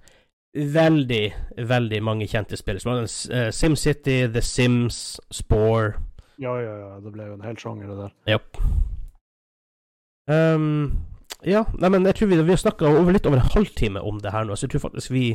veldig, 0.54 1.34
veldig 1.58 2.04
mange 2.04 2.28
kjente 2.30 2.58
spill. 2.58 2.80
Som 2.80 2.92
var 2.92 3.02
uh, 3.02 3.50
SimCity, 3.52 4.28
The 4.30 4.42
Sims, 4.42 5.20
Spore 5.32 5.94
ja, 6.38 6.62
ja, 6.62 6.74
ja. 6.78 7.00
Det 7.00 7.12
ble 7.14 7.28
jo 7.28 7.38
en 7.38 7.46
hel 7.46 7.58
sjanger, 7.60 7.90
det 7.90 7.98
der. 7.98 8.14
Ja. 8.34 8.40
Um, 10.56 11.04
ja, 11.46 11.66
nei, 11.80 11.90
men 11.92 12.08
jeg 12.08 12.18
tror 12.18 12.32
vi, 12.32 12.40
vi 12.42 12.56
har 12.56 12.62
snakka 12.62 12.90
over 12.90 13.14
litt 13.14 13.28
over 13.28 13.42
en 13.42 13.54
halvtime 13.56 14.02
om 14.02 14.22
det 14.24 14.32
her 14.34 14.48
nå, 14.48 14.56
så 14.56 14.66
jeg 14.66 14.76
tror 14.76 14.86
faktisk 14.88 15.12
vi 15.14 15.26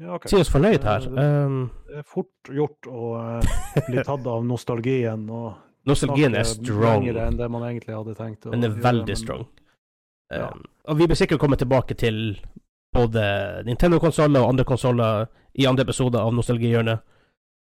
Ja, 0.00 0.14
ok. 0.16 0.26
sier 0.28 0.40
oss 0.42 0.50
fornøyd 0.50 0.82
her. 0.82 1.04
Um, 1.14 1.70
Det 1.86 2.00
er 2.00 2.06
fort 2.08 2.50
gjort 2.50 2.88
å 2.90 3.10
eh, 3.38 3.84
bli 3.86 4.02
tatt 4.02 4.26
av 4.26 4.42
nostalgien 4.46 5.28
og 5.30 5.52
nostalgien 5.90 6.34
er 6.34 6.48
strong. 6.48 7.06
enn 7.08 7.36
det 7.38 7.50
man 7.50 7.62
egentlig 7.68 7.94
hadde 7.94 8.16
tenkt. 8.18 8.48
Den 8.50 8.64
er 8.64 8.74
veldig 8.74 9.12
men- 9.14 9.22
strong. 9.22 9.46
Ja. 10.32 10.48
Um, 10.50 10.64
og 10.88 10.98
vi 10.98 11.06
blir 11.06 11.16
sikkert 11.20 11.38
komme 11.38 11.56
tilbake 11.60 11.94
til 11.94 12.40
både 12.94 13.62
Nintendo-konsoller 13.66 14.40
og 14.42 14.48
andre 14.54 14.64
konsoller 14.64 15.26
i 15.54 15.66
andre 15.66 15.84
episoder 15.84 16.20
av 16.24 16.32
Nostalgihjørnet. 16.34 17.02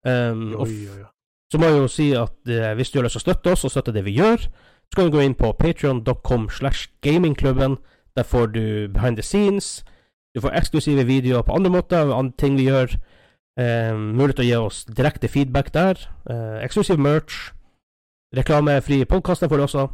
Um, 0.05 0.53
oi, 0.61 0.69
oi. 0.89 1.03
så 1.51 1.57
må 1.61 1.65
jeg 1.69 1.77
jo 1.81 1.87
si 1.89 2.05
at 2.13 2.49
eh, 2.49 2.73
hvis 2.77 2.91
du 2.93 2.99
har 2.99 3.05
lyst 3.07 3.17
til 3.17 3.21
å 3.21 3.25
støtte 3.25 3.51
oss 3.53 3.65
og 3.65 3.71
støtte 3.73 3.93
det 3.93 4.03
vi 4.05 4.13
gjør, 4.17 4.45
så 4.85 4.95
kan 4.99 5.09
du 5.09 5.15
gå 5.17 5.23
inn 5.25 5.33
på 5.37 5.49
patreon.com 5.57 6.47
slash 6.53 6.87
gamingklubben. 7.01 7.77
Der 8.15 8.23
får 8.23 8.47
du 8.53 8.87
behind 8.93 9.17
the 9.17 9.23
scenes. 9.25 9.83
Du 10.35 10.41
får 10.43 10.55
eksklusive 10.59 11.05
videoer 11.07 11.45
på 11.47 11.55
andre 11.55 11.71
måter, 11.71 12.01
av 12.03 12.11
andre 12.11 12.35
ting 12.37 12.57
vi 12.59 12.67
gjør. 12.67 12.97
Eh, 13.55 13.93
mulighet 13.95 14.35
til 14.41 14.45
å 14.45 14.47
gi 14.49 14.55
oss 14.59 14.81
direkte 14.85 15.29
feedback 15.31 15.71
der. 15.73 16.01
Eh, 16.29 16.57
eksklusiv 16.65 16.99
merch. 16.99 17.53
Reklamefrie 18.35 19.07
podkaster 19.07 19.47
får 19.47 19.61
du 19.61 19.63
også. 19.63 19.85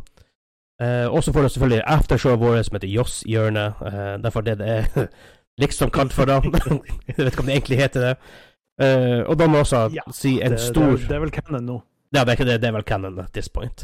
Eh, 0.81 1.05
og 1.05 1.21
så 1.23 1.33
får 1.33 1.45
du 1.45 1.49
selvfølgelig 1.49 1.83
aftershowet 1.85 2.41
vårt 2.41 2.65
som 2.65 2.75
heter 2.75 2.89
Joss-hjørnet. 2.89 3.83
Eh, 3.85 4.15
derfor 4.23 4.41
det 4.41 4.57
det 4.57 4.69
er 4.69 5.07
liksom 5.61 5.93
kalt 5.93 6.13
for, 6.13 6.25
da. 6.25 6.41
jeg 7.07 7.17
vet 7.17 7.33
ikke 7.33 7.45
om 7.45 7.45
det 7.45 7.55
egentlig 7.59 7.77
heter 7.77 8.07
det. 8.07 8.15
Uh, 8.81 9.29
og 9.29 9.35
da 9.37 9.45
må 9.45 9.59
jeg 9.59 9.65
også 9.67 9.79
Ja, 9.93 10.01
si 10.15 10.39
en 10.41 10.55
det, 10.55 10.59
stor 10.63 10.95
det, 10.95 11.09
det 11.09 11.15
er 11.15 11.19
vel 11.21 11.31
canon 11.35 11.65
nå. 11.67 11.75
Ja, 12.15 12.23
det 12.25 12.39
er 12.39 12.45
det, 12.45 12.61
det 12.63 12.69
er 12.69 12.73
vel 12.73 12.83
canon 12.87 13.19
at 13.19 13.29
this 13.35 13.49
point. 13.49 13.83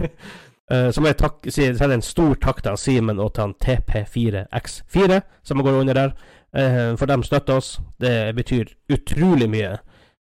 Uh, 0.68 0.88
så 0.92 1.00
må 1.00 1.10
jeg 1.10 1.20
takk, 1.22 1.46
si, 1.48 1.68
sende 1.76 1.96
en 1.98 2.04
stor 2.04 2.34
takk 2.42 2.62
til 2.64 2.76
Simen 2.80 3.20
og 3.22 3.32
til 3.34 3.46
han 3.46 3.54
TP4X4, 3.64 5.20
som 5.42 5.62
går 5.64 5.80
under 5.80 5.96
der. 5.96 6.16
Uh, 6.52 6.96
for 7.00 7.08
de 7.08 7.18
støtter 7.24 7.60
oss. 7.60 7.78
Det 8.00 8.34
betyr 8.36 8.74
utrolig 8.92 9.48
mye. 9.50 9.76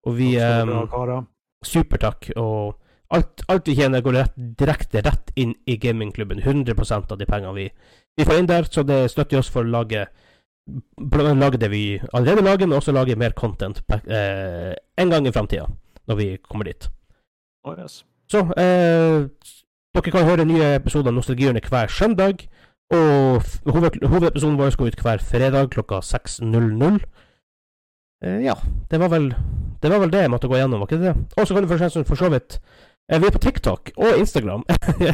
Og 0.05 0.17
vi 0.17 0.35
um. 0.41 1.27
Supertakk. 1.65 2.31
Og 2.41 2.77
alt, 3.13 3.43
alt 3.47 3.67
vi 3.67 3.75
tjener, 3.77 4.01
går 4.01 4.17
rett, 4.17 4.35
direkte 4.57 5.03
rett 5.05 5.31
inn 5.35 5.53
i 5.69 5.77
gamingklubben. 5.77 6.41
100% 6.41 7.11
av 7.11 7.19
de 7.19 7.27
pengene 7.29 7.53
vi, 7.57 7.67
vi 8.17 8.25
får 8.25 8.41
inn 8.41 8.49
der. 8.49 8.69
Så 8.71 8.83
det 8.87 9.03
støtter 9.13 9.41
oss 9.41 9.51
for 9.51 9.65
å 9.65 9.73
lage 9.77 10.07
Lage 10.71 11.57
det 11.57 11.71
vi 11.71 11.99
allerede 12.13 12.43
lager, 12.45 12.67
men 12.67 12.77
også 12.77 12.93
lage 12.93 13.15
mer 13.17 13.33
content 13.35 13.81
eh, 13.89 14.73
en 14.97 15.09
gang 15.09 15.27
i 15.27 15.31
framtida, 15.33 15.65
når 16.07 16.15
vi 16.15 16.27
kommer 16.37 16.69
dit. 16.69 16.85
Oh, 17.65 17.73
yes. 17.73 18.05
Så 18.29 18.45
eh, 18.57 19.25
dere 19.95 20.11
kan 20.13 20.27
høre 20.27 20.47
nye 20.47 20.75
episoder 20.77 21.11
av 21.11 21.17
Nostalgihjørnet 21.17 21.67
hver 21.71 21.91
søndag. 21.91 22.45
Og 22.91 23.41
hoved, 23.71 24.01
hovedepisoden 24.03 24.59
vår 24.59 24.73
skal 24.75 24.91
ut 24.91 25.03
hver 25.03 25.23
fredag 25.23 25.71
klokka 25.71 26.01
6.00. 26.03 27.01
Eh, 28.23 28.39
ja, 28.45 28.55
det 28.91 28.99
var 29.01 29.09
vel 29.09 29.31
Det 29.81 29.89
var 29.89 29.97
vel 30.03 30.11
det 30.13 30.19
jeg 30.21 30.29
måtte 30.29 30.47
gå 30.47 30.59
gjennom, 30.59 30.79
var 30.79 30.89
ikke 30.91 30.99
det? 31.01 31.13
det? 31.15 31.37
Og 31.41 31.47
så 31.47 31.55
kan 31.55 31.63
du 31.63 31.69
for, 32.05 32.15
så 32.15 32.29
vidt 32.29 32.59
eh, 33.09 33.17
Vi 33.17 33.25
er 33.25 33.33
på 33.33 33.41
TikTok 33.41 33.91
og 33.97 34.19
Instagram. 34.19 34.63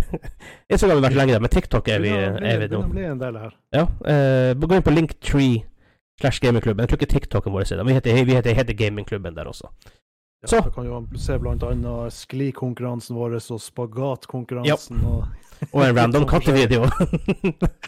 Instagram 0.72 0.98
har 0.98 1.00
vi 1.00 1.06
vært 1.06 1.20
lenge 1.22 1.34
der, 1.38 1.44
men 1.46 1.54
TikTok 1.54 1.88
er 1.88 2.04
vi, 2.04 2.12
er 2.12 2.60
vi 2.60 2.68
nå. 2.74 2.82
Ja, 3.78 3.86
eh, 4.12 4.52
gå 4.60 4.76
inn 4.76 4.84
på 4.84 4.92
Linktree 4.92 5.62
slash 6.20 6.42
gamingklubben. 6.44 6.84
Jeg 6.84 6.90
tror 6.90 7.00
ikke 7.00 7.14
TikToken 7.14 7.54
vår 7.54 7.70
er 7.72 7.80
det. 7.80 7.88
Vi 7.88 7.96
heter, 7.96 8.26
vi 8.26 8.36
heter, 8.36 8.58
heter 8.58 8.74
Gamingklubben 8.74 9.38
der 9.38 9.48
også. 9.48 9.72
Ja, 10.48 10.52
Så. 10.54 10.62
Da 10.64 10.72
kan 10.72 10.88
jo 10.88 11.02
se 11.20 11.36
annet 11.68 12.14
sklikonkurransen 12.16 13.18
vår 13.20 13.36
og 13.36 13.60
spagatkonkurransen 13.62 15.04
og 15.04 15.26
Og 15.74 15.82
en 15.84 15.96
random 15.98 16.26
kattevideo. 16.32 16.86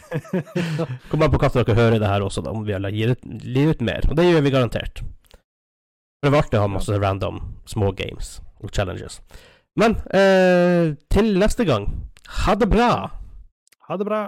Kom 1.10 1.22
an 1.22 1.30
på 1.30 1.38
når 1.54 1.68
dere 1.68 1.78
hører 1.78 2.02
det 2.02 2.10
her 2.10 2.24
også, 2.26 2.42
da, 2.42 2.50
om 2.52 2.64
vi 2.66 2.74
gitt 2.92 3.14
ut, 3.14 3.28
gir 3.46 3.70
ut 3.70 3.84
mer. 3.86 4.08
Og 4.10 4.18
det 4.18 4.26
gjør 4.26 4.42
vi 4.44 4.52
garantert. 4.52 5.00
For 5.00 6.28
Det 6.28 6.32
var 6.34 6.44
artig 6.44 6.58
å 6.58 6.64
ha 6.66 6.72
masse 6.74 6.98
random 6.98 7.40
små 7.70 7.92
games 7.96 8.40
og 8.60 8.74
challenges. 8.74 9.20
Men 9.78 9.94
eh, 10.12 10.98
til 11.14 11.32
neste 11.40 11.64
gang, 11.64 11.86
ha 12.44 12.58
det 12.58 12.68
bra! 12.68 12.90
Ha 13.88 13.96
det 13.96 14.06
bra. 14.06 14.24